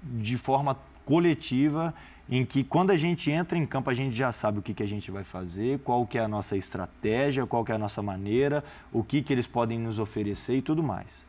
de 0.02 0.38
forma 0.38 0.78
coletiva 1.06 1.94
em 2.30 2.46
que 2.46 2.64
quando 2.64 2.92
a 2.92 2.98
gente 2.98 3.30
entra 3.30 3.58
em 3.58 3.66
campo 3.66 3.90
a 3.90 3.94
gente 3.94 4.16
já 4.16 4.32
sabe 4.32 4.60
o 4.60 4.62
que, 4.62 4.74
que 4.74 4.84
a 4.84 4.88
gente 4.88 5.12
vai 5.12 5.24
fazer, 5.24 5.80
qual 5.80 6.06
que 6.06 6.18
é 6.18 6.22
a 6.22 6.28
nossa 6.28 6.56
estratégia, 6.56 7.46
qual 7.46 7.64
que 7.66 7.72
é 7.72 7.76
a 7.76 7.78
nossa 7.78 8.02
maneira, 8.02 8.64
o 8.92 9.04
que, 9.04 9.22
que 9.22 9.34
eles 9.34 9.48
podem 9.48 9.78
nos 9.78 10.00
oferecer 10.00 10.58
e 10.58 10.62
tudo 10.62 10.82
mais. 10.82 11.26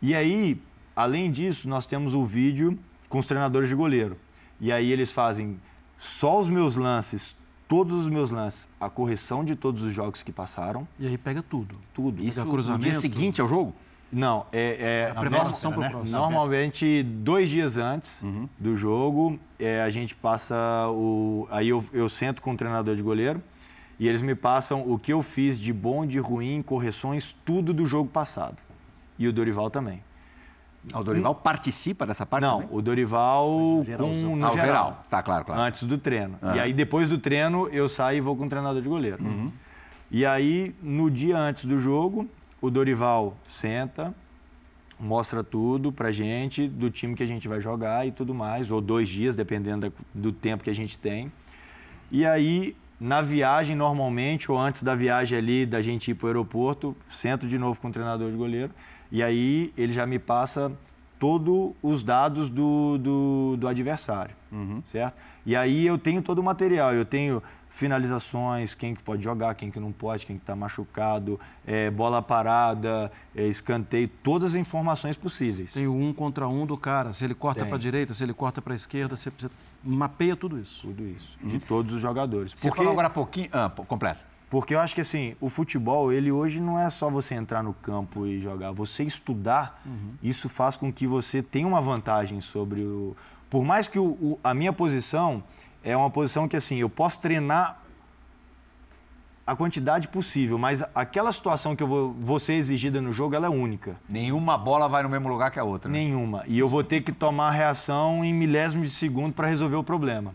E 0.00 0.14
aí, 0.14 0.60
além 0.94 1.30
disso, 1.30 1.68
nós 1.68 1.86
temos 1.86 2.14
o 2.14 2.24
vídeo 2.24 2.78
com 3.08 3.18
os 3.18 3.26
treinadores 3.26 3.68
de 3.68 3.74
goleiro. 3.74 4.16
E 4.60 4.70
aí 4.70 4.90
eles 4.90 5.12
fazem 5.12 5.60
só 5.98 6.38
os 6.38 6.48
meus 6.48 6.76
lances 6.76 7.36
todos 7.68 7.92
os 7.92 8.08
meus 8.08 8.30
lances, 8.30 8.68
a 8.80 8.88
correção 8.88 9.44
de 9.44 9.56
todos 9.56 9.82
os 9.82 9.92
jogos 9.92 10.22
que 10.22 10.32
passaram. 10.32 10.86
E 10.98 11.06
aí 11.06 11.18
pega 11.18 11.42
tudo. 11.42 11.76
Tudo. 11.92 12.22
Isso 12.22 12.44
no 12.44 12.78
dia 12.78 12.94
seguinte 12.94 13.40
ao 13.40 13.48
jogo? 13.48 13.74
Não, 14.12 14.46
é, 14.52 15.08
é 15.08 15.10
a 15.10 15.20
preparação 15.20 15.72
para 15.72 15.88
o 15.88 15.90
próximo. 15.90 16.18
Normalmente, 16.18 17.02
dois 17.02 17.50
dias 17.50 17.76
antes 17.76 18.22
uhum. 18.22 18.48
do 18.58 18.76
jogo, 18.76 19.38
é, 19.58 19.82
a 19.82 19.90
gente 19.90 20.14
passa 20.14 20.54
o. 20.90 21.48
Aí 21.50 21.68
eu, 21.68 21.84
eu 21.92 22.08
sento 22.08 22.40
com 22.40 22.52
o 22.52 22.56
treinador 22.56 22.94
de 22.94 23.02
goleiro 23.02 23.42
e 23.98 24.06
eles 24.06 24.22
me 24.22 24.34
passam 24.34 24.88
o 24.88 24.98
que 24.98 25.12
eu 25.12 25.22
fiz 25.22 25.58
de 25.58 25.72
bom, 25.72 26.06
de 26.06 26.18
ruim, 26.18 26.62
correções, 26.62 27.34
tudo 27.44 27.74
do 27.74 27.84
jogo 27.84 28.08
passado. 28.08 28.56
E 29.18 29.26
o 29.26 29.32
Dorival 29.32 29.70
também. 29.70 30.02
Ah, 30.92 31.00
o 31.00 31.04
Dorival 31.04 31.34
participa 31.34 32.06
dessa 32.06 32.24
parte? 32.24 32.42
Não, 32.42 32.60
também? 32.60 32.76
o 32.76 32.82
Dorival 32.82 33.46
com, 33.96 34.36
no 34.36 34.46
ah, 34.46 34.50
geral. 34.50 34.66
geral. 34.66 35.02
Tá, 35.08 35.22
claro, 35.22 35.44
claro. 35.44 35.60
Antes 35.60 35.82
do 35.82 35.98
treino. 35.98 36.38
Uhum. 36.40 36.54
E 36.54 36.60
aí, 36.60 36.72
depois 36.72 37.08
do 37.08 37.18
treino, 37.18 37.68
eu 37.68 37.88
saio 37.88 38.18
e 38.18 38.20
vou 38.20 38.36
com 38.36 38.46
o 38.46 38.48
treinador 38.48 38.80
de 38.80 38.88
goleiro. 38.88 39.22
Uhum. 39.22 39.50
E 40.10 40.24
aí, 40.24 40.74
no 40.80 41.10
dia 41.10 41.36
antes 41.36 41.64
do 41.64 41.78
jogo, 41.78 42.28
o 42.60 42.70
Dorival 42.70 43.36
senta, 43.48 44.14
mostra 44.98 45.42
tudo 45.42 45.90
pra 45.90 46.12
gente, 46.12 46.68
do 46.68 46.90
time 46.90 47.14
que 47.14 47.22
a 47.22 47.26
gente 47.26 47.48
vai 47.48 47.60
jogar 47.60 48.06
e 48.06 48.12
tudo 48.12 48.32
mais, 48.32 48.70
ou 48.70 48.80
dois 48.80 49.08
dias, 49.08 49.34
dependendo 49.34 49.92
do 50.14 50.32
tempo 50.32 50.62
que 50.62 50.70
a 50.70 50.74
gente 50.74 50.96
tem. 50.96 51.32
E 52.10 52.24
aí, 52.24 52.76
na 53.00 53.20
viagem, 53.20 53.74
normalmente, 53.74 54.50
ou 54.50 54.56
antes 54.56 54.84
da 54.84 54.94
viagem 54.94 55.36
ali, 55.36 55.66
da 55.66 55.82
gente 55.82 56.12
ir 56.12 56.14
para 56.14 56.26
o 56.26 56.28
aeroporto, 56.28 56.96
sento 57.08 57.48
de 57.48 57.58
novo 57.58 57.80
com 57.80 57.88
o 57.88 57.92
treinador 57.92 58.30
de 58.30 58.36
goleiro 58.36 58.72
e 59.10 59.22
aí 59.22 59.72
ele 59.76 59.92
já 59.92 60.06
me 60.06 60.18
passa 60.18 60.72
todos 61.18 61.72
os 61.82 62.02
dados 62.02 62.50
do, 62.50 62.98
do, 62.98 63.56
do 63.58 63.68
adversário, 63.68 64.34
uhum. 64.52 64.82
certo? 64.84 65.16
E 65.44 65.54
aí 65.54 65.86
eu 65.86 65.96
tenho 65.96 66.20
todo 66.20 66.40
o 66.40 66.42
material, 66.42 66.92
eu 66.92 67.04
tenho 67.04 67.42
finalizações, 67.68 68.74
quem 68.74 68.94
que 68.94 69.02
pode 69.02 69.22
jogar, 69.22 69.54
quem 69.54 69.70
que 69.70 69.78
não 69.78 69.92
pode, 69.92 70.26
quem 70.26 70.36
que 70.36 70.42
está 70.42 70.56
machucado, 70.56 71.38
é, 71.66 71.90
bola 71.90 72.20
parada, 72.22 73.12
é, 73.34 73.46
escanteio, 73.46 74.08
todas 74.22 74.52
as 74.52 74.56
informações 74.56 75.16
possíveis. 75.16 75.72
Tem 75.72 75.86
o 75.86 75.94
um 75.94 76.12
contra 76.12 76.48
um 76.48 76.66
do 76.66 76.76
cara, 76.76 77.12
se 77.12 77.24
ele 77.24 77.34
corta 77.34 77.64
para 77.64 77.76
a 77.76 77.78
direita, 77.78 78.14
se 78.14 78.24
ele 78.24 78.34
corta 78.34 78.60
para 78.60 78.72
a 78.72 78.76
esquerda, 78.76 79.16
você, 79.16 79.30
você, 79.30 79.48
mapeia 79.84 80.34
tudo 80.36 80.58
isso. 80.58 80.82
Tudo 80.82 81.06
isso, 81.06 81.36
uhum. 81.42 81.48
de 81.48 81.60
todos 81.60 81.94
os 81.94 82.00
jogadores. 82.00 82.52
Você 82.52 82.68
Porque... 82.68 82.76
falou 82.76 82.92
agora 82.92 83.08
há 83.08 83.10
pouquinho, 83.10 83.48
ah, 83.52 83.70
completo. 83.70 84.20
Porque 84.48 84.74
eu 84.74 84.80
acho 84.80 84.94
que 84.94 85.00
assim, 85.00 85.34
o 85.40 85.48
futebol, 85.48 86.12
ele 86.12 86.30
hoje 86.30 86.60
não 86.60 86.78
é 86.78 86.88
só 86.88 87.10
você 87.10 87.34
entrar 87.34 87.62
no 87.62 87.74
campo 87.74 88.26
e 88.26 88.40
jogar. 88.40 88.70
Você 88.72 89.02
estudar, 89.02 89.82
uhum. 89.84 90.14
isso 90.22 90.48
faz 90.48 90.76
com 90.76 90.92
que 90.92 91.06
você 91.06 91.42
tenha 91.42 91.66
uma 91.66 91.80
vantagem 91.80 92.40
sobre 92.40 92.82
o. 92.82 93.16
Por 93.50 93.64
mais 93.64 93.88
que 93.88 93.98
o, 93.98 94.04
o, 94.04 94.40
a 94.42 94.54
minha 94.54 94.72
posição 94.72 95.42
é 95.82 95.96
uma 95.96 96.10
posição 96.10 96.48
que 96.48 96.56
assim, 96.56 96.76
eu 96.76 96.88
posso 96.88 97.20
treinar 97.20 97.80
a 99.46 99.54
quantidade 99.54 100.08
possível, 100.08 100.58
mas 100.58 100.82
aquela 100.92 101.30
situação 101.30 101.76
que 101.76 101.82
eu 101.82 101.86
vou, 101.86 102.12
vou 102.12 102.38
ser 102.40 102.54
exigida 102.54 103.00
no 103.00 103.12
jogo, 103.12 103.36
ela 103.36 103.46
é 103.46 103.48
única. 103.50 103.96
Nenhuma 104.08 104.58
bola 104.58 104.88
vai 104.88 105.04
no 105.04 105.08
mesmo 105.08 105.28
lugar 105.28 105.52
que 105.52 105.58
a 105.58 105.64
outra. 105.64 105.88
Né? 105.88 106.00
Nenhuma. 106.00 106.42
E 106.48 106.58
eu 106.58 106.68
vou 106.68 106.82
ter 106.82 107.02
que 107.02 107.12
tomar 107.12 107.48
a 107.48 107.52
reação 107.52 108.24
em 108.24 108.34
milésimos 108.34 108.90
de 108.90 108.96
segundo 108.96 109.32
para 109.32 109.46
resolver 109.46 109.76
o 109.76 109.84
problema. 109.84 110.34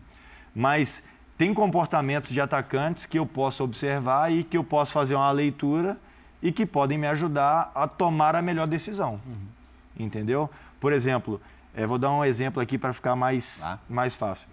Mas 0.56 1.04
tem 1.42 1.56
comportamentos 1.56 2.32
de 2.32 2.40
atacantes 2.40 3.08
que 3.08 3.18
eu 3.18 3.26
posso 3.26 3.64
observar 3.64 4.32
e 4.32 4.44
que 4.44 4.56
eu 4.56 4.64
posso 4.64 4.92
fazer 4.92 5.16
uma 5.16 5.32
leitura 5.32 5.98
e 6.40 6.52
que 6.52 6.68
podem 6.68 7.00
me 7.00 7.08
ajudar 7.08 7.72
a 7.74 7.88
tomar 7.88 8.36
a 8.36 8.44
melhor 8.44 8.68
decisão. 8.68 9.20
Uhum. 9.26 10.06
Entendeu? 10.06 10.48
Por 10.80 10.94
exemplo, 10.94 11.42
é, 11.74 11.84
vou 11.88 11.98
dar 11.98 12.12
um 12.12 12.24
exemplo 12.24 12.62
aqui 12.62 12.78
para 12.78 12.94
ficar 12.94 13.16
mais, 13.16 13.64
ah. 13.66 13.80
mais 13.90 14.14
fácil. 14.14 14.48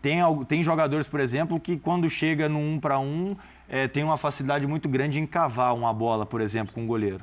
Tem, 0.00 0.20
tem 0.46 0.62
jogadores, 0.62 1.06
por 1.06 1.20
exemplo, 1.20 1.60
que 1.60 1.76
quando 1.76 2.08
chega 2.08 2.48
no 2.48 2.58
um 2.58 2.80
para 2.80 2.98
um, 2.98 3.36
é, 3.68 3.86
tem 3.86 4.02
uma 4.02 4.16
facilidade 4.16 4.66
muito 4.66 4.88
grande 4.88 5.20
em 5.20 5.26
cavar 5.26 5.74
uma 5.74 5.92
bola, 5.92 6.24
por 6.24 6.40
exemplo, 6.40 6.72
com 6.72 6.84
o 6.84 6.86
goleiro. 6.86 7.22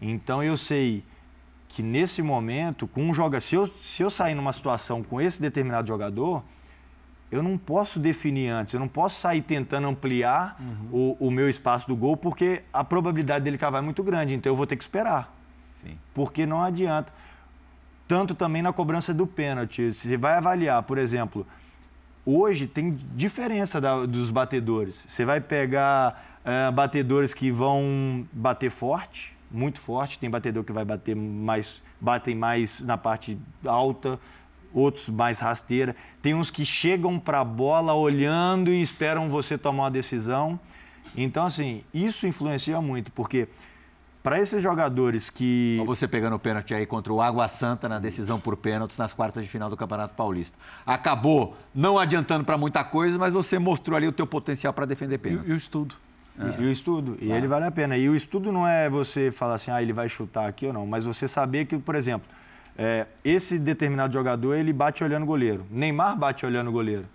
Então 0.00 0.42
eu 0.42 0.56
sei 0.56 1.04
que 1.68 1.82
nesse 1.82 2.22
momento, 2.22 2.86
com 2.86 3.02
um 3.10 3.12
joga, 3.12 3.40
se 3.40 3.54
eu, 3.56 3.66
se 3.66 4.02
eu 4.02 4.08
sair 4.08 4.34
numa 4.34 4.54
situação 4.54 5.02
com 5.02 5.20
esse 5.20 5.42
determinado 5.42 5.86
jogador, 5.86 6.42
eu 7.32 7.42
não 7.42 7.56
posso 7.56 7.98
definir 7.98 8.50
antes, 8.50 8.74
eu 8.74 8.80
não 8.80 8.86
posso 8.86 9.18
sair 9.18 9.40
tentando 9.40 9.88
ampliar 9.88 10.60
uhum. 10.60 11.16
o, 11.18 11.28
o, 11.28 11.30
meu 11.30 11.48
espaço 11.48 11.88
do 11.88 11.96
gol, 11.96 12.14
porque 12.14 12.62
a 12.70 12.84
probabilidade 12.84 13.42
dele 13.42 13.56
cavar 13.56 13.82
é 13.82 13.84
muito 13.84 14.02
grande, 14.02 14.34
então 14.34 14.52
eu 14.52 14.56
vou 14.56 14.66
ter 14.66 14.76
que 14.76 14.84
esperar. 14.84 15.34
Sim. 15.82 15.96
Porque 16.12 16.44
não 16.44 16.62
adianta 16.62 17.10
tanto 18.06 18.34
também 18.34 18.60
na 18.60 18.70
cobrança 18.70 19.14
do 19.14 19.26
pênalti. 19.26 19.90
Você 19.90 20.18
vai 20.18 20.34
avaliar, 20.34 20.82
por 20.82 20.98
exemplo, 20.98 21.46
hoje 22.26 22.66
tem 22.66 22.98
diferença 23.14 23.80
da, 23.80 24.04
dos 24.04 24.30
batedores. 24.30 25.02
Você 25.08 25.24
vai 25.24 25.40
pegar 25.40 26.38
é, 26.44 26.70
batedores 26.70 27.32
que 27.32 27.50
vão 27.50 28.26
bater 28.30 28.68
forte, 28.68 29.34
muito 29.50 29.80
forte. 29.80 30.18
Tem 30.18 30.28
batedor 30.28 30.62
que 30.62 30.72
vai 30.72 30.84
bater 30.84 31.16
mais, 31.16 31.82
batem 31.98 32.34
mais 32.34 32.82
na 32.82 32.98
parte 32.98 33.38
alta, 33.64 34.20
outros 34.72 35.08
mais 35.08 35.40
rasteira. 35.40 35.94
Tem 36.20 36.34
uns 36.34 36.50
que 36.50 36.64
chegam 36.64 37.18
para 37.18 37.40
a 37.40 37.44
bola 37.44 37.94
olhando 37.94 38.70
e 38.70 38.80
esperam 38.80 39.28
você 39.28 39.56
tomar 39.58 39.84
uma 39.84 39.90
decisão. 39.90 40.58
Então, 41.16 41.46
assim, 41.46 41.82
isso 41.92 42.26
influencia 42.26 42.80
muito, 42.80 43.12
porque 43.12 43.48
para 44.22 44.40
esses 44.40 44.62
jogadores 44.62 45.28
que. 45.28 45.76
Olha 45.80 45.86
você 45.86 46.06
pegando 46.06 46.36
o 46.36 46.38
pênalti 46.38 46.72
aí 46.74 46.86
contra 46.86 47.12
o 47.12 47.20
Água 47.20 47.48
Santa 47.48 47.88
na 47.88 47.98
decisão 47.98 48.38
por 48.38 48.56
pênaltis 48.56 48.96
nas 48.96 49.12
quartas 49.12 49.44
de 49.44 49.50
final 49.50 49.68
do 49.68 49.76
Campeonato 49.76 50.14
Paulista. 50.14 50.56
Acabou 50.86 51.56
não 51.74 51.98
adiantando 51.98 52.44
para 52.44 52.56
muita 52.56 52.84
coisa, 52.84 53.18
mas 53.18 53.32
você 53.32 53.58
mostrou 53.58 53.96
ali 53.96 54.06
o 54.06 54.12
teu 54.12 54.26
potencial 54.26 54.72
para 54.72 54.86
defender 54.86 55.18
pênaltis. 55.18 55.48
E, 55.48 55.52
e 55.52 55.54
o 55.54 55.56
estudo. 55.56 55.96
É. 56.38 56.62
E 56.62 56.64
o 56.64 56.70
estudo. 56.70 57.18
E 57.20 57.32
ah. 57.32 57.36
ele 57.36 57.46
vale 57.48 57.66
a 57.66 57.70
pena. 57.70 57.96
E 57.96 58.08
o 58.08 58.14
estudo 58.14 58.52
não 58.52 58.66
é 58.66 58.88
você 58.88 59.30
falar 59.30 59.54
assim, 59.54 59.70
ah, 59.70 59.82
ele 59.82 59.92
vai 59.92 60.08
chutar 60.08 60.48
aqui 60.48 60.66
ou 60.66 60.72
não, 60.72 60.86
mas 60.86 61.04
você 61.04 61.26
saber 61.26 61.66
que, 61.66 61.76
por 61.78 61.96
exemplo, 61.96 62.28
é, 62.76 63.06
esse 63.24 63.58
determinado 63.58 64.12
jogador, 64.12 64.54
ele 64.54 64.72
bate 64.72 65.04
olhando 65.04 65.24
o 65.24 65.26
goleiro. 65.26 65.66
Neymar 65.70 66.16
bate 66.16 66.44
olhando 66.46 66.68
o 66.68 66.72
goleiro. 66.72 67.06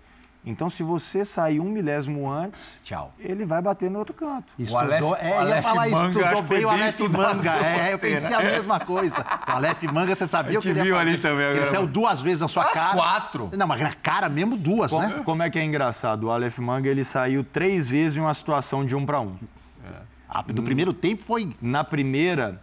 Então, 0.44 0.70
se 0.70 0.82
você 0.82 1.24
sair 1.24 1.60
um 1.60 1.68
milésimo 1.68 2.30
antes, 2.30 2.78
Tchau. 2.82 3.12
ele 3.18 3.44
vai 3.44 3.60
bater 3.60 3.90
no 3.90 3.98
outro 3.98 4.14
canto. 4.14 4.54
Estudou, 4.58 4.76
o 4.76 4.78
Aleph, 4.78 5.02
é, 5.20 5.30
o 5.30 5.38
Aleph 5.40 5.56
ia 5.56 5.62
falar 5.62 5.88
Manga, 5.88 6.10
isso, 6.10 6.20
estudou 6.20 6.42
bem 6.42 6.64
o 6.64 6.68
Aleph 6.70 7.00
Manga. 7.00 7.56
É, 7.56 7.92
eu 7.92 7.98
pensei 7.98 8.34
a 8.34 8.42
mesma 8.42 8.80
coisa. 8.80 9.26
O 9.46 9.50
Aleph 9.50 9.82
Manga, 9.82 10.16
você 10.16 10.26
sabia 10.26 10.58
o 10.58 10.62
que 10.62 10.68
ele 10.68 10.82
viu 10.82 10.96
ali 10.96 11.18
também. 11.18 11.48
Ele 11.48 11.66
saiu 11.66 11.86
duas 11.86 12.22
vezes 12.22 12.40
na 12.40 12.48
sua 12.48 12.62
As 12.62 12.72
cara. 12.72 12.94
quatro. 12.94 13.50
Não, 13.52 13.66
mas 13.66 13.82
na 13.82 13.92
cara 13.92 14.28
mesmo 14.28 14.56
duas, 14.56 14.90
como, 14.90 15.06
né? 15.06 15.22
Como 15.22 15.42
é 15.42 15.50
que 15.50 15.58
é 15.58 15.64
engraçado? 15.64 16.24
O 16.24 16.30
Aleph 16.30 16.58
Manga, 16.60 16.88
ele 16.88 17.04
saiu 17.04 17.44
três 17.44 17.90
vezes 17.90 18.16
em 18.16 18.20
uma 18.20 18.32
situação 18.32 18.86
de 18.86 18.96
um 18.96 19.04
para 19.04 19.20
um. 19.20 19.36
É. 19.84 19.96
Ah, 20.28 20.42
do 20.42 20.62
primeiro 20.62 20.94
tempo 20.94 21.24
foi... 21.24 21.50
Na 21.60 21.84
primeira, 21.84 22.58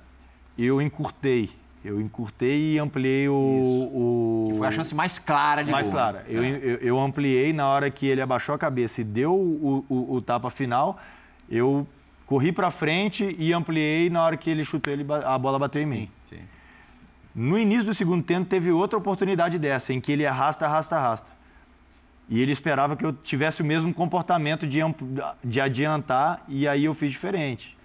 eu 0.57 0.81
encurtei. 0.81 1.51
Eu 1.85 2.01
encurtei 2.01 2.73
e 2.73 2.79
ampliei 2.79 3.29
o. 3.29 3.35
o... 3.35 4.47
Que 4.49 4.57
foi 4.57 4.67
a 4.67 4.71
chance 4.71 4.95
mais 4.95 5.19
clara 5.19 5.63
de 5.63 5.69
Mais 5.69 5.85
gol. 5.85 5.93
clara. 5.93 6.25
Eu, 6.27 6.41
é. 6.41 6.49
eu, 6.49 6.75
eu, 6.77 6.99
ampliei 6.99 7.53
na 7.53 7.67
hora 7.67 7.91
que 7.91 8.07
ele 8.07 8.21
abaixou 8.21 8.55
a 8.55 8.57
cabeça 8.57 9.01
e 9.01 9.03
deu 9.03 9.35
o, 9.35 9.85
o, 9.87 10.15
o 10.15 10.21
tapa 10.21 10.49
final. 10.49 10.99
Eu 11.47 11.85
corri 12.25 12.51
para 12.51 12.71
frente 12.71 13.35
e 13.37 13.53
ampliei 13.53 14.09
na 14.09 14.23
hora 14.23 14.35
que 14.35 14.49
ele 14.49 14.65
chutou, 14.65 14.91
ele, 14.91 15.05
a 15.23 15.37
bola 15.37 15.59
bateu 15.59 15.79
em 15.79 15.85
mim. 15.85 16.09
Sim. 16.27 16.39
No 17.35 17.55
início 17.55 17.85
do 17.85 17.93
segundo 17.93 18.23
tempo, 18.23 18.49
teve 18.49 18.71
outra 18.71 18.97
oportunidade 18.97 19.59
dessa, 19.59 19.93
em 19.93 20.01
que 20.01 20.11
ele 20.11 20.25
arrasta, 20.25 20.65
arrasta, 20.65 20.95
arrasta. 20.95 21.31
E 22.27 22.41
ele 22.41 22.51
esperava 22.51 22.95
que 22.95 23.05
eu 23.05 23.13
tivesse 23.13 23.61
o 23.61 23.65
mesmo 23.65 23.93
comportamento 23.93 24.65
de, 24.65 24.79
de 25.43 25.61
adiantar, 25.61 26.43
e 26.47 26.67
aí 26.67 26.85
eu 26.85 26.95
fiz 26.95 27.11
diferente. 27.11 27.77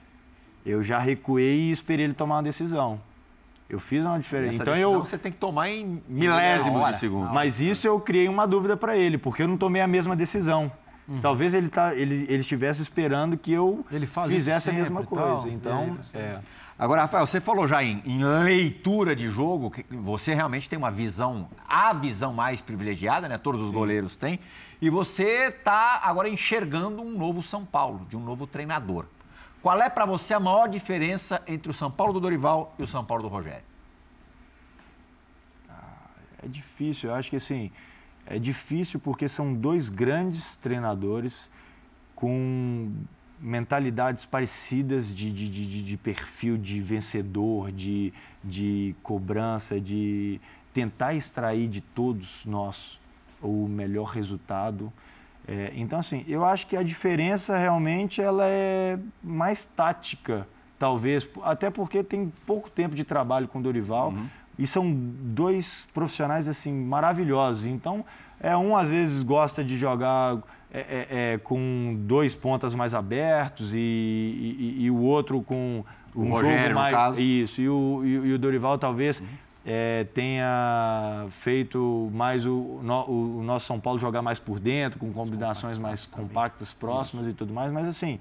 Eu 0.65 0.83
já 0.83 0.99
recuei 0.99 1.69
e 1.69 1.71
esperei 1.71 2.07
ele 2.07 2.15
tomar 2.15 2.37
uma 2.37 2.43
decisão. 2.43 2.99
Eu 3.71 3.79
fiz 3.79 4.05
uma 4.05 4.19
diferença. 4.19 4.61
Então 4.63 4.77
eu 4.77 4.99
você 4.99 5.17
tem 5.17 5.31
que 5.31 5.39
tomar 5.39 5.69
em 5.69 6.03
milésimos 6.09 6.87
de 6.89 6.99
segundo. 6.99 7.33
Mas 7.33 7.61
isso 7.61 7.87
eu 7.87 8.01
criei 8.01 8.29
uma 8.29 8.47
dúvida 8.47 8.77
para 8.77 8.97
ele, 8.97 9.17
porque 9.17 9.45
eu 9.45 9.49
não 9.49 9.57
tomei 9.57 9.81
a 9.81 9.87
mesma 9.87 10.17
decisão. 10.17 10.73
Uhum. 11.07 11.21
Talvez 11.21 11.55
ele, 11.55 11.69
tá, 11.69 11.95
ele, 11.95 12.25
ele 12.29 12.41
estivesse 12.41 12.83
esperando 12.83 13.37
que 13.37 13.53
eu 13.53 13.85
fizesse 14.29 14.71
a 14.71 14.73
mesma 14.73 15.05
coisa. 15.05 15.49
Então, 15.49 15.99
é. 16.15 16.39
Agora, 16.79 17.03
Rafael, 17.03 17.27
você 17.27 17.41
falou 17.41 17.67
já 17.67 17.83
em, 17.83 18.03
em, 18.07 18.25
leitura 18.25 19.15
de 19.15 19.29
jogo, 19.29 19.71
que 19.71 19.85
você 19.91 20.33
realmente 20.33 20.69
tem 20.69 20.79
uma 20.79 20.91
visão, 20.91 21.49
a 21.69 21.93
visão 21.93 22.33
mais 22.33 22.61
privilegiada, 22.61 23.29
né? 23.29 23.37
Todos 23.37 23.61
os 23.61 23.69
Sim. 23.69 23.75
goleiros 23.75 24.17
têm. 24.17 24.41
E 24.81 24.89
você 24.89 25.49
está 25.49 26.01
agora 26.03 26.29
enxergando 26.29 27.03
um 27.03 27.11
novo 27.11 27.43
São 27.43 27.65
Paulo, 27.65 28.07
de 28.09 28.17
um 28.17 28.21
novo 28.21 28.47
treinador. 28.47 29.05
Qual 29.63 29.81
é 29.81 29.91
para 29.91 30.07
você 30.07 30.33
a 30.33 30.41
maior 30.41 30.69
diferença 30.69 31.43
entre 31.47 31.71
o 31.71 31.75
São 31.75 31.91
Paulo 31.91 32.15
do 32.15 32.21
Dorival 32.21 32.75
e 32.79 32.83
o 32.83 32.87
São 32.87 33.05
Paulo 33.05 33.23
do 33.23 33.29
Rogério? 33.29 33.65
Ah, 35.69 36.09
é 36.43 36.49
difícil, 36.49 37.11
eu 37.11 37.15
acho 37.15 37.29
que 37.29 37.37
assim, 37.37 37.71
é 38.27 38.39
difícil 38.39 38.99
porque 38.99 39.29
são 39.29 39.53
dois 39.53 39.91
grandes 39.91 40.57
treinadores 40.57 41.51
com 42.15 42.93
mentalidades 43.39 44.27
parecidas 44.27 45.15
de, 45.15 45.33
de, 45.33 45.49
de, 45.49 45.83
de 45.83 45.97
perfil 45.97 46.57
de 46.57 46.81
vencedor, 46.81 47.73
de, 47.73 48.13
de 48.45 48.95
cobrança, 49.03 49.81
de 49.81 50.41
tentar 50.73 51.15
extrair 51.15 51.69
de 51.69 51.81
todos 51.81 52.45
nós 52.45 53.01
o 53.43 53.67
melhor 53.67 54.05
resultado. 54.05 54.93
É, 55.51 55.73
então, 55.75 55.99
assim, 55.99 56.25
eu 56.29 56.45
acho 56.45 56.65
que 56.69 56.77
a 56.77 56.83
diferença 56.83 57.59
realmente 57.59 58.23
ela 58.23 58.45
é 58.47 58.97
mais 59.21 59.67
tática, 59.67 60.47
talvez, 60.79 61.29
até 61.43 61.69
porque 61.69 62.05
tem 62.05 62.33
pouco 62.47 62.71
tempo 62.71 62.95
de 62.95 63.03
trabalho 63.03 63.49
com 63.49 63.59
o 63.59 63.63
Dorival 63.63 64.11
uhum. 64.11 64.27
e 64.57 64.65
são 64.65 64.89
dois 64.93 65.89
profissionais 65.93 66.47
assim 66.47 66.73
maravilhosos. 66.73 67.67
Então, 67.67 68.05
é 68.39 68.57
um 68.57 68.77
às 68.77 68.91
vezes 68.91 69.25
gosta 69.25 69.65
de 69.65 69.77
jogar 69.77 70.39
é, 70.73 70.79
é, 70.79 71.33
é 71.33 71.39
com 71.39 71.97
dois 71.99 72.37
pontas 72.37 72.73
mais 72.73 72.95
abertos 72.95 73.75
e, 73.75 73.79
e, 73.79 74.85
e 74.85 74.91
o 74.91 74.99
outro 74.99 75.43
com 75.43 75.85
um 76.15 76.29
o 76.29 76.31
Rogério, 76.31 76.75
jogo 76.75 76.75
mais 76.75 77.19
isso 77.19 77.61
e 77.61 77.69
o, 77.69 78.03
e, 78.05 78.33
o 78.33 78.39
Dorival 78.39 78.79
talvez 78.79 79.19
uhum 79.19 79.27
é, 79.73 80.03
tenha 80.03 81.27
feito 81.31 82.11
mais 82.13 82.45
o, 82.45 82.51
o, 82.53 83.39
o, 83.39 83.43
nosso 83.45 83.67
São 83.67 83.79
Paulo 83.79 84.01
jogar 84.01 84.21
mais 84.21 84.37
por 84.37 84.59
dentro, 84.59 84.99
com 84.99 85.13
combinações 85.13 85.79
mais 85.79 86.07
compactas, 86.07 86.73
próximas 86.73 87.29
e 87.29 87.33
tudo 87.33 87.55
mais, 87.55 87.71
mas 87.73 87.87
assim. 87.87 88.19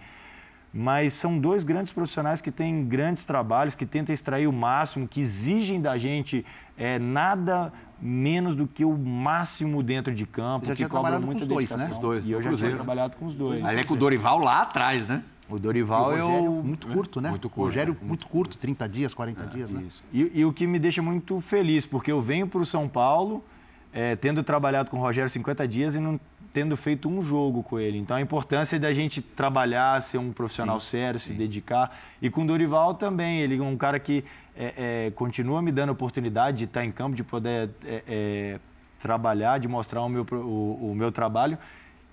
Mas 0.72 1.14
são 1.14 1.40
dois 1.40 1.64
grandes 1.64 1.92
profissionais 1.92 2.40
que 2.40 2.52
têm 2.52 2.86
grandes 2.86 3.26
trabalhos, 3.26 3.74
que 3.74 3.88
tentam 3.88 4.14
extrair 4.14 4.46
o 4.46 4.54
máximo, 4.54 5.08
que 5.08 5.20
exigem 5.20 5.82
da 5.82 5.98
gente 5.98 6.46
é, 6.78 7.00
nada 7.00 7.74
menos 8.00 8.54
do 8.54 8.68
que 8.68 8.86
o 8.86 8.96
máximo 8.96 9.82
dentro 9.82 10.14
de 10.14 10.28
campo, 10.28 10.68
Você 10.68 10.76
já 10.76 10.86
que 10.86 10.88
cobram 10.88 11.20
muito 11.20 11.48
dois, 11.48 11.76
né? 11.76 11.90
Os 11.92 11.98
dois. 11.98 12.28
E 12.28 12.32
eu 12.32 12.44
já 12.44 12.54
tinha 12.54 12.76
trabalhado 12.76 13.18
com 13.18 13.26
os 13.26 13.34
dois. 13.34 13.66
Ali 13.66 13.80
é 13.80 13.84
com 13.84 13.96
o 13.96 13.98
Dorival 13.98 14.38
lá 14.38 14.62
atrás, 14.62 15.08
né? 15.08 15.24
O 15.50 15.58
Dorival 15.58 16.16
é 16.16 16.24
o... 16.24 16.62
Muito 16.64 16.88
curto, 16.88 17.20
né? 17.20 17.30
Muito 17.30 17.50
curto. 17.50 17.68
Rogério, 17.68 17.98
é. 18.00 18.06
muito 18.06 18.28
curto, 18.28 18.58
30 18.58 18.88
dias, 18.88 19.14
40 19.14 19.42
é, 19.42 19.46
dias, 19.48 19.72
né? 19.72 19.84
Isso. 19.86 20.04
E, 20.14 20.32
e, 20.42 20.46
o 20.46 20.54
que 20.54 20.68
me 20.68 20.78
deixa 20.78 21.02
muito 21.02 21.42
feliz, 21.42 21.86
porque 21.86 22.12
eu 22.12 22.22
venho 22.22 22.48
para 22.48 22.60
o 22.60 22.66
São 22.66 22.88
Paulo, 22.88 23.44
é, 23.92 24.16
tendo 24.16 24.44
trabalhado 24.44 24.92
com 24.92 24.98
o 24.98 25.00
Rogério 25.00 25.30
50 25.30 25.68
dias 25.68 25.96
e 25.96 26.00
não 26.00 26.20
tendo 26.54 26.76
feito 26.76 27.08
um 27.10 27.24
jogo 27.24 27.64
com 27.64 27.80
ele. 27.80 27.98
Então 27.98 28.18
a 28.18 28.22
importância 28.22 28.80
da 28.80 28.94
gente 28.94 29.22
trabalhar, 29.22 30.02
ser 30.02 30.18
um 30.18 30.32
profissional 30.32 30.80
sim, 30.80 30.90
sério, 30.90 31.20
sim. 31.20 31.28
se 31.28 31.34
dedicar. 31.34 31.98
E 32.22 32.30
com 32.30 32.44
o 32.44 32.48
Dorival 32.48 32.94
também, 32.96 33.42
ele 33.42 33.58
é 33.58 33.62
um 33.64 33.78
cara 33.78 34.00
que 34.00 34.24
é, 34.56 35.06
é, 35.08 35.12
continua 35.12 35.62
me 35.62 35.72
dando 35.72 35.90
a 35.90 35.92
oportunidade 35.94 36.58
de 36.58 36.64
estar 36.66 36.84
em 36.84 36.92
campo, 36.92 37.16
de 37.16 37.24
poder 37.24 37.70
é, 37.86 38.04
é, 38.08 38.60
trabalhar, 39.00 39.60
de 39.60 39.68
mostrar 39.68 40.02
o 40.02 40.10
meu, 40.10 40.26
o, 40.32 40.92
o 40.92 40.96
meu 40.96 41.12
trabalho. 41.12 41.58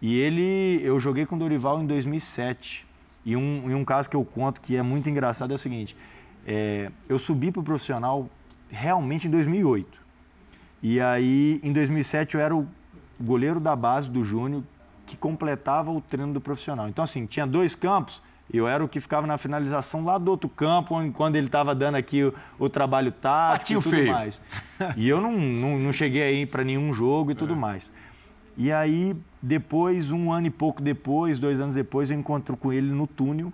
E 0.01 0.15
ele, 0.19 0.81
eu 0.83 1.01
joguei 1.01 1.25
com 1.25 1.37
o 1.37 1.39
Dorival 1.39 1.83
em 1.83 1.87
2007. 1.87 2.86
E 3.27 3.37
um, 3.37 3.69
e 3.69 3.75
um 3.75 3.85
caso 3.85 4.09
que 4.09 4.15
eu 4.15 4.25
conto 4.25 4.61
que 4.61 4.77
é 4.77 4.83
muito 4.83 5.11
engraçado 5.11 5.51
é 5.51 5.57
o 5.57 5.59
seguinte: 5.59 5.97
é, 6.47 6.93
eu 7.09 7.19
subi 7.19 7.51
para 7.51 7.61
o 7.61 7.65
profissional 7.65 8.31
realmente 8.71 9.27
em 9.27 9.31
2008. 9.31 10.07
E 10.81 11.01
aí, 11.01 11.61
em 11.65 11.73
2007, 11.73 12.37
eu 12.37 12.41
era 12.41 12.55
o 12.55 12.69
goleiro 13.21 13.59
da 13.59 13.75
base 13.75 14.09
do 14.09 14.23
Júnior 14.23 14.63
que 15.05 15.17
completava 15.17 15.91
o 15.91 16.01
treino 16.01 16.33
do 16.33 16.41
profissional. 16.41 16.89
Então, 16.89 17.03
assim, 17.03 17.27
tinha 17.27 17.47
dois 17.47 17.75
campos. 17.75 18.23
Eu 18.53 18.69
era 18.69 18.85
o 18.85 18.89
que 18.89 19.01
ficava 19.01 19.27
na 19.27 19.37
finalização 19.37 20.05
lá 20.05 20.19
do 20.19 20.31
outro 20.31 20.49
campo, 20.49 20.95
quando 21.13 21.35
ele 21.35 21.47
estava 21.47 21.75
dando 21.75 21.97
aqui 21.97 22.23
o, 22.23 22.35
o 22.61 22.69
trabalho 22.69 23.11
tático 23.11 23.59
Patinho 23.59 23.81
e 23.81 23.83
tudo 23.83 23.93
feio. 23.93 24.13
mais. 24.13 24.41
E 24.97 25.09
eu 25.09 25.21
não, 25.21 25.33
não, 25.33 25.79
não 25.79 25.93
cheguei 25.93 26.23
aí 26.23 26.47
para 26.47 26.63
nenhum 26.63 26.93
jogo 26.93 27.33
e 27.33 27.35
tudo 27.35 27.57
mais. 27.57 27.91
E 28.57 28.73
aí, 28.73 29.15
depois, 29.43 30.11
um 30.11 30.33
ano 30.33 30.47
e 30.47 30.51
pouco 30.51 30.81
depois, 30.83 31.39
dois 31.39 31.61
anos 31.61 31.75
depois, 31.75 32.11
eu 32.11 32.19
encontro 32.19 32.57
com 32.57 32.73
ele 32.73 32.91
no 32.91 33.07
túnel, 33.07 33.53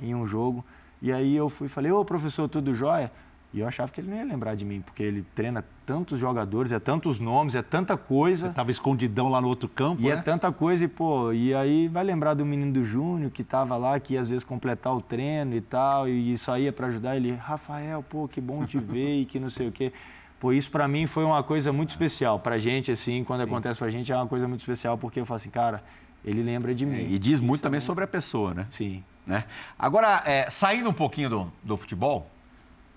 em 0.00 0.14
um 0.14 0.26
jogo. 0.26 0.64
E 1.00 1.12
aí 1.12 1.34
eu 1.34 1.48
fui 1.48 1.68
falei, 1.68 1.90
ô 1.90 2.04
professor, 2.04 2.48
tudo 2.48 2.74
jóia? 2.74 3.10
E 3.54 3.60
eu 3.60 3.66
achava 3.66 3.90
que 3.90 3.98
ele 4.02 4.10
não 4.10 4.16
ia 4.18 4.24
lembrar 4.24 4.54
de 4.54 4.62
mim, 4.62 4.82
porque 4.82 5.02
ele 5.02 5.22
treina 5.34 5.64
tantos 5.86 6.18
jogadores, 6.18 6.70
é 6.70 6.78
tantos 6.78 7.18
nomes, 7.18 7.54
é 7.54 7.62
tanta 7.62 7.96
coisa. 7.96 8.50
Tava 8.50 8.70
escondidão 8.70 9.30
lá 9.30 9.40
no 9.40 9.48
outro 9.48 9.66
campo, 9.70 10.02
E 10.02 10.04
né? 10.04 10.10
é 10.10 10.16
tanta 10.18 10.52
coisa, 10.52 10.84
e 10.84 10.88
pô, 10.88 11.32
e 11.32 11.54
aí 11.54 11.88
vai 11.88 12.04
lembrar 12.04 12.34
do 12.34 12.44
menino 12.44 12.70
do 12.74 12.84
Júnior 12.84 13.30
que 13.30 13.42
tava 13.42 13.74
lá, 13.78 13.98
que 13.98 14.12
ia 14.14 14.20
às 14.20 14.28
vezes 14.28 14.44
completar 14.44 14.94
o 14.94 15.00
treino 15.00 15.54
e 15.54 15.62
tal, 15.62 16.06
e 16.06 16.36
só 16.36 16.58
ia 16.58 16.70
para 16.70 16.88
ajudar 16.88 17.16
ele. 17.16 17.32
Rafael, 17.32 18.02
pô, 18.02 18.28
que 18.28 18.38
bom 18.38 18.66
te 18.66 18.76
ver 18.78 19.22
e 19.22 19.24
que 19.24 19.40
não 19.40 19.48
sei 19.48 19.68
o 19.68 19.72
quê. 19.72 19.94
Pô, 20.40 20.52
isso 20.52 20.70
para 20.70 20.86
mim 20.86 21.06
foi 21.06 21.24
uma 21.24 21.42
coisa 21.42 21.72
muito 21.72 21.90
especial. 21.90 22.38
Pra 22.38 22.58
gente, 22.58 22.92
assim, 22.92 23.24
quando 23.24 23.40
acontece 23.40 23.78
pra 23.78 23.90
gente, 23.90 24.12
é 24.12 24.16
uma 24.16 24.26
coisa 24.26 24.46
muito 24.46 24.60
especial, 24.60 24.96
porque 24.96 25.18
eu 25.20 25.24
falo 25.24 25.36
assim, 25.36 25.50
cara, 25.50 25.82
ele 26.24 26.42
lembra 26.42 26.74
de 26.74 26.86
mim. 26.86 27.08
E 27.10 27.18
diz 27.18 27.40
muito 27.40 27.62
também 27.62 27.80
sobre 27.80 28.04
a 28.04 28.06
pessoa, 28.06 28.54
né? 28.54 28.66
Sim. 28.68 29.02
né? 29.26 29.44
Agora, 29.78 30.22
é, 30.24 30.48
saindo 30.48 30.88
um 30.90 30.92
pouquinho 30.92 31.28
do, 31.28 31.52
do 31.62 31.76
futebol, 31.76 32.30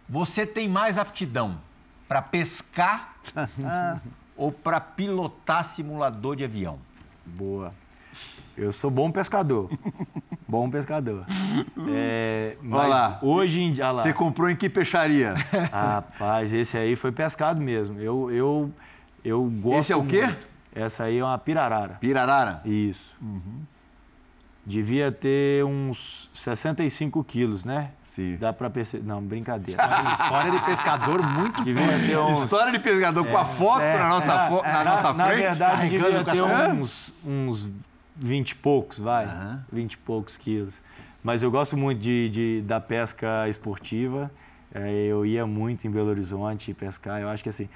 você 0.07 0.45
tem 0.45 0.67
mais 0.67 0.97
aptidão 0.97 1.59
para 2.07 2.21
pescar 2.21 3.15
ou 4.37 4.51
para 4.51 4.79
pilotar 4.79 5.63
simulador 5.65 6.35
de 6.35 6.43
avião? 6.43 6.79
Boa. 7.25 7.71
Eu 8.57 8.71
sou 8.71 8.91
bom 8.91 9.09
pescador. 9.11 9.69
bom 10.47 10.69
pescador. 10.69 11.25
É, 11.89 12.57
mas 12.61 12.89
lá. 12.89 13.19
hoje 13.21 13.61
em 13.61 13.73
dia. 13.73 13.91
Você 13.93 14.13
comprou 14.13 14.49
em 14.49 14.55
que 14.55 14.69
peixaria? 14.69 15.33
Rapaz, 15.71 16.51
esse 16.53 16.77
aí 16.77 16.95
foi 16.95 17.11
pescado 17.11 17.61
mesmo. 17.61 17.99
Eu, 17.99 18.29
eu, 18.31 18.71
eu 19.23 19.43
gosto. 19.45 19.79
Esse 19.79 19.93
é 19.93 19.95
o 19.95 20.05
quê? 20.05 20.23
muito. 20.23 20.51
Essa 20.73 21.03
aí 21.05 21.17
é 21.17 21.23
uma 21.23 21.37
pirarara. 21.37 21.95
Pirarara? 21.99 22.61
Isso. 22.65 23.15
Devia 24.65 25.11
ter 25.11 25.65
uns 25.65 26.29
65 26.33 27.23
quilos, 27.23 27.65
né? 27.65 27.91
Sim. 28.05 28.37
Dá 28.39 28.53
pra 28.53 28.69
perceber. 28.69 29.05
Não, 29.05 29.21
brincadeira. 29.21 29.81
História 30.21 30.51
de 30.51 30.59
pescador 30.65 31.23
muito 31.23 31.63
Devia 31.63 31.87
ter 31.99 32.17
uns. 32.17 32.43
História 32.43 32.71
de 32.71 32.79
pescador 32.79 33.25
com 33.25 33.37
a 33.37 33.45
foto 33.45 33.79
na 33.81 34.09
nossa, 34.09 34.47
fo- 34.49 34.61
na 34.63 34.83
nossa 34.83 35.13
na 35.13 35.25
frente? 35.27 35.41
verdade, 35.41 35.89
devia 35.89 36.23
ter 36.23 36.43
uns, 36.43 37.13
uns 37.25 37.69
20 38.17 38.51
e 38.51 38.55
poucos, 38.55 38.99
vai. 38.99 39.25
Aham. 39.25 39.65
20 39.71 39.93
e 39.93 39.97
poucos 39.97 40.37
quilos. 40.37 40.75
Mas 41.23 41.43
eu 41.43 41.51
gosto 41.51 41.77
muito 41.77 41.99
de, 41.99 42.29
de- 42.29 42.61
da 42.61 42.79
pesca 42.79 43.47
esportiva. 43.47 44.29
É, 44.73 44.89
Eu 45.05 45.25
ia 45.25 45.45
muito 45.45 45.85
em 45.85 45.91
Belo 45.91 46.09
Horizonte 46.09 46.73
pescar. 46.73 47.21
Eu 47.21 47.29
acho 47.29 47.43
que 47.43 47.49
assim. 47.49 47.67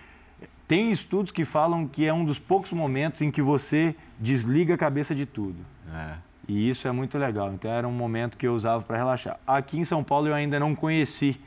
Tem 0.68 0.90
estudos 0.90 1.32
que 1.32 1.46
falam 1.46 1.88
que 1.88 2.06
é 2.06 2.14
um 2.14 2.26
dos 2.26 2.40
poucos 2.40 2.72
momentos 2.72 3.22
em 3.22 3.30
que 3.30 3.42
você 3.42 3.96
desliga 4.20 4.74
a 4.74 4.78
cabeça 4.78 5.14
de 5.14 5.26
tudo. 5.26 5.58
É. 5.94 6.16
E 6.48 6.70
isso 6.70 6.88
é 6.88 6.92
muito 6.92 7.18
legal. 7.20 7.54
Então 7.54 7.70
era 7.70 7.88
um 7.88 7.92
momento 7.92 8.36
que 8.38 8.48
eu 8.48 8.56
usava 8.56 8.84
para 8.84 8.98
relaxar. 8.98 9.40
Aqui 9.46 9.78
em 9.80 9.84
São 9.84 10.04
Paulo 10.04 10.28
eu 10.28 10.34
ainda 10.34 10.60
não 10.60 10.74
conheci 10.76 11.40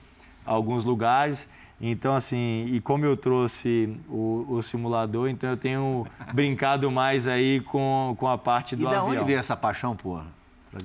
alguns 0.47 0.84
lugares. 0.84 1.49
Então, 1.80 2.14
assim, 2.14 2.66
e 2.66 2.80
como 2.80 3.04
eu 3.04 3.16
trouxe 3.16 3.96
o, 4.08 4.44
o 4.48 4.62
simulador, 4.62 5.28
então 5.28 5.48
eu 5.50 5.56
tenho 5.56 6.06
brincado 6.34 6.90
mais 6.90 7.28
aí 7.28 7.60
com, 7.60 8.16
com 8.18 8.26
a 8.26 8.36
parte 8.36 8.74
E 8.74 8.76
do 8.78 8.84
da 8.84 9.00
avião. 9.00 9.08
onde 9.08 9.24
veio 9.24 9.38
essa 9.38 9.56
paixão, 9.56 9.94
porra? 9.94 10.26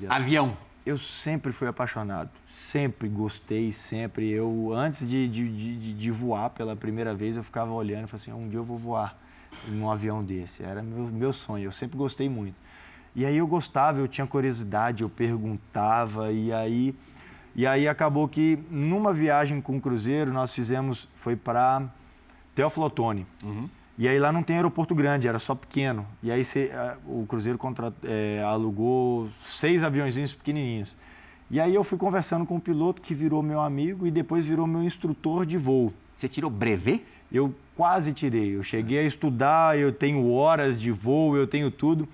Avião. 0.08 0.56
Eu 0.86 0.98
sempre 0.98 1.52
fui 1.52 1.68
apaixonado, 1.68 2.30
sempre 2.54 3.08
gostei, 3.08 3.72
sempre. 3.72 4.30
Eu, 4.30 4.72
antes 4.76 5.08
de, 5.08 5.28
de, 5.28 5.78
de, 5.78 5.94
de 5.94 6.12
voar 6.12 6.50
pela 6.52 6.76
primeira 6.76 7.14
vez, 7.16 7.36
eu 7.38 7.44
ficava 7.44 7.72
olhando 7.72 8.04
e 8.04 8.08
falei 8.08 8.22
assim, 8.22 8.34
um 8.34 8.48
dia 8.50 8.60
eu 8.60 8.64
vou 8.64 8.78
voar 8.78 9.18
num 9.68 9.90
avião 9.90 10.24
desse. 10.24 10.62
Era 10.62 10.84
meu, 10.84 11.06
meu 11.08 11.34
sonho, 11.34 11.64
eu 11.66 11.72
sempre 11.72 11.98
gostei 11.98 12.30
muito. 12.30 12.56
E 13.16 13.26
aí 13.26 13.38
eu 13.38 13.48
gostava, 13.48 14.00
eu 14.00 14.08
tinha 14.08 14.28
curiosidade, 14.28 15.04
eu 15.04 15.10
perguntava, 15.10 16.32
e 16.32 16.52
aí, 16.52 16.94
e 17.56 17.68
aí 17.68 17.88
acabou 17.88 18.28
que 18.28 18.58
numa 18.70 19.14
viagem 19.14 19.62
com 19.62 19.78
o 19.78 19.82
cruzeiro, 19.82 20.32
nós 20.32 20.54
fizemos, 20.54 21.08
foi 21.14 21.36
para 21.36 21.84
Teófilo 22.56 22.86
Otoni. 22.86 23.26
E 23.98 24.08
aí 24.08 24.18
lá 24.18 24.32
não 24.32 24.42
tem 24.42 24.56
aeroporto 24.56 24.96
grande, 24.96 25.28
era 25.28 25.38
só 25.38 25.54
pequeno. 25.54 26.06
E 26.24 26.32
aí 26.32 26.44
cê, 26.44 26.72
ah, 26.74 26.98
o 27.06 27.26
Cruzeiro 27.28 27.60
contra, 27.60 27.94
eh, 28.04 28.42
alugou 28.44 29.30
seis 29.44 29.84
aviãozinhos 29.84 30.34
pequenininhos. 30.34 30.96
E 31.52 31.60
aí 31.60 31.76
eu 31.76 31.84
fui 31.84 31.98
conversando 31.98 32.44
com 32.44 32.56
o 32.56 32.60
piloto 32.60 33.02
que 33.02 33.14
virou 33.14 33.44
meu 33.44 33.62
amigo 33.62 34.08
e 34.08 34.12
depois 34.12 34.46
virou 34.46 34.66
meu 34.66 34.82
instrutor 34.82 35.46
de 35.46 35.58
voo. 35.58 35.94
Você 36.18 36.28
tirou 36.28 36.50
brevet? 36.50 37.06
Eu 37.32 37.54
quase 37.76 38.14
tirei. 38.14 38.56
Eu 38.56 38.64
cheguei 38.64 39.00
a 39.00 39.04
estudar, 39.04 39.78
eu 39.78 39.92
tenho 39.92 40.32
horas 40.32 40.82
de 40.82 40.90
voo, 40.90 41.38
eu 41.38 41.46
tenho 41.46 41.70
tudo. 41.70 42.10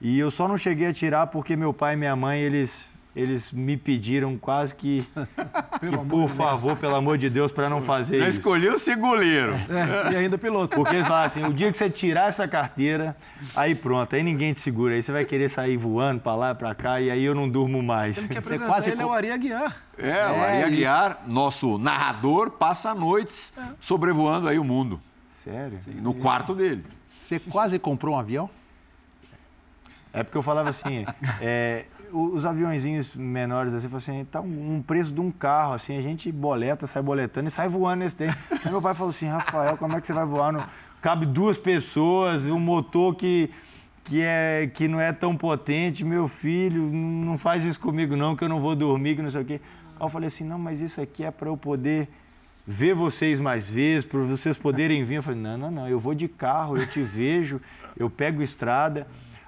E 0.00 0.16
eu 0.16 0.30
só 0.30 0.46
não 0.46 0.56
cheguei 0.56 0.86
a 0.86 0.92
tirar 0.92 1.26
porque 1.26 1.56
meu 1.56 1.72
pai 1.72 1.94
e 1.94 1.96
minha 1.96 2.14
mãe, 2.14 2.40
eles, 2.40 2.86
eles 3.16 3.50
me 3.50 3.78
pediram 3.78 4.36
quase 4.36 4.74
que, 4.74 5.02
que 5.80 5.96
por 6.08 6.28
favor, 6.28 6.76
pelo 6.76 6.94
amor 6.94 7.16
de 7.16 7.30
Deus, 7.30 7.50
para 7.50 7.68
não 7.70 7.80
fazer 7.80 8.16
Eu 8.18 8.28
isso. 8.28 8.38
escolhi 8.38 8.78
ser 8.78 8.96
goleiro. 8.96 9.54
É, 9.54 10.12
e 10.12 10.16
ainda 10.16 10.36
piloto. 10.36 10.76
Porque 10.76 10.94
eles 10.94 11.06
falam 11.06 11.24
assim, 11.24 11.42
o 11.44 11.52
dia 11.54 11.72
que 11.72 11.78
você 11.78 11.88
tirar 11.88 12.28
essa 12.28 12.46
carteira, 12.46 13.16
aí 13.54 13.74
pronto, 13.74 14.14
aí 14.14 14.22
ninguém 14.22 14.52
te 14.52 14.60
segura, 14.60 14.94
aí 14.94 15.02
você 15.02 15.10
vai 15.12 15.24
querer 15.24 15.48
sair 15.48 15.78
voando 15.78 16.20
pra 16.20 16.34
lá, 16.34 16.54
pra 16.54 16.74
cá, 16.74 17.00
e 17.00 17.10
aí 17.10 17.24
eu 17.24 17.34
não 17.34 17.48
durmo 17.48 17.82
mais. 17.82 18.18
Que 18.18 18.36
apresentar 18.36 18.66
quase 18.70 18.90
ele 18.90 18.98
co- 19.02 19.08
ao 19.08 19.14
Ari 19.14 19.30
Aguiar. 19.30 19.76
É, 19.96 20.26
o 20.26 20.42
Ari 20.44 20.62
Aguiar, 20.64 21.22
nosso 21.26 21.78
narrador, 21.78 22.50
passa 22.50 22.94
noites 22.94 23.54
sobrevoando 23.80 24.46
aí 24.46 24.58
o 24.58 24.64
mundo, 24.64 25.00
Sério? 25.26 25.78
no 26.02 26.12
quarto 26.12 26.54
dele. 26.54 26.84
Você 27.08 27.40
quase 27.40 27.78
comprou 27.78 28.14
um 28.14 28.18
avião? 28.18 28.50
É 30.12 30.22
porque 30.22 30.36
eu 30.38 30.42
falava 30.42 30.70
assim, 30.70 31.04
é, 31.40 31.84
o- 31.95 31.95
os 32.12 32.46
aviãozinhos 32.46 33.14
menores 33.14 33.74
assim, 33.74 33.88
falava 33.88 33.96
assim, 33.98 34.24
tá 34.24 34.40
um, 34.40 34.76
um 34.76 34.82
preço 34.82 35.12
de 35.12 35.20
um 35.20 35.30
carro, 35.30 35.74
assim, 35.74 35.96
a 35.96 36.00
gente 36.00 36.30
boleta, 36.30 36.86
sai 36.86 37.02
boletando 37.02 37.48
e 37.48 37.50
sai 37.50 37.68
voando 37.68 38.00
nesse 38.00 38.16
tempo. 38.16 38.36
Aí 38.64 38.70
meu 38.70 38.80
pai 38.80 38.94
falou 38.94 39.10
assim, 39.10 39.26
Rafael, 39.26 39.76
como 39.76 39.96
é 39.96 40.00
que 40.00 40.06
você 40.06 40.12
vai 40.12 40.24
voar? 40.24 40.52
No... 40.52 40.64
Cabe 41.00 41.26
duas 41.26 41.58
pessoas, 41.58 42.46
um 42.46 42.58
motor 42.58 43.14
que, 43.14 43.50
que, 44.04 44.22
é, 44.22 44.70
que 44.72 44.88
não 44.88 45.00
é 45.00 45.12
tão 45.12 45.36
potente, 45.36 46.04
meu 46.04 46.28
filho, 46.28 46.82
não 46.92 47.36
faz 47.36 47.64
isso 47.64 47.80
comigo 47.80 48.16
não, 48.16 48.34
que 48.34 48.44
eu 48.44 48.48
não 48.48 48.60
vou 48.60 48.74
dormir, 48.74 49.16
que 49.16 49.22
não 49.22 49.30
sei 49.30 49.42
o 49.42 49.44
quê. 49.44 49.60
Aí 49.98 50.04
eu 50.04 50.08
falei 50.08 50.26
assim, 50.28 50.44
não, 50.44 50.58
mas 50.58 50.80
isso 50.80 51.00
aqui 51.00 51.24
é 51.24 51.30
para 51.30 51.48
eu 51.48 51.56
poder 51.56 52.08
ver 52.66 52.94
vocês 52.94 53.38
mais 53.38 53.68
vezes, 53.68 54.04
para 54.04 54.20
vocês 54.20 54.58
poderem 54.58 55.04
vir. 55.04 55.16
Eu 55.16 55.22
falei, 55.22 55.40
não, 55.40 55.56
não, 55.56 55.70
não, 55.70 55.88
eu 55.88 55.98
vou 55.98 56.14
de 56.14 56.26
carro, 56.26 56.76
eu 56.76 56.86
te 56.86 57.00
vejo, 57.00 57.60
eu 57.96 58.10
pego 58.10 58.42
estrada. 58.42 59.06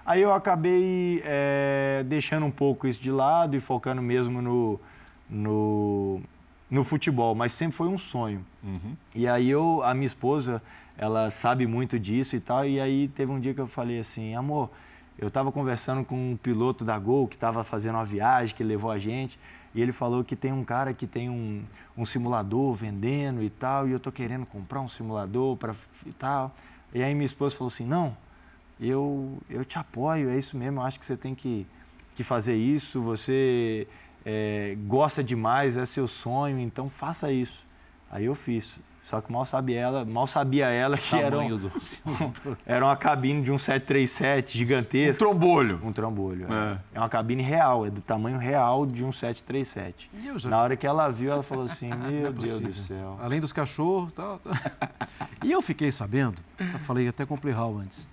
Aí 0.09 0.23
eu 0.23 0.33
acabei 0.33 1.21
eh, 1.23 2.03
deixando 2.07 2.47
um 2.47 2.51
pouco 2.51 2.89
isso 2.89 2.99
de 2.99 3.11
lado 3.11 3.55
e 3.55 3.61
focando 3.61 4.01
mesmo 4.01 4.41
no, 4.41 4.81
no, 5.29 6.23
no 6.71 6.83
futebol, 6.83 7.35
mas 7.35 7.53
sempre 7.53 7.77
foi 7.77 7.89
um 7.89 7.99
sonho. 7.99 8.43
E 9.15 9.29
aí 9.29 9.51
eu, 9.51 9.83
a 9.85 9.93
minha 9.93 10.07
esposa, 10.07 10.63
ela 10.97 11.29
sabe 11.29 11.67
muito 11.67 11.99
disso 11.99 12.35
e 12.37 12.41
tal, 12.41 12.65
e 12.65 12.81
aí 12.81 13.09
teve 13.09 13.31
um 13.31 13.39
dia 13.39 13.53
que 13.53 13.61
eu 13.61 13.67
falei 13.67 13.99
assim, 13.99 14.35
amor, 14.35 14.71
eu 15.19 15.29
estava 15.29 15.53
conversando 15.53 16.03
com 16.03 16.33
um 16.33 16.39
piloto 16.39 16.87
da 16.87 16.99
Gol 16.99 17.29
que 17.29 17.37
estava 17.37 17.63
fazendo 17.63 17.97
uma 17.97 18.05
viagem, 18.07 18.57
que 18.57 18.65
levou 18.65 18.91
a 18.91 18.99
gente, 18.99 19.39
e 19.75 19.83
ele 19.83 19.93
falou 19.93 20.25
que 20.25 20.35
tem 20.35 20.55
um 20.55 20.65
cara 20.65 20.95
que 20.95 21.07
tem 21.07 21.29
um, 21.29 21.63
um 21.95 22.07
simulador 22.07 22.73
vendendo 22.73 23.43
e 23.43 23.51
tal, 23.51 23.87
e 23.87 23.93
eu 23.93 24.01
tô 24.01 24.11
querendo 24.11 24.47
comprar 24.47 24.81
um 24.81 24.89
simulador 24.89 25.55
para 25.59 25.75
e 26.07 26.13
tal. 26.13 26.51
E 26.95 27.03
aí 27.03 27.15
minha 27.15 27.27
esposa 27.27 27.55
falou 27.55 27.69
assim, 27.69 27.85
não, 27.85 28.17
eu, 28.81 29.39
eu 29.49 29.65
te 29.65 29.79
apoio, 29.79 30.31
é 30.31 30.39
isso 30.39 30.57
mesmo, 30.57 30.81
eu 30.81 30.85
acho 30.85 30.99
que 30.99 31.05
você 31.07 31.17
tem 31.17 31.35
que, 31.35 31.67
que 32.15 32.23
fazer 32.23 32.55
isso, 32.57 33.01
você 33.01 33.87
é, 34.25 34.77
gosta 34.87 35.23
demais, 35.23 35.77
é 35.77 35.85
seu 35.85 36.07
sonho, 36.07 36.59
então 36.59 36.89
faça 36.89 37.31
isso. 37.33 37.67
Aí 38.11 38.25
eu 38.25 38.35
fiz. 38.35 38.81
Só 39.01 39.23
que 39.23 39.33
mal 39.33 39.47
sabia 39.47 39.81
ela, 39.81 40.05
mal 40.05 40.27
sabia 40.27 40.67
ela 40.67 40.99
que 40.99 41.17
era, 41.17 41.39
um, 41.39 41.57
do 41.57 41.73
era 42.67 42.85
uma 42.85 42.97
cabine 42.97 43.41
de 43.41 43.51
um 43.51 43.57
737 43.57 44.59
gigantesca. 44.59 45.19
Trombolho. 45.25 45.81
Um 45.83 45.93
trambolho. 45.93 46.47
É. 46.53 46.79
É 46.95 46.99
uma 46.99 47.09
cabine 47.09 47.43
real, 47.43 47.87
é 47.87 47.91
do 47.91 48.03
tamanho 48.03 48.37
real 48.39 48.85
de 48.85 49.03
um 49.05 49.13
737. 49.13 50.11
E 50.13 50.27
eu 50.27 50.39
já- 50.39 50.51
Na 50.51 50.59
hora 50.61 50.77
que 50.77 50.87
ela 50.87 51.09
viu, 51.09 51.33
ela 51.33 51.43
falou 51.43 51.65
assim: 51.65 51.89
Meu 51.89 51.99
Não 51.99 52.29
é 52.29 52.33
Deus 52.33 52.61
do 52.61 52.75
céu. 52.75 53.19
Além 53.23 53.41
dos 53.41 53.53
cachorros 53.53 54.13
tal, 54.13 54.41
tal. 54.41 54.53
E 55.45 55.53
eu 55.53 55.63
fiquei 55.63 55.91
sabendo, 55.93 56.43
eu 56.59 56.79
falei 56.81 57.07
até 57.09 57.25
com 57.25 57.35
o 57.35 57.39
Plihal 57.39 57.79
antes, 57.79 58.07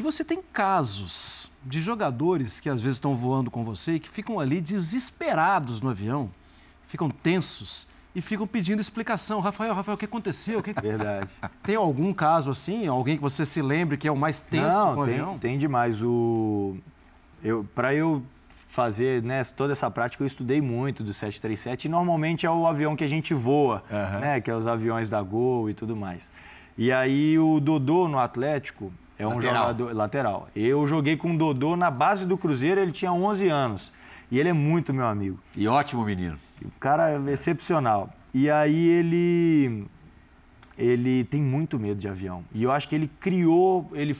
que 0.00 0.04
você 0.04 0.24
tem 0.24 0.40
casos 0.50 1.50
de 1.62 1.78
jogadores 1.78 2.58
que 2.58 2.70
às 2.70 2.80
vezes 2.80 2.96
estão 2.96 3.14
voando 3.14 3.50
com 3.50 3.62
você 3.62 3.96
e 3.96 4.00
que 4.00 4.08
ficam 4.08 4.40
ali 4.40 4.58
desesperados 4.58 5.82
no 5.82 5.90
avião, 5.90 6.30
ficam 6.86 7.10
tensos 7.10 7.86
e 8.14 8.22
ficam 8.22 8.46
pedindo 8.46 8.80
explicação. 8.80 9.40
Rafael, 9.40 9.74
Rafael, 9.74 9.96
o 9.96 9.98
que 9.98 10.06
aconteceu? 10.06 10.60
O 10.60 10.62
que... 10.62 10.72
Verdade. 10.72 11.30
Tem 11.62 11.76
algum 11.76 12.14
caso 12.14 12.50
assim? 12.50 12.86
Alguém 12.86 13.16
que 13.16 13.22
você 13.22 13.44
se 13.44 13.60
lembre 13.60 13.98
que 13.98 14.08
é 14.08 14.10
o 14.10 14.16
mais 14.16 14.40
tenso 14.40 14.68
Não, 14.70 14.94
com 14.94 15.00
o 15.02 15.04
tem, 15.04 15.14
avião? 15.20 15.38
tem 15.38 15.58
demais. 15.58 16.02
O... 16.02 16.78
Eu, 17.44 17.64
Para 17.74 17.94
eu 17.94 18.22
fazer 18.54 19.22
né, 19.22 19.42
toda 19.54 19.72
essa 19.72 19.90
prática, 19.90 20.22
eu 20.22 20.26
estudei 20.26 20.62
muito 20.62 21.04
do 21.04 21.12
737 21.12 21.84
e 21.84 21.88
normalmente 21.90 22.46
é 22.46 22.50
o 22.50 22.66
avião 22.66 22.96
que 22.96 23.04
a 23.04 23.08
gente 23.08 23.34
voa, 23.34 23.84
Aham. 23.92 24.18
né, 24.20 24.40
que 24.40 24.50
é 24.50 24.56
os 24.56 24.66
aviões 24.66 25.10
da 25.10 25.20
Gol 25.20 25.68
e 25.68 25.74
tudo 25.74 25.94
mais. 25.94 26.32
E 26.78 26.90
aí 26.90 27.38
o 27.38 27.60
Dodô 27.60 28.08
no 28.08 28.18
Atlético 28.18 28.90
é 29.20 29.26
um 29.26 29.34
Lateral. 29.34 29.54
jogador 29.54 29.94
lateral. 29.94 30.48
Eu 30.56 30.86
joguei 30.86 31.14
com 31.14 31.34
o 31.34 31.36
Dodô 31.36 31.76
na 31.76 31.90
base 31.90 32.24
do 32.24 32.38
Cruzeiro, 32.38 32.80
ele 32.80 32.90
tinha 32.90 33.12
11 33.12 33.48
anos. 33.48 33.92
E 34.30 34.38
ele 34.38 34.48
é 34.48 34.52
muito 34.52 34.94
meu 34.94 35.06
amigo. 35.06 35.38
E 35.54 35.68
ótimo 35.68 36.04
menino. 36.04 36.38
O 36.64 36.70
cara 36.80 37.10
é 37.10 37.30
excepcional. 37.30 38.08
E 38.32 38.50
aí 38.50 38.88
ele 38.88 39.86
ele 40.78 41.24
tem 41.24 41.42
muito 41.42 41.78
medo 41.78 42.00
de 42.00 42.08
avião. 42.08 42.42
E 42.54 42.62
eu 42.62 42.72
acho 42.72 42.88
que 42.88 42.94
ele 42.94 43.10
criou, 43.20 43.90
ele 43.92 44.16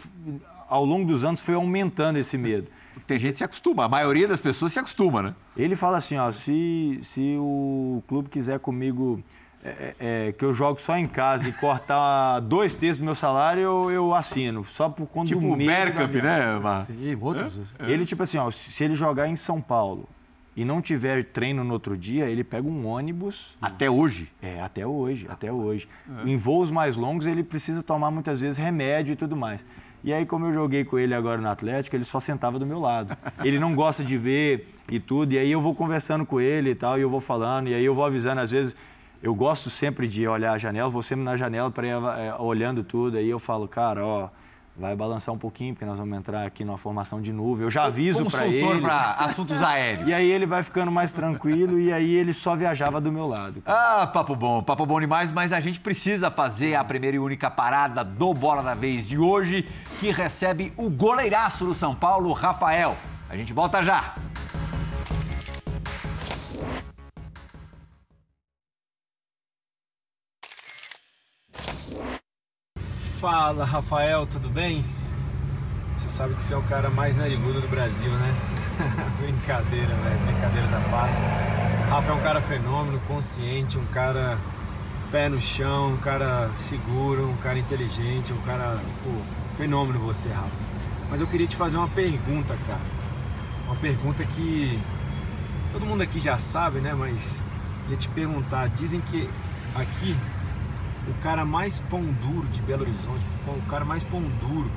ao 0.69 0.85
longo 0.85 1.07
dos 1.07 1.25
anos 1.25 1.41
foi 1.41 1.55
aumentando 1.55 2.19
esse 2.19 2.37
medo. 2.37 2.69
Tem 3.07 3.19
gente 3.19 3.33
que 3.33 3.39
se 3.39 3.45
acostuma, 3.45 3.87
a 3.87 3.89
maioria 3.89 4.29
das 4.29 4.41
pessoas 4.41 4.73
se 4.73 4.79
acostuma, 4.79 5.23
né? 5.23 5.35
Ele 5.57 5.75
fala 5.75 5.97
assim, 5.97 6.19
ó, 6.19 6.31
se, 6.31 6.99
se 7.01 7.37
o 7.39 8.03
clube 8.07 8.29
quiser 8.29 8.59
comigo 8.59 9.23
é, 9.63 9.95
é, 10.29 10.33
que 10.33 10.45
eu 10.45 10.53
jogo 10.55 10.81
só 10.81 10.97
em 10.97 11.07
casa 11.07 11.49
e 11.49 11.53
cortar 11.53 12.41
dois 12.49 12.75
terços 12.75 12.99
do 12.99 13.05
meu 13.05 13.15
salário, 13.15 13.63
eu, 13.63 13.91
eu 13.91 14.15
assino. 14.15 14.65
Só 14.65 14.89
por 14.89 15.07
conta 15.09 15.29
Tipo 15.29 15.41
do 15.41 15.47
o 15.49 15.57
medo. 15.57 15.71
do 15.71 15.75
Bergkamp, 15.77 16.09
avião. 16.09 16.23
né, 16.25 16.59
Mar? 16.59 16.83
Sim, 16.83 17.19
outros. 17.21 17.61
Ele, 17.81 18.05
tipo 18.07 18.23
assim, 18.23 18.39
ó, 18.39 18.51
se 18.51 18.83
ele 18.85 18.95
jogar 18.95 19.29
em 19.29 19.37
São 19.37 19.61
Paulo 19.61 20.09
e 20.57 20.65
não 20.65 20.81
tiver 20.83 21.25
treino 21.25 21.63
no 21.63 21.73
outro 21.75 21.97
dia, 21.97 22.27
ele 22.27 22.43
pega 22.43 22.67
um 22.67 22.87
ônibus 22.87 23.57
Até 23.63 23.89
hoje. 23.91 24.33
É, 24.43 24.61
até 24.61 24.87
hoje, 24.87 25.27
até 25.29 25.53
hoje. 25.53 25.89
Em 26.25 26.37
voos 26.37 26.71
mais 26.71 26.97
longos, 26.97 27.27
ele 27.27 27.43
precisa 27.43 27.83
tomar 27.83 28.11
muitas 28.11 28.41
vezes 28.41 28.57
remédio 28.59 29.13
e 29.13 29.17
tudo 29.17 29.37
mais. 29.37 29.65
E 30.03 30.15
aí, 30.15 30.25
como 30.25 30.47
eu 30.47 30.55
joguei 30.55 30.83
com 30.83 30.99
ele 30.99 31.15
agora 31.15 31.41
no 31.41 31.49
Atlético, 31.51 31.95
ele 31.95 32.05
só 32.05 32.19
sentava 32.19 32.59
do 32.59 32.65
meu 32.67 32.81
lado. 32.81 33.15
Ele 33.45 33.59
não 33.59 33.75
gosta 33.75 34.03
de 34.03 34.17
ver 34.17 34.67
e 34.91 34.99
tudo, 34.99 35.35
e 35.35 35.39
aí 35.39 35.53
eu 35.53 35.61
vou 35.61 35.75
conversando 35.75 36.25
com 36.25 36.41
ele 36.41 36.71
e 36.71 36.75
tal, 36.75 36.99
e 36.99 37.03
eu 37.03 37.11
vou 37.11 37.21
falando, 37.21 37.69
e 37.69 37.75
aí 37.75 37.85
eu 37.85 37.95
vou 37.95 38.05
avisando, 38.05 38.41
às 38.41 38.51
vezes, 38.51 38.75
eu 39.23 39.35
gosto 39.35 39.69
sempre 39.69 40.09
de 40.09 40.27
olhar 40.27 40.53
a 40.53 40.59
janela, 40.59 40.89
vou 40.89 41.03
sempre 41.03 41.25
na 41.25 41.37
janela 41.37 41.71
para 41.71 41.87
ir 41.87 41.91
é, 41.91 42.35
olhando 42.39 42.83
tudo, 42.83 43.19
aí 43.19 43.29
eu 43.29 43.39
falo, 43.39 43.69
cara, 43.69 44.05
ó, 44.05 44.29
vai 44.77 44.97
balançar 44.97 45.35
um 45.35 45.39
pouquinho, 45.39 45.75
porque 45.75 45.85
nós 45.85 45.99
vamos 45.99 46.17
entrar 46.17 46.47
aqui 46.47 46.65
numa 46.65 46.79
formação 46.79 47.21
de 47.21 47.33
nuvem. 47.33 47.65
Eu 47.65 47.71
já 47.71 47.85
aviso 47.85 48.25
para 48.25 48.47
ele. 48.47 48.61
Consultor 48.61 48.81
para 48.83 49.11
assuntos 49.13 49.63
aéreos. 49.63 50.09
E 50.09 50.15
aí 50.15 50.31
ele 50.31 50.47
vai 50.47 50.63
ficando 50.63 50.91
mais 50.91 51.13
tranquilo, 51.13 51.79
e 51.79 51.93
aí 51.93 52.15
ele 52.15 52.33
só 52.33 52.57
viajava 52.57 53.01
do 53.01 53.13
meu 53.13 53.27
lado. 53.27 53.63
Ah, 53.67 54.07
papo 54.07 54.35
bom, 54.35 54.63
papo 54.63 54.87
bom 54.87 54.99
demais, 54.99 55.31
mas 55.31 55.53
a 55.53 55.61
gente 55.61 55.81
precisa 55.81 56.31
fazer 56.31 56.75
a 56.75 56.83
primeira 56.83 57.17
e 57.17 57.21
única 57.21 57.51
parada 57.51 58.03
do 58.03 58.33
Bola 58.33 58.63
da 58.63 58.75
Vez 58.75 59.07
de 59.07 59.19
hoje, 59.19 59.69
que 59.99 60.11
recebe 60.11 60.73
o 60.79 60.89
goleiraço 60.89 61.67
do 61.67 61.75
São 61.75 61.95
Paulo, 61.95 62.33
Rafael. 62.33 62.97
A 63.29 63.37
gente 63.37 63.53
volta 63.53 63.83
já. 63.83 64.15
Fala, 73.21 73.67
Rafael, 73.67 74.27
tudo 74.27 74.49
bem? 74.49 74.83
Você 75.95 76.09
sabe 76.09 76.35
que 76.37 76.43
você 76.43 76.55
é 76.55 76.57
o 76.57 76.63
cara 76.63 76.89
mais 76.89 77.19
narigudo 77.19 77.61
do 77.61 77.69
Brasil, 77.69 78.11
né? 78.11 78.35
Brincadeira, 79.21 79.95
velho, 79.95 80.19
brincadeiras 80.25 80.73
à 80.73 80.81
parte. 80.91 81.15
Rafa 81.91 82.13
é 82.13 82.15
um 82.15 82.23
cara 82.23 82.41
fenômeno, 82.41 82.99
consciente, 83.01 83.77
um 83.77 83.85
cara 83.93 84.39
pé 85.13 85.29
no 85.29 85.39
chão, 85.39 85.93
um 85.93 85.97
cara 85.99 86.49
seguro, 86.57 87.29
um 87.29 87.37
cara 87.43 87.59
inteligente, 87.59 88.33
um 88.33 88.41
cara, 88.41 88.79
pô, 89.05 89.11
fenômeno 89.59 89.99
você, 89.99 90.31
Rafa. 90.31 90.57
Mas 91.11 91.21
eu 91.21 91.27
queria 91.27 91.47
te 91.47 91.57
fazer 91.57 91.77
uma 91.77 91.89
pergunta, 91.89 92.57
cara. 92.67 92.81
Uma 93.67 93.77
pergunta 93.77 94.25
que 94.25 94.81
todo 95.73 95.85
mundo 95.85 96.03
aqui 96.03 96.21
já 96.21 96.39
sabe, 96.39 96.81
né? 96.81 96.95
Mas 96.95 97.35
queria 97.83 97.99
te 97.99 98.09
perguntar. 98.09 98.71
Dizem 98.71 99.03
que 99.03 99.29
aqui 99.75 100.17
o 101.09 101.15
cara 101.23 101.45
mais 101.45 101.79
pão 101.79 102.03
duro 102.03 102.47
de 102.49 102.61
Belo 102.63 102.83
Horizonte, 102.83 103.25
o 103.47 103.71
cara 103.71 103.85
mais 103.85 104.05
pão 104.05 104.21
duro 104.41 104.71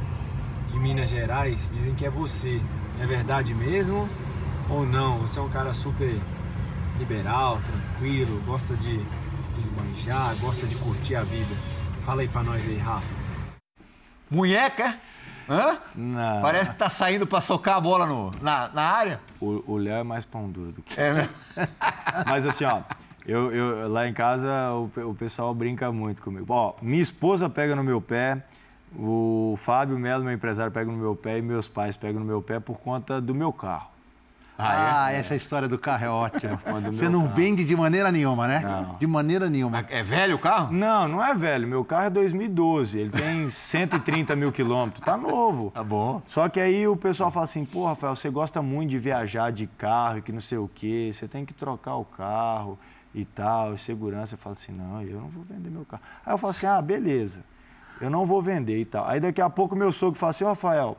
de 0.71 0.80
Minas 0.80 1.09
Gerais, 1.09 1.69
dizem 1.74 1.93
que 1.93 2.05
é 2.05 2.09
você. 2.09 2.61
É 2.99 3.05
verdade 3.05 3.53
mesmo 3.53 4.07
ou 4.69 4.86
não? 4.86 5.17
Você 5.19 5.39
é 5.39 5.41
um 5.41 5.49
cara 5.49 5.74
super 5.74 6.15
liberal, 6.97 7.59
tranquilo, 7.65 8.41
gosta 8.45 8.76
de 8.76 8.99
esbanjar, 9.59 10.36
gosta 10.38 10.65
de 10.67 10.76
curtir 10.76 11.15
a 11.15 11.24
vida. 11.24 11.55
Fala 12.05 12.21
aí 12.21 12.28
pra 12.28 12.43
nós 12.43 12.63
aí, 12.65 12.78
Rafa. 12.78 13.07
Munheca? 14.30 14.95
Hã? 15.49 15.78
Não. 15.95 16.41
Parece 16.41 16.71
que 16.71 16.78
tá 16.78 16.89
saindo 16.89 17.28
para 17.28 17.41
socar 17.41 17.76
a 17.76 17.82
bola 17.82 18.05
no, 18.05 18.32
na, 18.41 18.69
na 18.69 18.82
área. 18.84 19.19
O 19.39 19.74
o 19.74 19.78
Léo 19.78 19.95
é 19.95 20.03
mais 20.03 20.24
pão 20.24 20.49
duro 20.49 20.71
do 20.71 20.82
que 20.82 20.99
É 20.99 21.13
mesmo? 21.13 21.34
Mas 22.26 22.45
assim, 22.45 22.63
ó, 22.63 22.82
eu, 23.26 23.51
eu- 23.53 23.89
lá 23.89 24.07
em 24.07 24.13
casa 24.13 24.49
o, 24.74 24.91
o 25.09 25.15
pessoal 25.15 25.53
brinca 25.53 25.91
muito 25.91 26.21
comigo. 26.21 26.45
Ó, 26.49 26.74
minha 26.82 27.01
esposa 27.01 27.49
pega 27.49 27.76
no 27.76 27.84
meu 27.84 28.01
pé, 28.01 28.43
o 28.97 29.55
Fábio 29.57 29.97
Melo, 29.97 30.24
meu 30.24 30.34
empresário, 30.34 30.71
pega 30.71 30.91
no 30.91 30.97
meu 30.97 31.15
pé 31.15 31.38
e 31.39 31.41
meus 31.41 31.67
pais 31.67 31.95
pegam 31.97 32.19
no 32.19 32.26
meu 32.26 32.41
pé 32.41 32.59
por 32.59 32.80
conta 32.80 33.19
do 33.21 33.34
meu 33.34 33.51
carro. 33.51 33.91
Ah, 34.55 35.11
essa 35.11 35.36
história 35.36 35.67
do 35.67 35.80
carro 35.80 36.05
é 36.05 36.09
ótima. 36.09 36.57
Quando 36.63 36.91
Você 36.93 37.09
não 37.09 37.24
carro- 37.24 37.36
vende 37.36 37.65
de 37.65 37.76
maneira 37.76 38.11
nenhuma, 38.11 38.47
né? 38.47 38.59
Não. 38.59 38.95
De 38.99 39.07
maneira 39.07 39.49
nenhuma. 39.49 39.84
É 39.89 40.03
velho 40.03 40.36
o 40.36 40.39
carro? 40.39 40.71
Não, 40.71 41.07
não 41.07 41.26
é 41.26 41.34
velho. 41.34 41.67
Meu 41.67 41.84
carro 41.84 42.05
é 42.05 42.09
2012. 42.11 42.99
Ele 42.99 43.09
tem 43.09 43.49
130 43.49 44.36
mil 44.36 44.51
quilômetros. 44.51 45.03
Tá 45.03 45.17
novo. 45.17 45.71
Tá 45.71 45.84
bom. 45.84 46.21
Só 46.28 46.47
que 46.47 46.59
aí 46.59 46.88
o 46.88 46.95
pessoal 46.95 47.32
fala 47.32 47.45
assim, 47.45 47.65
pô, 47.65 47.88
Rafael, 47.88 48.15
você 48.15 48.30
gosta 48.30 48.61
muito 48.61 48.91
de 48.91 48.99
viajar 48.99 49.51
de 49.51 49.65
carro 49.65 50.19
e 50.19 50.21
que 50.21 50.32
não 50.32 50.39
sei 50.39 50.59
o 50.59 50.69
quê, 50.74 51.09
você 51.11 51.28
tem 51.28 51.43
que 51.43 51.53
trocar 51.53 51.95
o 51.95 52.05
carro 52.05 52.78
e 53.14 53.26
tal, 53.26 53.78
segurança. 53.78 54.36
Eu 54.36 54.38
falo 54.38 54.53
assim, 54.53 54.72
não, 54.72 55.01
eu 55.01 55.20
não 55.20 55.28
vou 55.28 55.43
vender 55.43 55.70
meu 55.70 55.86
carro. 55.86 56.03
Aí 56.26 56.34
eu 56.34 56.38
falo 56.38 56.51
assim, 56.51 56.66
ah, 56.66 56.82
beleza, 56.82 57.43
eu 58.01 58.09
não 58.09 58.26
vou 58.26 58.41
vender 58.41 58.80
e 58.80 58.86
tal. 58.86 59.07
Aí 59.07 59.20
daqui 59.20 59.41
a 59.41 59.49
pouco 59.49 59.76
meu 59.76 59.91
sogro 59.91 60.20
fala 60.20 60.32
assim, 60.32 60.43
Rafael, 60.43 60.97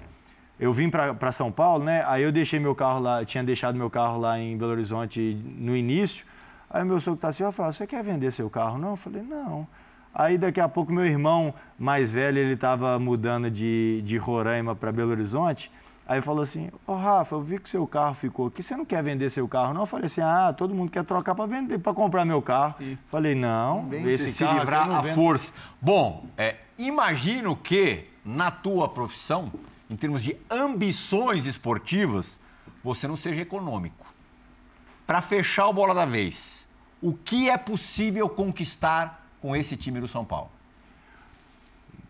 eu 0.58 0.72
vim 0.72 0.88
para 0.88 1.32
São 1.32 1.50
Paulo, 1.50 1.84
né? 1.84 2.04
Aí 2.06 2.22
eu 2.22 2.30
deixei 2.30 2.60
meu 2.60 2.74
carro 2.74 3.00
lá, 3.00 3.24
tinha 3.24 3.42
deixado 3.42 3.76
meu 3.76 3.90
carro 3.90 4.18
lá 4.18 4.38
em 4.38 4.56
Belo 4.56 4.70
Horizonte 4.70 5.34
no 5.58 5.76
início. 5.76 6.24
Aí 6.70 6.84
meu 6.84 7.00
sogro 7.00 7.20
tá 7.20 7.28
assim, 7.28 7.42
Rafael, 7.42 7.72
você 7.72 7.86
quer 7.86 8.02
vender 8.02 8.30
seu 8.30 8.48
carro? 8.48 8.78
Não? 8.78 8.90
Eu 8.90 8.96
falei, 8.96 9.22
não. 9.22 9.66
Aí 10.14 10.38
daqui 10.38 10.60
a 10.60 10.68
pouco 10.68 10.92
meu 10.92 11.04
irmão 11.04 11.52
mais 11.76 12.12
velho, 12.12 12.38
ele 12.38 12.54
estava 12.54 12.98
mudando 13.00 13.50
de, 13.50 14.00
de 14.04 14.16
Roraima 14.16 14.76
para 14.76 14.92
Belo 14.92 15.10
Horizonte. 15.10 15.72
Aí 16.06 16.20
falou 16.20 16.42
assim, 16.42 16.70
ô 16.86 16.94
Rafa, 16.94 17.34
eu 17.34 17.40
vi 17.40 17.58
que 17.58 17.68
seu 17.68 17.86
carro 17.86 18.14
ficou 18.14 18.48
aqui, 18.48 18.62
você 18.62 18.76
não 18.76 18.84
quer 18.84 19.02
vender 19.02 19.30
seu 19.30 19.48
carro? 19.48 19.72
Não, 19.72 19.82
eu 19.82 19.86
falei 19.86 20.04
assim, 20.04 20.20
ah, 20.20 20.52
todo 20.54 20.74
mundo 20.74 20.90
quer 20.90 21.02
trocar 21.02 21.34
para 21.34 21.46
vender, 21.46 21.78
para 21.78 21.94
comprar 21.94 22.26
meu 22.26 22.42
carro. 22.42 22.76
Falei, 23.06 23.34
não, 23.34 23.88
esse 24.04 24.32
se 24.32 24.44
carro 24.44 24.56
eu 24.56 24.60
livrar 24.60 24.90
à 24.90 25.00
vendo. 25.00 25.14
força. 25.14 25.52
Bom, 25.80 26.26
é, 26.36 26.56
imagino 26.76 27.56
que 27.56 28.04
na 28.22 28.50
tua 28.50 28.86
profissão, 28.86 29.50
em 29.88 29.96
termos 29.96 30.22
de 30.22 30.36
ambições 30.50 31.46
esportivas, 31.46 32.38
você 32.82 33.08
não 33.08 33.16
seja 33.16 33.40
econômico. 33.40 34.04
Para 35.06 35.22
fechar 35.22 35.68
o 35.68 35.72
bola 35.72 35.94
da 35.94 36.04
vez, 36.04 36.68
o 37.00 37.14
que 37.14 37.48
é 37.48 37.56
possível 37.56 38.28
conquistar 38.28 39.26
com 39.40 39.56
esse 39.56 39.74
time 39.74 40.00
do 40.00 40.08
São 40.08 40.24
Paulo? 40.24 40.50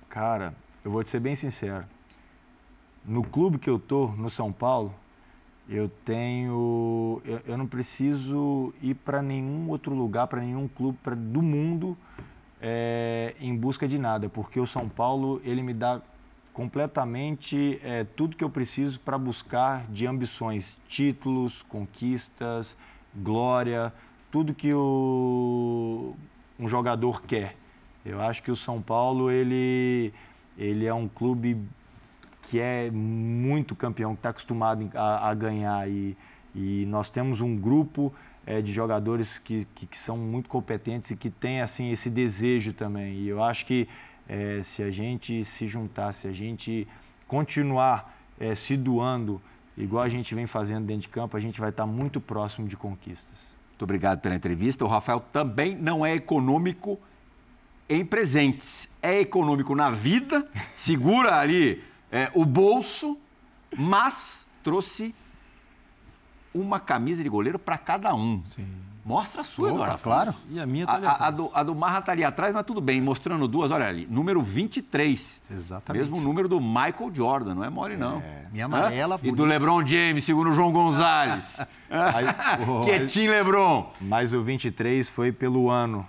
Cara, 0.09 0.53
eu 0.84 0.90
vou 0.90 1.03
te 1.05 1.11
ser 1.11 1.20
bem 1.20 1.36
sincero. 1.36 1.84
No 3.05 3.23
clube 3.23 3.59
que 3.59 3.69
eu 3.69 3.79
tô, 3.79 4.09
no 4.09 4.31
São 4.31 4.51
Paulo, 4.51 4.95
eu 5.69 5.89
tenho. 6.05 7.21
Eu, 7.25 7.41
eu 7.47 7.59
não 7.59 7.67
preciso 7.67 8.73
ir 8.83 8.95
para 8.95 9.21
nenhum 9.21 9.69
outro 9.69 9.95
lugar, 9.95 10.27
para 10.27 10.41
nenhum 10.41 10.67
clube 10.69 10.99
pra, 11.03 11.15
do 11.15 11.43
mundo 11.43 11.97
é, 12.61 13.35
em 13.39 13.55
busca 13.55 13.87
de 13.87 13.99
nada, 13.99 14.29
porque 14.31 14.59
o 14.59 14.67
São 14.67 14.89
Paulo 14.89 15.41
ele 15.45 15.63
me 15.63 15.75
dá 15.75 16.01
completamente 16.55 17.79
é, 17.83 18.05
tudo 18.05 18.37
que 18.37 18.45
eu 18.45 18.49
preciso 18.49 18.99
para 19.01 19.19
buscar 19.19 19.85
de 19.91 20.07
ambições, 20.07 20.79
títulos, 20.89 21.63
conquistas, 21.63 22.75
glória, 23.15 23.93
tudo 24.31 24.55
que 24.55 24.73
o, 24.73 26.15
um 26.59 26.67
jogador 26.67 27.23
quer. 27.23 27.55
Eu 28.05 28.21
acho 28.23 28.43
que 28.43 28.51
o 28.51 28.57
São 28.57 28.81
Paulo 28.81 29.31
ele, 29.31 30.15
ele 30.57 30.87
é 30.87 30.95
um 30.95 31.09
clube 31.09 31.61
que 32.51 32.61
é 32.61 32.90
muito 32.90 33.74
campeão, 33.74 34.12
que 34.12 34.18
está 34.18 34.30
acostumado 34.30 34.88
a, 34.95 35.30
a 35.30 35.34
ganhar 35.34 35.88
e, 35.88 36.16
e 36.55 36.84
nós 36.86 37.09
temos 37.09 37.40
um 37.40 37.57
grupo 37.57 38.12
eh, 38.47 38.61
de 38.61 38.70
jogadores 38.70 39.38
que, 39.38 39.64
que, 39.74 39.86
que 39.86 39.97
são 39.97 40.16
muito 40.16 40.49
competentes 40.49 41.11
e 41.11 41.16
que 41.16 41.30
têm 41.30 41.61
assim 41.62 41.90
esse 41.90 42.11
desejo 42.11 42.72
também. 42.72 43.14
E 43.14 43.28
eu 43.28 43.42
acho 43.42 43.64
que 43.64 43.88
eh, 44.28 44.61
se 44.62 44.82
a 44.82 44.90
gente 44.90 45.45
se 45.45 45.66
juntar, 45.66 46.12
se 46.12 46.28
a 46.28 46.32
gente 46.32 46.86
continuar 47.26 48.14
é, 48.38 48.55
se 48.55 48.76
doando, 48.76 49.40
igual 49.76 50.03
a 50.03 50.09
gente 50.09 50.34
vem 50.34 50.47
fazendo 50.47 50.86
dentro 50.86 51.03
de 51.03 51.09
campo, 51.09 51.36
a 51.36 51.40
gente 51.40 51.59
vai 51.61 51.70
estar 51.70 51.86
muito 51.86 52.20
próximo 52.20 52.68
de 52.68 52.76
conquistas. 52.76 53.57
Muito 53.70 53.82
obrigado 53.82 54.20
pela 54.20 54.34
entrevista. 54.34 54.84
O 54.84 54.88
Rafael 54.88 55.20
também 55.32 55.74
não 55.74 56.05
é 56.05 56.14
econômico 56.14 56.99
em 57.88 58.05
presentes. 58.05 58.88
É 59.03 59.20
econômico 59.20 59.74
na 59.74 59.90
vida, 59.90 60.47
segura 60.74 61.38
ali 61.38 61.82
é, 62.15 62.31
o 62.33 62.45
bolso, 62.45 63.19
mas 63.77 64.47
trouxe 64.62 65.12
uma 66.55 66.79
camisa 66.79 67.25
de 67.25 67.29
goleiro 67.29 67.59
para 67.59 67.77
cada 67.77 68.15
um. 68.15 68.41
Sim. 68.47 68.67
Mostra 69.05 69.41
a 69.41 69.45
sua 69.45 69.71
Opa, 69.71 69.83
agora. 69.85 69.99
Claro. 69.99 70.35
E 70.49 70.59
a 70.59 70.65
minha 70.65 70.87
tá 70.87 70.95
ali 70.95 71.07
a, 71.07 71.11
a, 71.11 71.27
a, 71.27 71.31
do, 71.31 71.51
a 71.53 71.62
do 71.65 71.75
Marra 71.75 72.01
tá 72.01 72.12
ali 72.12 72.25
atrás, 72.25 72.55
mas 72.55 72.65
tudo 72.65 72.81
bem. 72.81 73.01
Mostrando 73.03 73.47
duas, 73.49 73.71
olha 73.71 73.87
ali. 73.87 74.07
Número 74.09 74.41
23. 74.41 75.43
Exatamente. 75.51 76.01
Mesmo 76.01 76.21
número 76.25 76.49
do 76.49 76.59
Michael 76.61 77.11
Jordan, 77.12 77.55
não 77.55 77.65
é 77.65 77.69
mole, 77.69 77.97
não. 77.97 78.21
É. 78.21 78.47
Minha 78.51 78.65
amarela, 78.65 79.21
E 79.23 79.33
do 79.33 79.45
LeBron 79.45 79.85
James, 79.85 80.25
segundo 80.25 80.51
o 80.51 80.55
João 80.55 80.73
Gonzalez. 80.73 81.67
Quietinho, 82.87 83.33
LeBron. 83.33 83.93
Mas 84.01 84.33
o 84.33 84.43
23 84.43 85.11
foi 85.11 85.33
pelo 85.33 85.69
ano. 85.69 86.09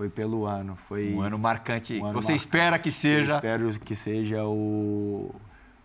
Foi 0.00 0.08
pelo 0.08 0.46
ano. 0.46 0.76
Foi 0.88 1.12
um 1.12 1.20
ano 1.20 1.38
marcante. 1.38 1.98
Um 1.98 2.06
ano 2.06 2.22
Você 2.22 2.32
espera 2.32 2.78
que 2.78 2.90
seja. 2.90 3.32
Eu 3.32 3.36
espero 3.36 3.80
que 3.80 3.94
seja 3.94 4.46
o. 4.46 5.30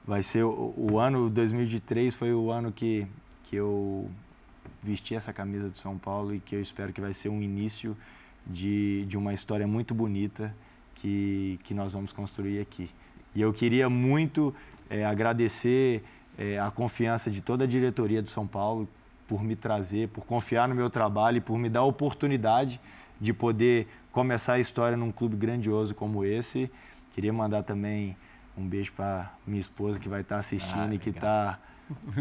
Vai 0.07 0.23
ser 0.23 0.43
o, 0.43 0.73
o 0.77 0.97
ano 0.97 1.29
2023 1.29 2.15
foi 2.15 2.33
o 2.33 2.49
ano 2.49 2.71
que, 2.71 3.05
que 3.43 3.57
eu 3.57 4.09
vesti 4.81 5.15
essa 5.15 5.33
camisa 5.33 5.67
do 5.67 5.77
São 5.77 5.97
Paulo 5.97 6.33
e 6.33 6.39
que 6.39 6.55
eu 6.55 6.61
espero 6.61 6.93
que 6.93 7.01
vai 7.01 7.11
ser 7.11 7.27
um 7.27 7.41
início 7.41 7.97
de, 8.47 9.03
de 9.05 9.17
uma 9.17 9.33
história 9.33 9.67
muito 9.67 9.93
bonita 9.93 10.55
que, 10.93 11.59
que 11.65 11.73
nós 11.73 11.91
vamos 11.91 12.13
construir 12.13 12.61
aqui. 12.61 12.89
E 13.35 13.41
eu 13.41 13.51
queria 13.51 13.89
muito 13.89 14.55
é, 14.89 15.03
agradecer 15.03 16.01
é, 16.37 16.57
a 16.57 16.71
confiança 16.71 17.29
de 17.29 17.41
toda 17.41 17.65
a 17.65 17.67
diretoria 17.67 18.21
do 18.21 18.29
São 18.29 18.47
Paulo 18.47 18.87
por 19.27 19.43
me 19.43 19.57
trazer, 19.57 20.07
por 20.07 20.25
confiar 20.25 20.69
no 20.69 20.75
meu 20.75 20.89
trabalho 20.89 21.39
e 21.39 21.41
por 21.41 21.57
me 21.57 21.67
dar 21.67 21.81
a 21.81 21.83
oportunidade 21.83 22.79
de 23.19 23.33
poder 23.33 23.87
começar 24.15 24.53
a 24.53 24.59
história 24.59 24.95
num 24.95 25.11
clube 25.11 25.35
grandioso 25.35 25.93
como 25.93 26.23
esse. 26.23 26.71
Queria 27.13 27.33
mandar 27.33 27.63
também 27.63 28.15
um 28.57 28.65
beijo 28.65 28.93
para 28.93 29.33
minha 29.45 29.59
esposa 29.59 29.99
que 29.99 30.07
vai 30.07 30.21
estar 30.21 30.37
assistindo 30.37 30.89
ah, 30.89 30.95
e 30.95 30.97
que 30.97 31.09
está 31.09 31.59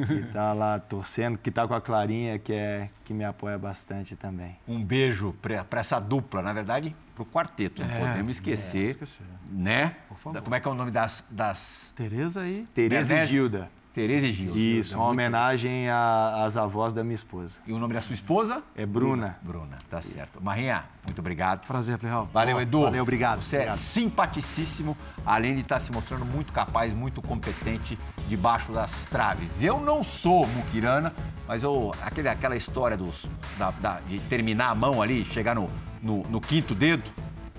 que 0.07 0.33
tá 0.33 0.53
lá 0.53 0.79
torcendo, 0.81 1.39
que 1.39 1.51
está 1.51 1.67
com 1.69 1.73
a 1.73 1.81
Clarinha, 1.81 2.37
que, 2.37 2.53
é, 2.53 2.91
que 3.05 3.15
me 3.15 3.25
apoia 3.25 3.57
bastante 3.57 4.17
também. 4.17 4.59
Um 4.67 4.85
beijo 4.85 5.35
para 5.41 5.81
essa 5.81 6.01
dupla, 6.01 6.43
na 6.43 6.53
verdade, 6.53 6.95
para 7.15 7.23
o 7.23 7.27
quarteto. 7.27 7.81
É, 7.81 7.87
não 7.87 8.09
podemos 8.09 8.37
esquecer. 8.37 8.87
É, 8.87 8.87
esquecer. 8.87 9.27
Né? 9.49 9.95
Por 10.09 10.19
favor. 10.19 10.43
Como 10.43 10.55
é 10.57 10.61
que 10.61 10.67
é 10.67 10.71
o 10.73 10.75
nome 10.75 10.91
das. 10.91 11.25
das... 11.31 11.93
Tereza 11.95 12.45
e. 12.47 12.67
Tereza 12.75 13.15
e 13.15 13.27
Gilda. 13.27 13.71
Tereza 13.95 14.27
e 14.27 14.33
Gilda. 14.33 14.59
Isso, 14.59 14.99
uma 14.99 15.07
homenagem 15.07 15.89
às 15.89 16.57
avós 16.57 16.93
da 16.93 17.05
minha 17.05 17.15
esposa. 17.15 17.61
E 17.65 17.73
o 17.73 17.79
nome 17.79 17.95
da 17.95 18.01
sua 18.01 18.15
esposa? 18.15 18.61
É 18.75 18.85
Bruna. 18.85 19.39
Bruna, 19.41 19.79
tá 19.89 20.01
Isso. 20.01 20.11
certo. 20.11 20.43
Marinha, 20.43 20.85
muito 21.05 21.21
obrigado. 21.21 21.65
Prazer, 21.65 21.97
Plihal. 21.97 22.29
Valeu, 22.33 22.61
Edu. 22.61 22.83
Valeu, 22.83 23.05
obrigado. 23.05 23.41
Você 23.41 23.55
obrigado. 23.55 23.75
é 23.77 23.79
simpaticíssimo, 23.79 24.97
além 25.25 25.55
de 25.55 25.61
estar 25.61 25.79
se 25.79 25.93
mostrando 25.93 26.25
muito 26.25 26.53
capaz, 26.53 26.93
muito 26.93 27.23
competente 27.23 27.97
debaixo 28.29 28.73
das 28.73 29.07
traves. 29.07 29.63
Eu 29.63 29.79
não 29.79 30.03
sou 30.03 30.45
muquirana, 30.49 31.15
mas 31.47 31.63
eu, 31.63 31.93
aquele, 32.03 32.29
aquela 32.29 32.57
história 32.57 32.97
dos, 32.97 33.31
da, 33.57 33.71
da, 33.71 34.01
de 34.01 34.19
terminar 34.19 34.71
a 34.71 34.75
mão 34.75 35.01
ali, 35.01 35.25
chegar 35.25 35.55
no, 35.55 35.71
no, 36.03 36.25
no 36.25 36.41
quinto 36.41 36.75
dedo, 36.75 37.09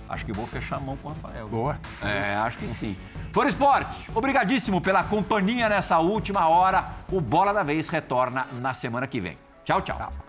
acho 0.09 0.25
que 0.25 0.33
vou 0.33 0.45
fechar 0.47 0.77
a 0.77 0.79
mão 0.79 0.97
com 0.97 1.09
o 1.09 1.13
Rafael. 1.13 1.47
Boa. 1.47 1.79
É, 2.01 2.35
acho 2.35 2.57
que 2.57 2.67
sim. 2.67 2.95
For 3.31 3.47
Esporte, 3.47 4.09
obrigadíssimo 4.13 4.79
pela 4.79 5.03
companhia 5.03 5.67
nessa 5.67 5.99
última 5.99 6.47
hora. 6.47 6.85
O 7.11 7.19
Bola 7.19 7.53
da 7.53 7.63
Vez 7.63 7.89
retorna 7.89 8.47
na 8.53 8.73
semana 8.73 9.07
que 9.07 9.19
vem. 9.19 9.37
Tchau, 9.63 9.81
tchau. 9.81 9.97
tchau. 9.97 10.24